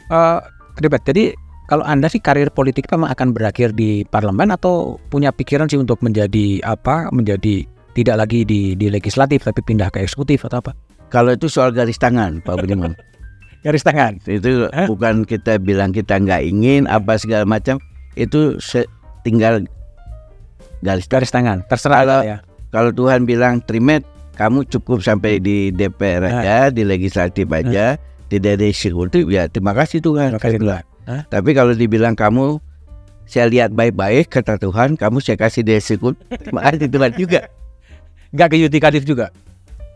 Eh, 0.07 0.39
Debat, 0.81 1.01
jadi 1.05 1.31
kalau 1.69 1.87
anda 1.87 2.11
sih 2.11 2.19
karir 2.19 2.51
politik 2.51 2.89
memang 2.91 3.13
akan 3.13 3.31
berakhir 3.31 3.71
di 3.71 4.03
parlemen 4.03 4.51
atau 4.51 4.99
punya 5.07 5.31
pikiran 5.31 5.71
sih 5.71 5.79
untuk 5.79 6.03
menjadi 6.03 6.59
apa? 6.67 7.07
Menjadi 7.15 7.63
tidak 7.95 8.27
lagi 8.27 8.43
di 8.43 8.75
di 8.75 8.91
legislatif 8.91 9.47
tapi 9.47 9.63
pindah 9.63 9.87
ke 9.87 10.03
eksekutif 10.03 10.43
atau 10.49 10.59
apa? 10.59 10.71
Kalau 11.07 11.31
itu 11.31 11.47
soal 11.47 11.71
garis 11.71 11.99
tangan 11.99 12.43
Pak 12.43 12.59
Budiman. 12.59 12.91
Garis 13.61 13.85
tangan. 13.85 14.17
itu 14.25 14.65
Hah? 14.73 14.89
bukan 14.89 15.21
kita 15.21 15.61
bilang 15.61 15.93
kita 15.93 16.17
nggak 16.17 16.41
ingin 16.49 16.89
apa 16.89 17.13
segala 17.21 17.45
macam 17.45 17.77
itu 18.17 18.57
tinggal 19.21 19.61
garis 20.81 21.05
Garis 21.05 21.29
tangan. 21.29 21.61
Terserah 21.69 22.01
Kalau- 22.01 22.25
ya. 22.25 22.37
kalau 22.73 22.89
Tuhan 22.89 23.29
bilang 23.29 23.61
Trimet 23.61 24.01
kamu 24.33 24.65
cukup 24.65 25.05
sampai 25.05 25.37
di 25.37 25.69
DPR 25.69 26.25
aja 26.25 26.73
di 26.73 26.81
legislatif 26.81 27.45
aja 27.53 28.01
tidak 28.31 28.55
ada 28.55 28.65
eksekutif 28.65 29.27
ya 29.27 29.45
terima 29.45 29.75
kasih 29.75 29.99
Tuhan 29.99 30.31
Terima 30.31 30.39
kasih. 30.39 30.59
Hah? 31.03 31.21
tapi 31.27 31.51
kalau 31.51 31.73
dibilang 31.73 32.15
kamu 32.15 32.63
saya 33.23 33.45
lihat 33.45 33.71
baik-baik 33.71 34.27
kata 34.29 34.55
Tuhan 34.55 34.95
kamu 34.95 35.19
saya 35.19 35.35
kasih 35.35 35.61
di 35.61 35.73
eksekutif 35.73 36.23
terima 36.39 36.63
kasih 36.63 36.87
Tuhan 36.87 37.11
juga 37.13 37.41
Nggak 38.31 38.47
ke 38.47 38.57
yudikatif 38.57 39.03
juga. 39.03 39.27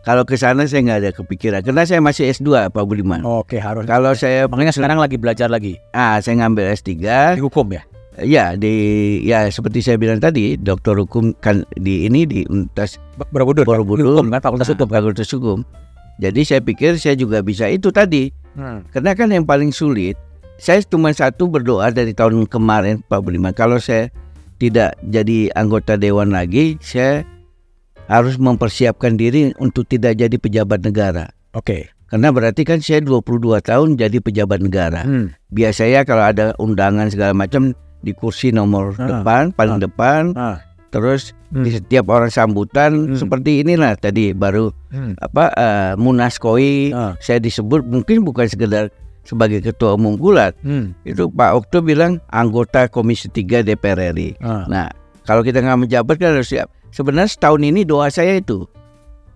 kalau 0.01 0.21
ke 0.21 0.35
sana 0.35 0.65
saya 0.65 0.83
nggak 0.83 0.99
ada 0.99 1.11
kepikiran 1.13 1.59
karena 1.61 1.81
saya 1.81 1.97
masih 1.97 2.27
S2 2.29 2.67
Pak 2.67 2.83
Budiman 2.83 3.23
Oke 3.23 3.55
harus. 3.57 3.85
kalau 3.85 4.11
saya 4.11 4.45
Makanya 4.45 4.69
sekarang 4.69 4.99
lagi 4.99 5.15
belajar 5.15 5.47
lagi 5.47 5.79
ah 5.89 6.19
saya 6.19 6.43
ngambil 6.43 6.67
S3 6.69 6.91
di 7.33 7.39
hukum 7.39 7.71
ya. 7.71 7.81
Ya 8.17 8.53
di 8.53 8.71
ya 9.21 9.43
seperti 9.45 9.79
saya 9.79 9.95
bilang 9.95 10.17
tadi 10.17 10.55
dokter 10.55 10.93
hukum 10.93 11.35
kan 11.35 11.67
di 11.73 12.05
ini 12.05 12.23
di 12.23 12.43
Universitas 12.45 12.95
Ber- 13.13 13.27
Borobudur. 13.29 13.65
Borobudur. 13.65 14.07
Hukum 14.15 14.29
kan 14.29 14.39
Fakultas 14.39 14.67
Nah, 14.67 14.75
Hukum. 14.77 14.87
Fakultas 14.89 15.27
Hukum. 15.27 15.59
Jadi 16.15 16.41
saya 16.41 16.59
pikir 16.59 16.95
saya 16.95 17.13
juga 17.13 17.39
bisa 17.39 17.67
itu 17.67 17.89
tadi 17.89 18.31
Hmm. 18.53 18.87
karena 18.87 19.11
kan 19.11 19.27
yang 19.27 19.43
paling 19.43 19.69
sulit 19.69 20.15
saya 20.55 20.79
cuma 20.81 21.11
satu 21.11 21.43
berdoa 21.45 21.91
dari 21.91 22.15
tahun 22.15 22.47
kemarin 22.47 23.03
Pak 23.03 23.19
Budiman 23.19 23.51
kalau 23.51 23.75
saya 23.75 24.07
tidak 24.55 24.95
jadi 25.03 25.51
anggota 25.51 25.99
dewan 25.99 26.31
lagi 26.31 26.79
saya 26.79 27.27
harus 28.07 28.37
mempersiapkan 28.37 29.19
diri 29.19 29.51
untuk 29.57 29.83
tidak 29.83 30.15
jadi 30.15 30.31
pejabat 30.33 30.79
negara 30.79 31.27
Oke. 31.51 31.91
karena 32.07 32.31
berarti 32.31 32.63
kan 32.63 32.79
saya 32.79 33.03
22 33.03 33.59
tahun 33.59 33.99
jadi 33.99 34.23
pejabat 34.23 34.63
negara 34.63 35.03
Hmm. 35.03 35.35
biasanya 35.51 36.07
kalau 36.07 36.23
ada 36.23 36.55
undangan 36.55 37.11
segala 37.11 37.35
macam 37.35 37.75
di 37.99 38.15
kursi 38.15 38.55
nomor 38.55 38.95
Ah. 38.95 39.19
depan 39.19 39.51
paling 39.51 39.83
depan 39.83 40.31
Ah. 40.31 40.63
Terus 40.95 41.35
Hmm. 41.51 41.61
di 41.61 41.71
setiap 41.71 42.07
orang 42.07 42.31
sambutan 42.31 43.11
Hmm. 43.11 43.19
seperti 43.19 43.59
inilah 43.59 43.95
tadi 43.95 44.31
baru 44.31 44.71
Hmm. 44.87 45.19
apa 45.19 45.51
eh, 45.51 45.91
Munas 45.95 46.39
Koi 46.39 46.89
Ah. 46.89 47.19
saya 47.19 47.37
disebut 47.37 47.83
mungkin 47.83 48.23
bukan 48.23 48.47
sekedar 48.47 48.87
sebagai 49.21 49.59
ketua 49.59 49.93
umum 49.93 50.15
gulat 50.15 50.55
Hmm. 50.61 50.95
itu 51.03 51.27
Pak 51.27 51.51
Okto 51.57 51.83
bilang 51.83 52.23
anggota 52.29 52.87
Komisi 52.87 53.27
3 53.27 53.59
DPR 53.59 54.15
RI 54.15 54.39
Ah. 54.39 54.63
nah 54.65 54.87
kalau 55.23 55.43
kita 55.43 55.59
nggak 55.59 55.79
menjabat 55.81 56.15
kan 56.15 56.31
harus 56.31 56.47
siap 56.47 56.71
sebenarnya 56.89 57.27
setahun 57.27 57.59
ini 57.59 57.83
doa 57.83 58.07
saya 58.07 58.39
itu 58.39 58.63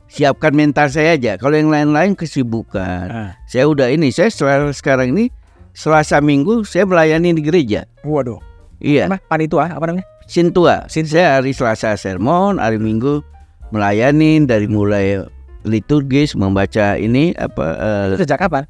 siapkan 0.08 0.52
mental 0.52 0.88
saya 0.88 1.14
aja 1.14 1.36
kalau 1.36 1.54
yang 1.54 1.68
lain-lain 1.68 2.16
kesibukan 2.16 3.06
Ah. 3.06 3.32
saya 3.46 3.66
udah 3.66 3.88
ini 3.88 4.10
saya 4.10 4.32
setelah 4.32 4.72
sekarang 4.72 5.12
ini 5.12 5.28
Selasa 5.70 6.18
Minggu 6.20 6.64
saya 6.64 6.84
melayani 6.84 7.32
di 7.32 7.42
gereja 7.42 7.86
Waduh. 8.02 8.40
iya 8.80 9.06
Apa? 9.06 9.22
Panitua 9.28 9.70
apa 9.70 9.86
namanya? 9.86 10.08
Sintua. 10.30 10.86
Saya 10.86 11.42
hari 11.42 11.58
Selasa 11.58 11.98
sermon, 11.98 12.62
hari 12.62 12.78
Minggu 12.78 13.26
melayani 13.74 14.46
dari 14.46 14.70
mulai 14.70 15.26
liturgis 15.66 16.38
membaca 16.38 16.96
ini 16.96 17.34
apa 17.36 17.66
eh, 18.14 18.18
Sejak 18.22 18.40
kapan? 18.40 18.64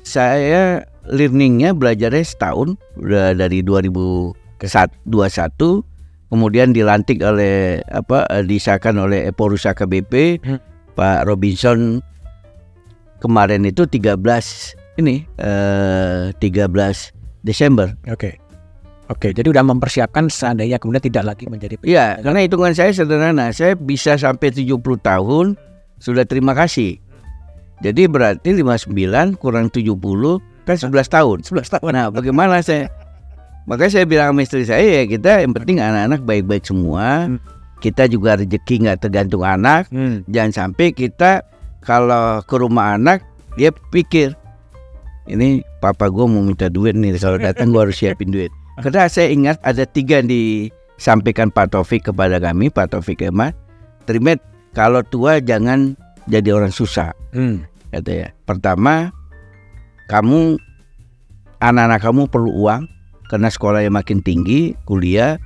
saya 0.00 0.88
learningnya 1.04 1.76
belajarnya 1.76 2.24
setahun 2.24 2.80
udah 2.96 3.36
dari 3.36 3.60
2021 3.60 4.32
kemudian 6.32 6.72
dilantik 6.72 7.20
oleh 7.20 7.84
apa 7.92 8.24
eh, 8.32 8.44
disahkan 8.48 8.96
oleh 8.96 9.28
Eporusa 9.28 9.76
KBP 9.76 10.40
Hmm. 10.40 10.56
Pak 10.96 11.28
Robinson 11.28 12.00
kemarin 13.20 13.68
itu 13.68 13.84
13 13.84 14.16
ini 15.04 15.28
eh, 15.36 16.32
13 16.32 16.72
Desember 17.44 17.92
Oke. 18.08 18.39
Oke, 19.10 19.34
jadi 19.34 19.50
udah 19.50 19.66
mempersiapkan 19.66 20.30
seandainya 20.30 20.78
kemudian 20.78 21.02
tidak 21.02 21.34
lagi 21.34 21.50
menjadi 21.50 21.74
Iya, 21.82 22.22
karena 22.22 22.46
hitungan 22.46 22.70
saya 22.78 22.94
sederhana. 22.94 23.50
Saya 23.50 23.74
bisa 23.74 24.14
sampai 24.14 24.54
70 24.54 24.78
tahun 25.02 25.58
sudah 25.98 26.22
terima 26.22 26.54
kasih. 26.54 27.02
Jadi 27.82 28.06
berarti 28.06 28.54
59 28.54 29.34
kurang 29.34 29.66
70 29.66 30.38
kan 30.62 30.76
11 30.78 31.10
tahun. 31.10 31.38
11 31.42 31.74
tahun. 31.74 31.90
Nah, 31.90 32.06
bagaimana 32.14 32.62
saya? 32.62 32.86
Makanya 33.66 33.90
saya 33.98 34.04
bilang 34.06 34.30
sama 34.30 34.40
istri 34.46 34.62
saya 34.62 34.82
ya 34.82 35.02
kita 35.10 35.42
yang 35.42 35.52
penting 35.58 35.82
anak-anak 35.82 36.22
baik-baik 36.22 36.62
semua. 36.62 37.26
Hmm. 37.26 37.42
Kita 37.82 38.06
juga 38.06 38.38
rezeki 38.38 38.86
nggak 38.86 38.98
tergantung 39.02 39.42
anak. 39.42 39.90
Hmm. 39.90 40.22
Jangan 40.30 40.52
sampai 40.54 40.94
kita 40.94 41.42
kalau 41.82 42.46
ke 42.46 42.54
rumah 42.54 42.94
anak 42.94 43.26
dia 43.58 43.74
pikir 43.90 44.38
ini 45.26 45.66
papa 45.82 46.06
gue 46.06 46.26
mau 46.26 46.42
minta 46.42 46.70
duit 46.70 46.94
nih 46.94 47.18
kalau 47.18 47.38
datang 47.42 47.74
gue 47.74 47.80
harus 47.80 47.98
siapin 47.98 48.30
duit. 48.30 48.52
Karena 48.78 49.10
saya 49.10 49.28
ingat 49.34 49.58
ada 49.66 49.82
tiga 49.82 50.22
yang 50.22 50.30
disampaikan 50.30 51.50
Pak 51.50 51.74
Taufik 51.74 52.06
kepada 52.06 52.38
kami, 52.38 52.70
Pak 52.70 52.94
Taufik 52.94 53.26
Emat. 53.26 53.52
Trimet, 54.06 54.38
kalau 54.72 55.02
tua 55.02 55.42
jangan 55.42 55.98
jadi 56.30 56.54
orang 56.54 56.70
susah, 56.70 57.10
Hmm. 57.34 57.66
katanya. 57.90 58.30
Pertama, 58.46 59.10
kamu 60.06 60.56
anak-anak 61.58 62.00
kamu 62.00 62.22
perlu 62.30 62.50
uang 62.64 62.86
karena 63.28 63.48
sekolahnya 63.50 63.90
makin 63.92 64.22
tinggi, 64.22 64.72
kuliah. 64.86 65.36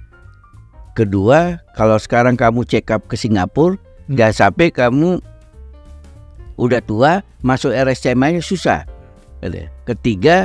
Kedua, 0.94 1.58
kalau 1.74 1.98
sekarang 1.98 2.38
kamu 2.38 2.62
check 2.68 2.86
up 2.94 3.08
ke 3.10 3.18
Singapura, 3.18 3.74
Hmm. 4.06 4.14
jangan 4.14 4.34
sampai 4.52 4.70
kamu 4.70 5.18
udah 6.54 6.80
tua 6.86 7.24
masuk 7.42 7.74
RSCM 7.74 8.20
aja 8.22 8.40
susah. 8.40 8.80
katanya. 9.42 9.68
Ketiga, 9.84 10.36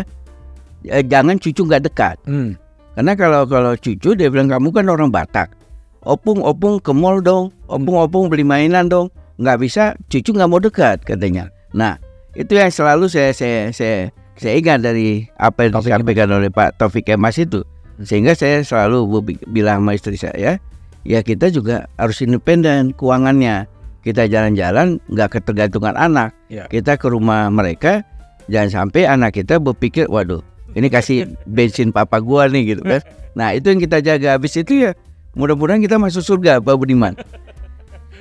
eh, 0.83 1.05
jangan 1.07 1.39
cucu 1.39 1.63
nggak 1.63 1.87
dekat. 1.87 2.19
Hmm. 2.27 2.59
Karena 2.99 3.15
kalau 3.15 3.47
kalau 3.47 3.79
cucu 3.79 4.11
dia 4.11 4.27
bilang 4.27 4.51
kamu 4.51 4.75
kan 4.75 4.91
orang 4.91 5.07
Batak. 5.07 5.55
Opung 6.03 6.43
opung 6.43 6.83
ke 6.83 6.91
mall 6.91 7.23
dong, 7.23 7.47
opung 7.71 7.95
opung 7.95 8.27
beli 8.27 8.43
mainan 8.43 8.91
dong. 8.91 9.07
Nggak 9.39 9.57
bisa, 9.63 9.83
cucu 10.11 10.35
nggak 10.35 10.51
mau 10.51 10.59
dekat 10.59 11.07
katanya. 11.07 11.47
Nah 11.71 11.95
itu 12.35 12.59
yang 12.59 12.67
selalu 12.67 13.07
saya 13.07 13.31
saya 13.31 13.71
saya 13.71 14.11
saya 14.35 14.53
ingat 14.59 14.83
dari 14.83 15.31
apa 15.39 15.63
yang 15.63 15.79
Taufik 15.79 15.95
disampaikan 15.95 16.27
oleh 16.27 16.51
Pak 16.51 16.75
Taufik 16.75 17.07
Kemas 17.07 17.39
itu. 17.39 17.63
Sehingga 18.03 18.35
saya 18.35 18.67
selalu 18.67 19.23
bi- 19.23 19.47
bilang 19.47 19.79
sama 19.79 19.95
istri 19.95 20.19
saya, 20.19 20.59
ya 21.07 21.19
kita 21.23 21.55
juga 21.55 21.87
harus 21.95 22.19
independen 22.19 22.91
keuangannya. 22.99 23.63
Kita 24.03 24.27
jalan-jalan 24.27 24.99
nggak 25.07 25.39
ketergantungan 25.39 25.95
anak. 25.95 26.35
Ya. 26.51 26.67
Kita 26.67 26.99
ke 26.99 27.07
rumah 27.07 27.47
mereka, 27.47 28.03
jangan 28.51 28.91
sampai 28.91 29.07
anak 29.07 29.39
kita 29.39 29.55
berpikir, 29.55 30.11
waduh 30.11 30.43
ini 30.77 30.87
kasih 30.89 31.33
bensin 31.49 31.89
papa 31.89 32.21
gua 32.21 32.45
nih 32.49 32.75
gitu 32.75 32.81
kan. 32.85 33.01
Nah 33.33 33.53
itu 33.55 33.69
yang 33.71 33.81
kita 33.81 33.97
jaga. 34.01 34.37
Habis 34.37 34.61
itu 34.61 34.89
ya 34.89 34.91
mudah-mudahan 35.33 35.81
kita 35.81 35.97
masuk 35.97 36.21
surga 36.21 36.61
Pak 36.61 36.75
Budiman. 36.75 37.13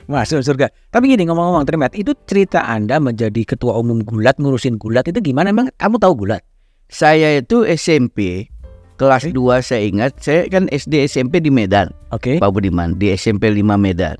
Masuk 0.08 0.40
surga. 0.40 0.72
Tapi 0.88 1.12
gini 1.12 1.28
ngomong-ngomong 1.28 1.68
Trimet, 1.68 1.92
itu 1.92 2.16
cerita 2.24 2.64
Anda 2.64 2.96
menjadi 2.96 3.44
ketua 3.44 3.76
umum 3.76 4.00
gulat, 4.00 4.40
ngurusin 4.40 4.80
gulat 4.80 5.04
itu 5.04 5.20
gimana 5.20 5.52
emang 5.52 5.68
kamu 5.76 6.00
tahu 6.00 6.24
gulat? 6.24 6.40
Saya 6.88 7.36
itu 7.36 7.68
SMP 7.68 8.48
kelas 8.96 9.28
2 9.28 9.36
saya 9.60 9.84
ingat, 9.84 10.16
saya 10.16 10.48
kan 10.48 10.64
SD 10.72 11.04
SMP 11.04 11.44
di 11.44 11.52
Medan, 11.52 11.92
Oke. 12.08 12.40
Pak 12.40 12.50
Budiman, 12.50 12.96
di 12.96 13.12
SMP 13.12 13.52
5 13.52 13.76
Medan. 13.76 14.16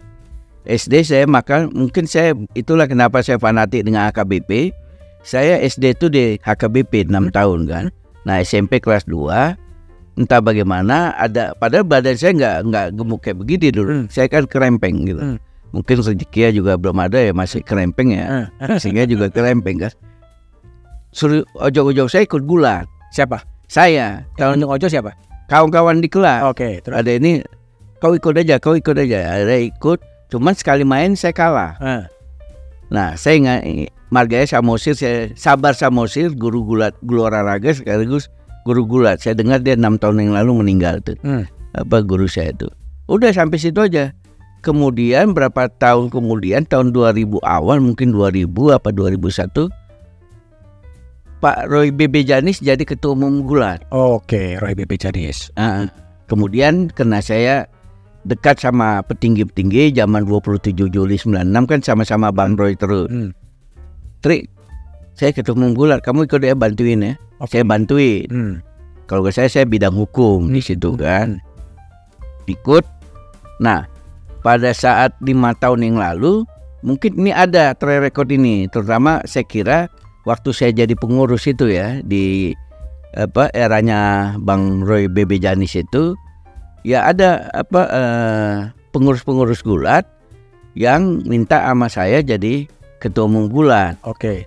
SD 0.69 1.01
saya 1.09 1.25
makan, 1.25 1.73
mungkin 1.73 2.05
saya 2.05 2.37
itulah 2.53 2.85
kenapa 2.85 3.25
saya 3.25 3.41
fanatik 3.41 3.89
dengan 3.89 4.13
HKBP. 4.13 4.77
Saya 5.25 5.57
SD 5.65 5.97
itu 5.97 6.07
di 6.13 6.37
HKBP 6.45 7.09
6 7.09 7.33
tahun 7.33 7.61
kan. 7.65 7.85
Nah 8.29 8.45
SMP 8.45 8.77
kelas 8.79 9.09
2 9.09 9.57
entah 10.19 10.43
bagaimana 10.43 11.15
ada 11.15 11.57
padahal 11.57 11.87
badan 11.87 12.13
saya 12.13 12.35
nggak 12.35 12.57
nggak 12.69 12.87
gemuk 12.93 13.21
kayak 13.25 13.39
begini 13.39 13.73
dulu. 13.73 13.91
Hmm. 13.95 14.07
Saya 14.13 14.29
kan 14.29 14.45
kerempeng 14.45 15.09
gitu. 15.09 15.23
Hmm. 15.25 15.39
Mungkin 15.69 16.01
rezekinya 16.01 16.51
juga 16.51 16.73
belum 16.77 16.97
ada 16.99 17.17
ya 17.19 17.33
masih 17.33 17.65
kerempeng 17.65 18.13
ya. 18.13 18.49
Eh, 18.61 18.77
Sehingga 18.83 19.09
juga 19.09 19.33
kerempeng 19.33 19.81
kan. 19.81 19.93
Suruh 21.09 21.41
ojo-ojo 21.57 22.05
saya 22.07 22.29
ikut 22.29 22.45
gulat. 22.45 22.85
Siapa? 23.09 23.41
Saya 23.65 24.25
Tahun 24.37 24.61
tahun 24.61 24.69
Ojo 24.69 24.89
siapa? 24.89 25.13
kawan-kawan 25.49 26.05
di 26.05 26.13
kelas 26.13 26.45
Oke, 26.45 26.85
terus. 26.85 26.93
ada 26.93 27.09
ini 27.09 27.41
kau 28.01 28.13
ikut 28.13 28.37
aja 28.37 28.61
kau 28.61 28.77
ikut 28.77 28.93
aja 28.93 29.41
ada 29.41 29.57
ikut 29.57 29.97
cuman 30.29 30.53
sekali 30.53 30.85
main 30.85 31.17
saya 31.17 31.33
kalah 31.33 31.73
Ah, 31.81 32.05
nah 32.89 33.15
saya 33.15 33.37
nggak 33.41 33.63
Margaya 34.09 34.49
Samosir 34.49 34.97
saya 34.97 35.29
sabar 35.37 35.77
Samosir 35.77 36.33
guru 36.33 36.65
gulat 36.65 36.97
guru 37.05 37.29
olahraga 37.29 37.77
sekaligus 37.77 38.33
guru 38.69 38.85
gulat. 38.85 39.25
Saya 39.25 39.33
dengar 39.33 39.65
dia 39.65 39.77
enam 39.77 39.97
tahun 39.97 40.29
yang 40.29 40.33
lalu 40.37 40.61
meninggal 40.61 41.01
tuh. 41.01 41.17
Hmm. 41.25 41.49
apa 41.77 42.01
guru 42.01 42.25
saya 42.25 42.51
itu 42.57 42.69
udah 43.09 43.33
sampai 43.33 43.57
situ 43.61 43.81
aja. 43.81 44.13
Kemudian 44.59 45.33
berapa 45.33 45.71
tahun 45.71 46.11
kemudian 46.11 46.67
tahun 46.67 46.91
2000 46.91 47.39
awal 47.47 47.79
mungkin 47.79 48.11
2000 48.11 48.51
apa 48.75 48.91
2001 48.91 49.71
Pak 51.39 51.71
Roy 51.71 51.95
BB 51.95 52.27
Janis 52.27 52.59
jadi 52.59 52.83
ketua 52.83 53.15
umum 53.15 53.47
gulat. 53.47 53.87
Oke, 53.95 54.59
Roy 54.59 54.75
BP 54.75 54.99
Janis. 54.99 55.55
Ah, 55.55 55.87
kemudian 56.27 56.91
karena 56.91 57.23
saya 57.23 57.71
dekat 58.27 58.59
sama 58.59 59.05
petinggi-petinggi 59.07 59.95
zaman 59.95 60.27
27 60.27 60.75
Juli 60.75 61.17
96 61.19 61.71
kan 61.71 61.81
sama-sama 61.85 62.35
Bang 62.35 62.59
Roy 62.59 62.75
terus. 62.75 63.07
Hmm. 63.11 63.31
Tri, 64.19 64.51
saya 65.15 65.31
ketemu 65.31 65.75
gulat, 65.75 66.03
kamu 66.03 66.27
ikut 66.27 66.43
ya 66.43 66.55
bantuin 66.59 67.03
ya. 67.03 67.13
Oke. 67.39 67.59
Saya 67.59 67.65
bantuin. 67.67 68.27
Hmm. 68.31 68.55
Kalau 69.07 69.23
ke 69.25 69.31
saya 69.33 69.49
saya 69.49 69.65
bidang 69.65 69.95
hukum 69.95 70.51
di 70.51 70.61
Hmm. 70.61 70.67
situ 70.67 70.91
kan. 70.99 71.39
Ikut. 72.51 72.85
Nah, 73.63 73.87
pada 74.43 74.71
saat 74.75 75.15
lima 75.23 75.55
tahun 75.59 75.85
yang 75.87 75.97
lalu 75.99 76.47
mungkin 76.83 77.19
ini 77.19 77.35
ada 77.35 77.75
track 77.75 78.11
record 78.11 78.31
ini, 78.31 78.71
terutama 78.71 79.23
saya 79.27 79.45
kira 79.47 79.79
waktu 80.27 80.51
saya 80.55 80.71
jadi 80.75 80.95
pengurus 80.95 81.49
itu 81.49 81.67
ya 81.71 81.99
di 82.05 82.55
apa 83.17 83.49
eranya 83.57 84.35
Bang 84.39 84.85
Roy 84.85 85.09
BB 85.09 85.41
Janis 85.41 85.75
itu 85.75 86.15
ya 86.87 87.09
ada 87.09 87.49
apa 87.55 87.81
eh, 87.91 88.57
pengurus-pengurus 88.95 89.63
gulat 89.63 90.05
yang 90.79 91.23
minta 91.27 91.63
sama 91.63 91.91
saya 91.91 92.23
jadi 92.23 92.67
ketua 93.03 93.27
umum 93.27 93.51
gulat. 93.51 93.99
Oke. 94.07 94.47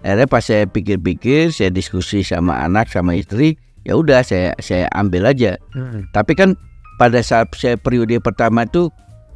Akhirnya 0.00 0.26
pas 0.28 0.40
saya 0.40 0.64
pikir-pikir, 0.64 1.52
saya 1.52 1.68
diskusi 1.68 2.24
sama 2.24 2.64
anak 2.64 2.88
sama 2.88 3.12
istri, 3.12 3.60
ya 3.84 4.00
udah 4.00 4.24
saya 4.24 4.56
saya 4.56 4.88
ambil 4.96 5.28
aja. 5.28 5.60
Hmm. 5.76 6.08
Tapi 6.16 6.32
kan 6.32 6.56
pada 6.96 7.20
saat 7.20 7.52
saya 7.52 7.76
periode 7.76 8.16
pertama 8.20 8.64
itu 8.64 8.88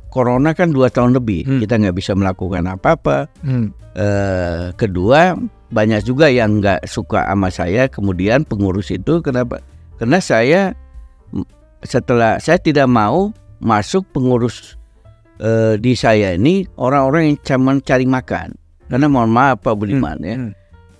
corona 0.09 0.57
kan 0.57 0.72
dua 0.72 0.88
tahun 0.88 1.16
lebih, 1.20 1.45
Hmm. 1.45 1.61
kita 1.61 1.76
nggak 1.76 1.97
bisa 2.01 2.16
melakukan 2.16 2.64
apa-apa. 2.64 3.28
Hmm. 3.45 3.76
Eh, 3.92 4.72
kedua 4.80 5.36
banyak 5.68 6.01
juga 6.07 6.32
yang 6.32 6.64
nggak 6.64 6.88
suka 6.88 7.28
sama 7.28 7.53
saya. 7.53 7.84
Kemudian 7.92 8.49
pengurus 8.49 8.88
itu 8.88 9.20
kenapa? 9.20 9.61
Karena 10.01 10.16
saya 10.16 10.72
setelah 11.85 12.41
saya 12.41 12.59
tidak 12.59 12.89
mau 12.89 13.30
masuk 13.61 14.05
pengurus 14.12 14.76
eh, 15.41 15.76
di 15.78 15.93
saya 15.97 16.35
ini 16.35 16.64
orang-orang 16.76 17.32
yang 17.32 17.37
cuma 17.45 17.76
cari 17.80 18.05
makan. 18.09 18.57
Karena 18.85 19.09
mohon 19.09 19.32
maaf 19.32 19.64
Pak 19.64 19.74
Budiman 19.80 20.20
ya, 20.20 20.37
Hmm. 20.37 20.53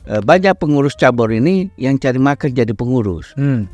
eh, 0.09 0.22
banyak 0.24 0.57
pengurus 0.57 0.97
cabur 0.97 1.28
ini 1.28 1.68
yang 1.76 2.01
cari 2.01 2.16
makan 2.16 2.51
jadi 2.53 2.72
pengurus. 2.72 3.37
Hmm. 3.37 3.68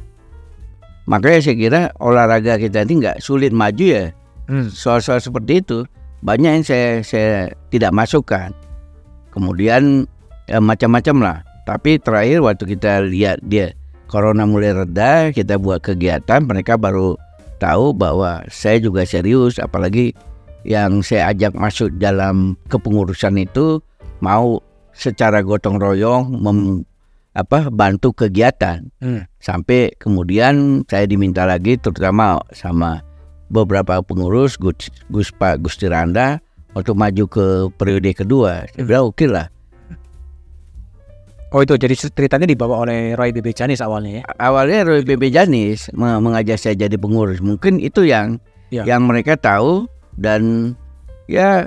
Makanya 1.07 1.41
saya 1.43 1.57
kira 1.57 1.81
olahraga 1.99 2.59
kita 2.59 2.87
ini 2.87 3.03
nggak 3.03 3.19
sulit 3.23 3.51
maju 3.51 3.83
ya. 3.87 4.05
Hmm. 4.51 4.67
Soal-soal 4.71 5.23
seperti 5.23 5.63
itu 5.63 5.87
banyak 6.23 6.63
yang 6.63 6.67
saya 6.67 6.89
saya 7.07 7.33
tidak 7.71 7.95
masukkan. 7.95 8.51
Kemudian 9.31 10.07
ya, 10.51 10.59
macam-macam 10.59 11.17
lah. 11.23 11.39
Tapi 11.67 12.03
terakhir 12.03 12.43
waktu 12.43 12.65
kita 12.75 13.07
lihat 13.07 13.39
dia 13.47 13.71
corona 14.11 14.43
mulai 14.43 14.75
reda, 14.75 15.31
kita 15.31 15.55
buat 15.55 15.87
kegiatan, 15.87 16.43
mereka 16.43 16.75
baru 16.75 17.15
tahu 17.63 17.95
bahwa 17.95 18.43
saya 18.51 18.83
juga 18.83 19.07
serius. 19.07 19.63
Apalagi 19.63 20.11
yang 20.67 21.01
saya 21.07 21.31
ajak 21.31 21.55
masuk 21.55 21.95
dalam 22.03 22.59
kepengurusan 22.67 23.39
itu 23.39 23.79
mau 24.19 24.59
secara 24.91 25.41
gotong 25.47 25.79
royong 25.79 26.35
mem, 26.35 26.83
apa 27.39 27.71
bantu 27.71 28.11
kegiatan 28.11 28.91
Hmm. 28.99 29.23
sampai 29.39 29.95
kemudian 30.03 30.83
saya 30.91 31.07
diminta 31.07 31.47
lagi 31.47 31.79
terutama 31.79 32.43
sama 32.51 33.07
beberapa 33.49 34.03
pengurus 34.03 34.59
Gus, 34.59 34.91
Gus 35.09 35.31
Pak 35.31 35.63
Gusti 35.63 35.87
Randa 35.87 36.43
untuk 36.75 36.99
maju 36.99 37.25
ke 37.31 37.47
periode 37.79 38.11
kedua. 38.15 38.67
Saya 38.75 38.83
bilang 38.83 39.15
oke 39.15 39.27
lah. 39.31 39.47
Oh 41.51 41.61
itu 41.61 41.75
jadi 41.75 41.91
ceritanya 41.93 42.47
dibawa 42.47 42.87
oleh 42.87 43.15
Roy 43.15 43.31
BB 43.31 43.51
Janis 43.53 43.83
awalnya 43.83 44.21
ya. 44.21 44.25
Awalnya 44.39 44.87
Roy 44.87 45.03
BB 45.03 45.29
Janis 45.29 45.91
me- 45.91 46.19
mengajak 46.19 46.57
saya 46.57 46.79
jadi 46.79 46.95
pengurus. 46.95 47.39
Mungkin 47.39 47.79
itu 47.79 48.07
yang 48.07 48.39
Ya. 48.71 48.87
yang 48.87 49.03
mereka 49.03 49.35
tahu 49.35 49.91
dan 50.15 50.73
ya 51.27 51.67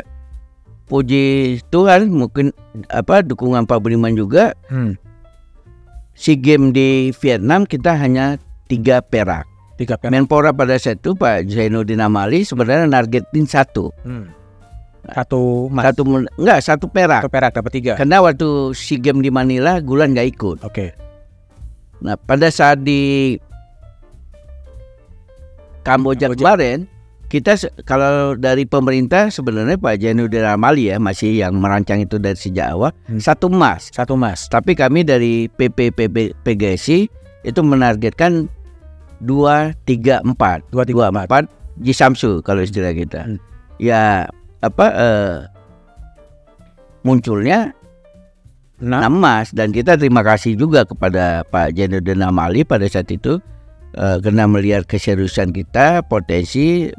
puji 0.86 1.60
Tuhan 1.68 2.08
mungkin 2.08 2.56
apa 2.88 3.20
dukungan 3.20 3.68
Pak 3.68 3.80
Budiman 3.80 4.14
juga 4.14 4.56
Hmm. 4.68 4.96
si 6.14 6.36
game 6.36 6.72
di 6.72 7.12
Vietnam 7.14 7.64
kita 7.64 7.92
hanya 7.94 8.40
tiga 8.68 9.02
perak. 9.02 9.44
Tiga 9.74 9.98
pen. 9.98 10.14
Menpora 10.14 10.54
pada 10.54 10.78
saat 10.78 11.02
itu 11.02 11.12
Pak 11.12 11.50
Zainuddin 11.50 12.00
Amali 12.00 12.46
sebenarnya 12.46 12.86
nargetin 12.86 13.44
satu. 13.44 13.90
Hmm. 14.04 14.30
Satu 15.04 15.68
mas. 15.68 15.84
Satu 15.92 16.02
enggak 16.40 16.60
satu 16.64 16.86
perak. 16.88 17.22
Satu 17.28 17.32
perak 17.32 17.52
dapat 17.52 17.72
tiga. 17.76 17.94
Karena 18.00 18.24
waktu 18.24 18.72
SEA 18.72 19.02
Games 19.02 19.20
di 19.20 19.28
Manila 19.28 19.84
Gulan 19.84 20.16
nggak 20.16 20.30
ikut. 20.32 20.58
Oke. 20.64 20.96
Nah 22.00 22.16
pada 22.16 22.48
saat 22.48 22.80
di 22.80 23.36
Kamboja 25.84 26.32
Kamboja. 26.32 26.40
kemarin 26.40 26.78
kita 27.28 27.58
kalau 27.84 28.38
dari 28.38 28.64
pemerintah 28.64 29.28
sebenarnya 29.28 29.76
Pak 29.76 30.00
Zainuddin 30.00 30.46
Amali 30.46 30.88
ya 30.88 31.02
masih 31.02 31.34
yang 31.34 31.58
merancang 31.58 32.00
itu 32.00 32.16
dari 32.16 32.38
sejak 32.38 32.72
awal 32.72 32.94
Hmm. 33.10 33.20
satu 33.20 33.50
emas. 33.50 33.90
Satu 33.92 34.14
mas. 34.14 34.46
Tapi 34.48 34.78
kami 34.78 35.02
dari 35.02 35.50
PPPB 35.50 36.38
PGSI 36.46 37.10
itu 37.44 37.60
menargetkan 37.60 38.48
dua 39.20 39.76
tiga 39.84 40.24
empat 40.24 40.64
Dua 40.70 40.86
tiga 40.86 41.10
empat. 41.10 41.26
empat 41.28 41.44
Jisamsu 41.82 42.40
kalau 42.40 42.62
istilah 42.62 42.94
kita. 42.94 43.26
Hmm. 43.26 43.40
Ya 43.82 44.30
apa 44.64 44.86
eh, 44.90 45.36
munculnya 47.04 47.76
Nah. 48.84 49.08
emas 49.08 49.56
dan 49.56 49.72
kita 49.72 49.96
terima 49.96 50.20
kasih 50.28 50.60
juga 50.60 50.84
kepada 50.84 51.48
Pak 51.48 51.72
Zainuddin 51.72 52.20
Amali 52.20 52.68
pada 52.68 52.84
saat 52.84 53.08
itu 53.08 53.40
eh, 53.96 54.18
karena 54.20 54.44
melihat 54.44 54.84
keseriusan 54.84 55.56
kita 55.56 56.04
potensi 56.04 56.92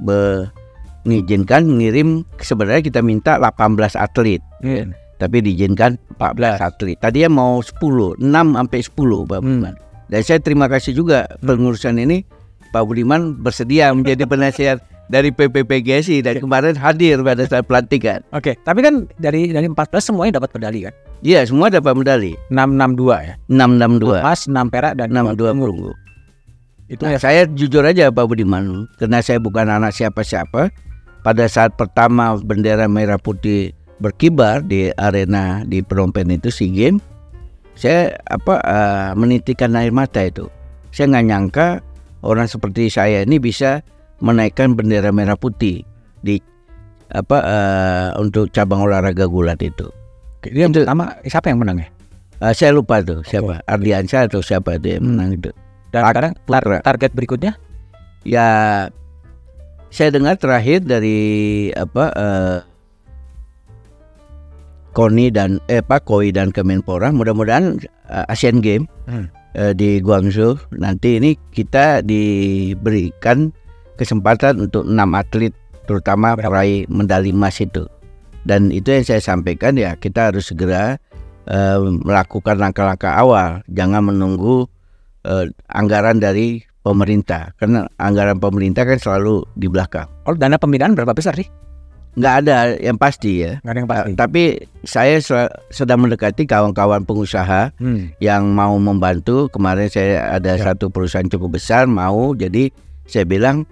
mengizinkan 1.05 1.69
mengirim 1.69 2.25
sebenarnya 2.41 2.81
kita 2.81 3.05
minta 3.05 3.37
18 3.37 4.01
atlet 4.01 4.41
Hmm. 4.65 4.97
tapi 5.21 5.45
diizinkan 5.45 6.01
14 6.17 6.57
atlet. 6.57 6.97
Tadinya 6.97 7.29
mau 7.37 7.61
10, 7.61 8.17
6 8.17 8.57
sampai 8.57 8.81
10 8.81 9.29
Pak 9.29 9.39
Hmm. 9.45 9.61
Budiman. 9.61 9.75
Dan 10.09 10.21
saya 10.25 10.41
terima 10.41 10.73
kasih 10.73 10.97
juga 10.97 11.29
pengurusan 11.45 12.01
ini 12.01 12.25
Pak 12.73 12.81
Budiman 12.81 13.37
bersedia 13.37 13.93
menjadi 13.93 14.25
penasihat 14.33 14.81
dari 15.12 15.28
PPPGSI 15.28 16.24
dan 16.24 16.40
kemarin 16.40 16.72
hadir 16.76 17.20
pada 17.20 17.44
saat 17.44 17.68
pelantikan. 17.68 18.24
Oke, 18.32 18.57
tapi 18.64 18.80
kan 18.80 19.05
dari 19.20 19.52
dari 19.52 19.68
14 19.68 20.00
semuanya 20.00 20.40
dapat 20.40 20.50
medali 20.57 20.88
kan? 20.88 20.94
Iya, 21.24 21.44
semua 21.48 21.68
dapat 21.72 21.92
medali. 21.96 22.32
662 22.52 23.16
ya. 23.24 23.34
662, 23.48 24.20
Emas, 24.20 24.40
6 24.48 24.72
perak 24.72 24.92
dan 24.96 25.09
62 25.12 25.57
perunggu. 25.57 25.92
Itu 26.88 27.02
Nah, 27.09 27.16
ya. 27.16 27.18
saya 27.20 27.42
jujur 27.48 27.80
aja 27.80 28.12
Pak 28.12 28.24
Budiman, 28.28 28.84
karena 29.00 29.24
saya 29.24 29.40
bukan 29.40 29.68
anak 29.72 29.96
siapa-siapa. 29.96 30.68
Pada 31.24 31.48
saat 31.48 31.72
pertama 31.80 32.36
bendera 32.36 32.84
merah 32.84 33.16
putih 33.16 33.72
berkibar 33.96 34.61
di 34.61 34.92
arena 35.00 35.64
di 35.64 35.80
Phnom 35.80 36.12
itu 36.12 36.52
SEA 36.52 36.68
Games, 36.68 37.00
saya 37.72 38.12
apa 38.28 38.61
eh, 38.61 39.11
menitikan 39.16 39.72
air 39.72 39.88
mata 39.88 40.20
itu. 40.20 40.52
Saya 40.92 41.09
nggak 41.16 41.24
nyangka 41.24 41.68
orang 42.20 42.44
seperti 42.44 42.92
saya 42.92 43.24
ini 43.24 43.40
bisa 43.40 43.80
menaikkan 44.25 44.72
bendera 44.72 45.12
merah 45.12 45.37
putih 45.37 45.85
di 46.25 46.41
apa 47.12 47.39
eh, 47.45 48.09
untuk 48.16 48.49
cabang 48.51 48.81
olahraga 48.83 49.29
gulat 49.29 49.61
itu. 49.61 49.87
Dia 50.41 50.64
itu- 50.66 50.83
pertama 50.83 51.12
siapa 51.22 51.53
yang 51.53 51.61
menang 51.61 51.85
ya? 51.85 51.89
Eh, 52.41 52.53
saya 52.57 52.72
lupa 52.72 53.05
tuh 53.05 53.20
siapa 53.22 53.61
Ardiansyah 53.68 54.27
atau 54.27 54.41
siapa 54.41 54.81
itu 54.81 54.97
yang 54.97 55.05
Hmm. 55.05 55.11
menang 55.14 55.31
itu. 55.37 55.51
Dan 55.93 56.01
Ak- 56.03 56.11
sekarang 56.16 56.33
tar- 56.43 56.83
target 56.83 57.11
berikutnya? 57.14 57.53
Ya, 58.25 58.49
saya 59.89 60.09
dengar 60.11 60.41
terakhir 60.41 60.83
dari 60.83 61.20
apa 61.70 62.05
eh, 62.11 62.59
Koni 64.95 65.27
dan 65.29 65.59
eh 65.66 65.83
Pak 65.83 66.07
Koi 66.07 66.31
dan 66.31 66.55
Kemenpora, 66.55 67.11
mudah-mudahan 67.11 67.79
eh, 68.09 68.33
Asian 68.33 68.62
Game 68.62 68.87
Hmm. 69.07 69.27
eh, 69.55 69.75
di 69.75 69.99
Guangzhou 69.99 70.59
nanti 70.72 71.18
ini 71.18 71.35
kita 71.51 72.01
diberikan 72.01 73.51
kesempatan 73.95 74.59
untuk 74.61 74.84
enam 74.84 75.14
atlet, 75.14 75.55
terutama 75.84 76.34
peraih 76.34 76.86
medali 76.86 77.30
emas 77.30 77.59
itu. 77.59 77.86
Dan 78.45 78.68
itu 78.68 78.92
yang 78.92 79.05
saya 79.05 79.20
sampaikan 79.20 79.74
ya 79.74 79.97
kita 79.97 80.28
harus 80.28 80.51
segera 80.51 81.01
eh, 81.45 81.78
melakukan 81.80 82.61
langkah-langkah 82.61 83.14
awal, 83.14 83.64
jangan 83.68 84.05
menunggu 84.05 84.68
eh, 85.24 85.49
anggaran 85.72 86.20
dari 86.20 86.61
pemerintah 86.84 87.57
karena 87.57 87.88
anggaran 87.97 88.36
pemerintah 88.36 88.84
kan 88.84 89.01
selalu 89.01 89.40
di 89.57 89.72
belakang. 89.72 90.05
Oh, 90.28 90.36
dana 90.36 90.61
pembinaan 90.61 90.92
berapa 90.92 91.16
besar 91.16 91.32
sih? 91.34 91.49
Nggak 92.14 92.34
ada 92.47 92.57
yang 92.78 92.95
pasti 92.95 93.42
ya. 93.42 93.59
Nggak 93.64 93.72
ada 93.72 93.80
yang 93.80 93.90
pasti. 93.90 94.07
Eh, 94.07 94.14
tapi 94.14 94.42
saya 94.86 95.16
se- 95.18 95.53
sedang 95.72 96.05
mendekati 96.05 96.47
kawan-kawan 96.47 97.03
pengusaha 97.03 97.74
Hmm. 97.80 98.14
yang 98.22 98.55
mau 98.55 98.76
membantu. 98.78 99.51
Kemarin 99.51 99.90
saya 99.90 100.30
ada 100.30 100.55
Ya. 100.55 100.62
satu 100.62 100.92
perusahaan 100.95 101.26
cukup 101.26 101.59
besar 101.59 101.90
mau, 101.90 102.36
jadi 102.36 102.70
saya 103.09 103.26
bilang 103.26 103.66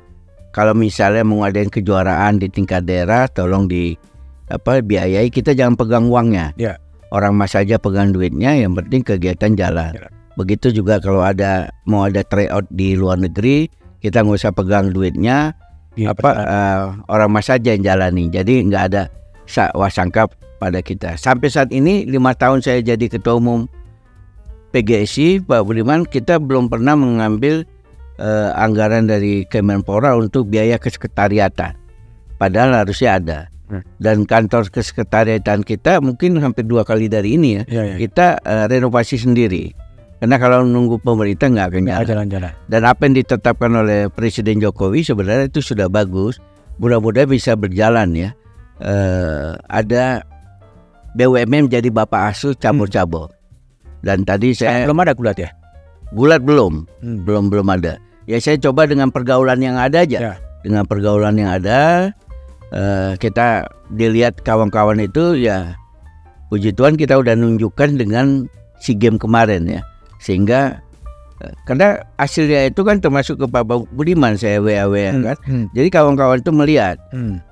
kalau 0.53 0.77
misalnya 0.77 1.25
mau 1.25 1.43
ngadain 1.43 1.73
kejuaraan 1.73 2.37
di 2.37 2.53
tingkat 2.53 2.85
daerah, 2.85 3.25
tolong 3.25 3.67
di 3.67 3.97
apa 4.53 4.85
biayai. 4.85 5.33
Kita 5.33 5.57
jangan 5.57 5.81
pegang 5.81 6.13
uangnya. 6.13 6.53
Ya. 6.61 6.77
Orang 7.13 7.37
mas 7.37 7.57
saja 7.57 7.77
pegang 7.77 8.13
duitnya, 8.13 8.57
yang 8.57 8.77
penting 8.77 9.01
kegiatan 9.05 9.57
jalan. 9.57 9.93
Ya. 9.97 10.09
Begitu 10.37 10.73
juga 10.73 11.01
kalau 11.01 11.21
ada 11.21 11.73
mau 11.85 12.09
ada 12.09 12.25
tryout 12.25 12.65
di 12.73 12.97
luar 12.97 13.21
negeri, 13.21 13.69
kita 14.01 14.25
nggak 14.25 14.39
usah 14.45 14.53
pegang 14.53 14.93
duitnya. 14.93 15.57
Iya, 15.93 16.17
apa 16.17 16.29
betul. 16.33 16.45
eh, 16.49 16.83
orang 17.13 17.31
mas 17.33 17.49
saja 17.49 17.69
yang 17.73 17.85
jalani. 17.85 18.33
Jadi 18.33 18.65
nggak 18.65 18.85
ada 18.93 19.03
sa- 19.45 19.73
wasangka 19.77 20.29
pada 20.57 20.81
kita. 20.81 21.17
Sampai 21.21 21.53
saat 21.53 21.69
ini 21.69 22.09
lima 22.09 22.33
tahun 22.33 22.65
saya 22.65 22.81
jadi 22.81 23.09
ketua 23.13 23.37
umum 23.41 23.69
PGSI 24.73 25.45
Pak 25.45 25.69
Budiman, 25.69 26.09
kita 26.09 26.41
belum 26.41 26.73
pernah 26.73 26.97
mengambil 26.97 27.69
eh, 28.19 28.51
anggaran 28.57 29.09
dari 29.09 29.45
Kemenpora 29.49 30.17
untuk 30.17 30.49
biaya 30.49 30.77
kesekretariatan. 30.77 31.77
Padahal 32.37 32.85
harusnya 32.85 33.21
ada. 33.23 33.39
Hmm. 33.71 33.81
Dan 33.97 34.29
kantor 34.29 34.69
kesekretariatan 34.69 35.65
kita 35.65 36.03
mungkin 36.05 36.37
hampir 36.43 36.69
dua 36.69 36.85
kali 36.85 37.09
dari 37.09 37.41
ini 37.41 37.51
ya. 37.57 37.63
Iya, 37.65 37.83
iya. 37.89 37.97
Kita 37.97 38.27
eh, 38.43 38.67
renovasi 38.69 39.17
sendiri. 39.17 39.73
Karena 40.23 40.39
kalau 40.39 40.63
nunggu 40.63 41.03
pemerintah 41.03 41.51
nggak 41.51 41.67
akan 41.73 41.83
jalan. 41.83 42.07
jalan-jalan. 42.07 42.53
Dan 42.71 42.83
apa 42.87 43.01
yang 43.11 43.15
ditetapkan 43.19 43.73
oleh 43.75 44.07
Presiden 44.07 44.63
Jokowi 44.63 45.03
sebenarnya 45.03 45.51
itu 45.51 45.59
sudah 45.59 45.91
bagus. 45.91 46.39
Mudah-mudahan 46.79 47.27
bisa 47.27 47.59
berjalan 47.59 48.15
ya. 48.15 48.31
Eh, 48.83 49.51
ada 49.67 50.23
BUMN 51.19 51.67
jadi 51.71 51.91
bapak 51.91 52.35
asuh 52.35 52.55
cabur-cabur. 52.55 53.35
Dan 54.03 54.27
tadi 54.27 54.51
Eh, 54.51 54.59
saya 54.59 54.87
belum 54.87 55.03
ada 55.03 55.15
gulat 55.15 55.39
ya? 55.39 55.51
Gulat 56.13 56.45
belum, 56.45 56.85
Hmm. 57.01 57.25
belum 57.25 57.49
belum 57.49 57.67
ada. 57.69 57.97
Ya 58.25 58.39
saya 58.39 58.57
coba 58.57 58.87
dengan 58.87 59.11
pergaulan 59.11 59.59
yang 59.59 59.75
ada 59.75 60.05
aja. 60.05 60.19
Ya. 60.21 60.35
Dengan 60.63 60.87
pergaulan 60.87 61.35
yang 61.35 61.51
ada, 61.51 62.13
eh, 62.71 63.13
kita 63.19 63.67
dilihat 63.91 64.41
kawan-kawan 64.41 65.03
itu 65.03 65.35
ya, 65.35 65.75
puji 66.49 66.71
Tuhan 66.71 66.95
kita 66.95 67.19
udah 67.19 67.35
nunjukkan 67.35 67.99
dengan 67.99 68.47
si 68.79 68.95
game 68.95 69.19
kemarin 69.19 69.67
ya, 69.67 69.81
sehingga 70.23 70.79
eh, 71.43 71.55
karena 71.67 71.99
hasilnya 72.15 72.71
itu 72.71 72.87
kan 72.87 73.03
termasuk 73.03 73.43
ke 73.43 73.47
Pak 73.51 73.67
Budiman 73.91 74.39
saya 74.39 74.63
WA-WA 74.63 75.11
Hmm. 75.19 75.25
kan. 75.27 75.37
Hmm. 75.43 75.67
Jadi 75.75 75.89
kawan-kawan 75.91 76.39
itu 76.39 76.53
melihat 76.55 77.03
Hmm. 77.11 77.43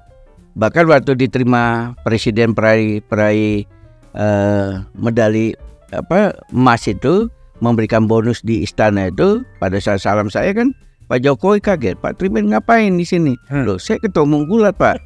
bahkan 0.54 0.86
waktu 0.86 1.14
diterima 1.16 1.94
presiden 2.02 2.54
peraih 2.54 3.02
peraih 3.02 3.66
eh, 4.10 4.70
medali 4.94 5.54
apa 5.90 6.34
emas 6.50 6.86
itu 6.86 7.26
memberikan 7.60 8.08
bonus 8.08 8.40
di 8.44 8.64
istana 8.64 9.08
itu 9.08 9.44
pada 9.60 9.76
saat 9.80 10.02
salam 10.02 10.28
saya 10.28 10.52
kan 10.52 10.72
Pak 11.06 11.26
Jokowi 11.26 11.58
kaget 11.58 11.96
Pak 11.98 12.20
Trimen 12.20 12.50
ngapain 12.52 12.94
di 12.94 13.04
sini? 13.04 13.34
Hmm. 13.50 13.66
loh 13.66 13.78
saya 13.80 14.00
ketemu 14.00 14.46
gulat 14.48 14.74
Pak. 14.76 15.00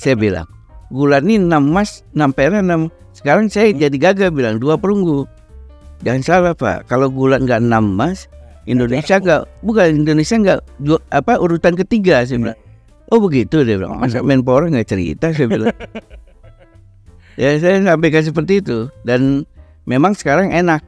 Saya 0.00 0.14
bilang 0.16 0.48
gulat 0.88 1.24
ini 1.24 1.40
6 1.40 1.52
emas 1.52 2.02
6 2.16 2.32
perak 2.32 2.64
6 2.64 2.88
sekarang 3.18 3.46
saya 3.50 3.74
jadi 3.74 3.96
gagal 3.98 4.30
bilang 4.30 4.62
dua 4.62 4.78
perunggu. 4.78 5.26
Jangan 6.06 6.22
salah 6.22 6.54
Pak. 6.54 6.86
Kalau 6.86 7.10
gulat 7.10 7.42
nggak 7.42 7.58
6 7.58 7.74
emas 7.74 8.30
Indonesia 8.68 9.16
nggak 9.18 9.42
bukan 9.64 10.04
Indonesia 10.04 10.36
nggak 10.36 10.60
apa 11.10 11.32
urutan 11.40 11.74
ketiga 11.74 12.22
saya 12.22 12.38
bilang. 12.38 12.58
Oh 13.08 13.18
begitu 13.18 13.64
dia 13.64 13.80
bilang. 13.80 13.98
Masa 13.98 14.20
Menpora 14.20 14.68
nggak 14.68 14.88
cerita 14.88 15.32
saya 15.32 15.48
bilang. 15.48 15.74
Ya 17.38 17.54
saya 17.62 17.78
sampaikan 17.86 18.26
seperti 18.26 18.58
itu. 18.58 18.90
Dan 19.06 19.46
memang 19.86 20.10
sekarang 20.18 20.50
enak 20.50 20.82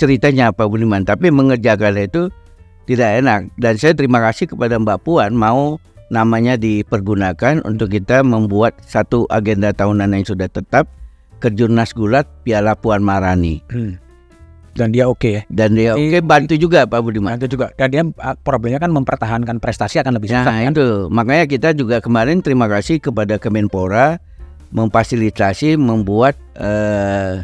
ceritanya 0.00 0.48
Pak 0.48 0.64
Budiman 0.66 1.04
tapi 1.04 1.28
mengerjakan 1.28 2.00
itu 2.00 2.32
tidak 2.84 3.20
enak 3.20 3.40
dan 3.54 3.76
saya 3.76 3.92
terima 3.92 4.18
kasih 4.18 4.48
kepada 4.48 4.74
Mbak 4.74 5.04
Puan 5.04 5.30
mau 5.30 5.76
namanya 6.08 6.56
dipergunakan 6.56 7.62
untuk 7.62 7.86
kita 7.88 8.24
membuat 8.24 8.74
satu 8.82 9.28
agenda 9.28 9.70
tahunan 9.70 10.10
yang 10.10 10.24
sudah 10.24 10.48
tetap 10.48 10.88
Kejurnas 11.38 11.92
Gulat 11.92 12.24
Piala 12.42 12.72
Puan 12.72 13.00
Marani 13.00 13.60
Hmm. 13.68 14.00
Dan 14.70 14.90
dia 14.90 15.04
oke 15.04 15.26
ya. 15.28 15.42
dan 15.46 15.74
dia 15.74 15.92
Di- 15.92 16.08
oke 16.08 16.18
bantu 16.22 16.54
juga 16.54 16.82
Pak 16.84 17.00
Budiman 17.00 17.34
Nah, 17.34 17.36
itu 17.36 17.50
juga. 17.50 17.74
Dan 17.74 17.88
dia 17.90 18.02
ah, 18.18 18.34
problemnya 18.34 18.78
kan 18.78 18.88
mempertahankan 18.88 19.58
prestasi 19.58 19.98
akan 19.98 20.14
lebih 20.14 20.30
susah 20.30 20.46
Nah 20.46 20.62
kan? 20.64 20.72
itu 20.72 20.86
makanya 21.08 21.44
kita 21.44 21.68
juga 21.72 21.98
kemarin 21.98 22.38
terima 22.38 22.64
kasih 22.64 22.98
kepada 22.98 23.36
Kemenpora 23.36 24.22
memfasilitasi 24.70 25.74
membuat 25.74 26.38
eh, 26.54 27.42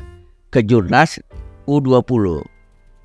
kejurnas 0.48 1.18
U20. 1.66 2.42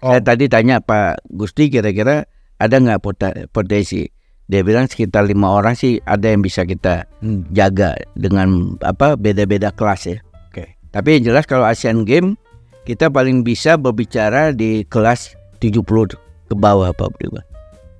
Saya 0.01 0.21
tadi 0.21 0.49
tanya 0.49 0.81
Pak 0.81 1.29
Gusti 1.29 1.69
kira-kira 1.69 2.25
ada 2.57 2.75
nggak 2.77 3.01
potensi? 3.49 4.09
Dia 4.51 4.65
bilang 4.67 4.89
sekitar 4.89 5.29
lima 5.29 5.47
orang 5.53 5.77
sih 5.77 6.01
ada 6.03 6.27
yang 6.27 6.43
bisa 6.43 6.65
kita 6.67 7.07
Hmm. 7.23 7.47
jaga 7.55 7.95
dengan 8.17 8.75
apa 8.83 9.15
beda-beda 9.15 9.71
kelas 9.71 10.01
ya. 10.09 10.17
Oke. 10.51 10.75
Tapi 10.91 11.07
yang 11.15 11.31
jelas 11.31 11.47
kalau 11.47 11.63
Asian 11.63 12.03
Game 12.03 12.35
kita 12.83 13.07
paling 13.07 13.45
bisa 13.45 13.77
berbicara 13.77 14.51
di 14.51 14.83
kelas 14.89 15.37
70 15.61 16.17
ke 16.49 16.55
bawah 16.57 16.91
Pak 16.91 17.07
Budiman. 17.15 17.45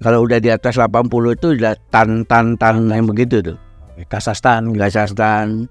Kalau 0.02 0.26
udah 0.26 0.42
di 0.42 0.50
atas 0.50 0.76
80 0.82 1.38
itu 1.38 1.54
udah 1.56 1.78
tan 1.94 2.26
tan 2.26 2.58
tan 2.58 2.90
yang 2.90 3.06
begitu 3.06 3.40
tuh. 3.46 3.58
Kazakhstan. 4.10 4.74
Kazakhstan. 4.74 5.70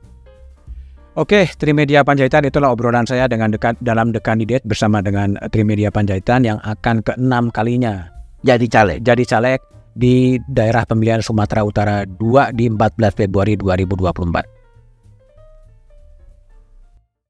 Oke, 1.18 1.50
Trimedia 1.58 2.06
Panjaitan 2.06 2.46
itulah 2.46 2.70
obrolan 2.70 3.02
saya 3.02 3.26
dengan 3.26 3.50
dekat 3.50 3.74
dalam 3.82 4.14
The 4.14 4.22
Candidate 4.22 4.62
bersama 4.62 5.02
dengan 5.02 5.34
Trimedia 5.50 5.90
Panjaitan 5.90 6.46
yang 6.46 6.62
akan 6.62 7.02
keenam 7.02 7.50
kalinya 7.50 8.14
Jadi 8.46 8.70
caleg. 8.70 9.02
jadi 9.02 9.24
caleg 9.26 9.58
di 9.90 10.38
daerah 10.46 10.86
pemilihan 10.86 11.18
Sumatera 11.18 11.66
Utara 11.66 12.06
2 12.06 12.54
di 12.54 12.70
14 12.70 13.26
Februari 13.26 13.58
2024. 13.58 14.59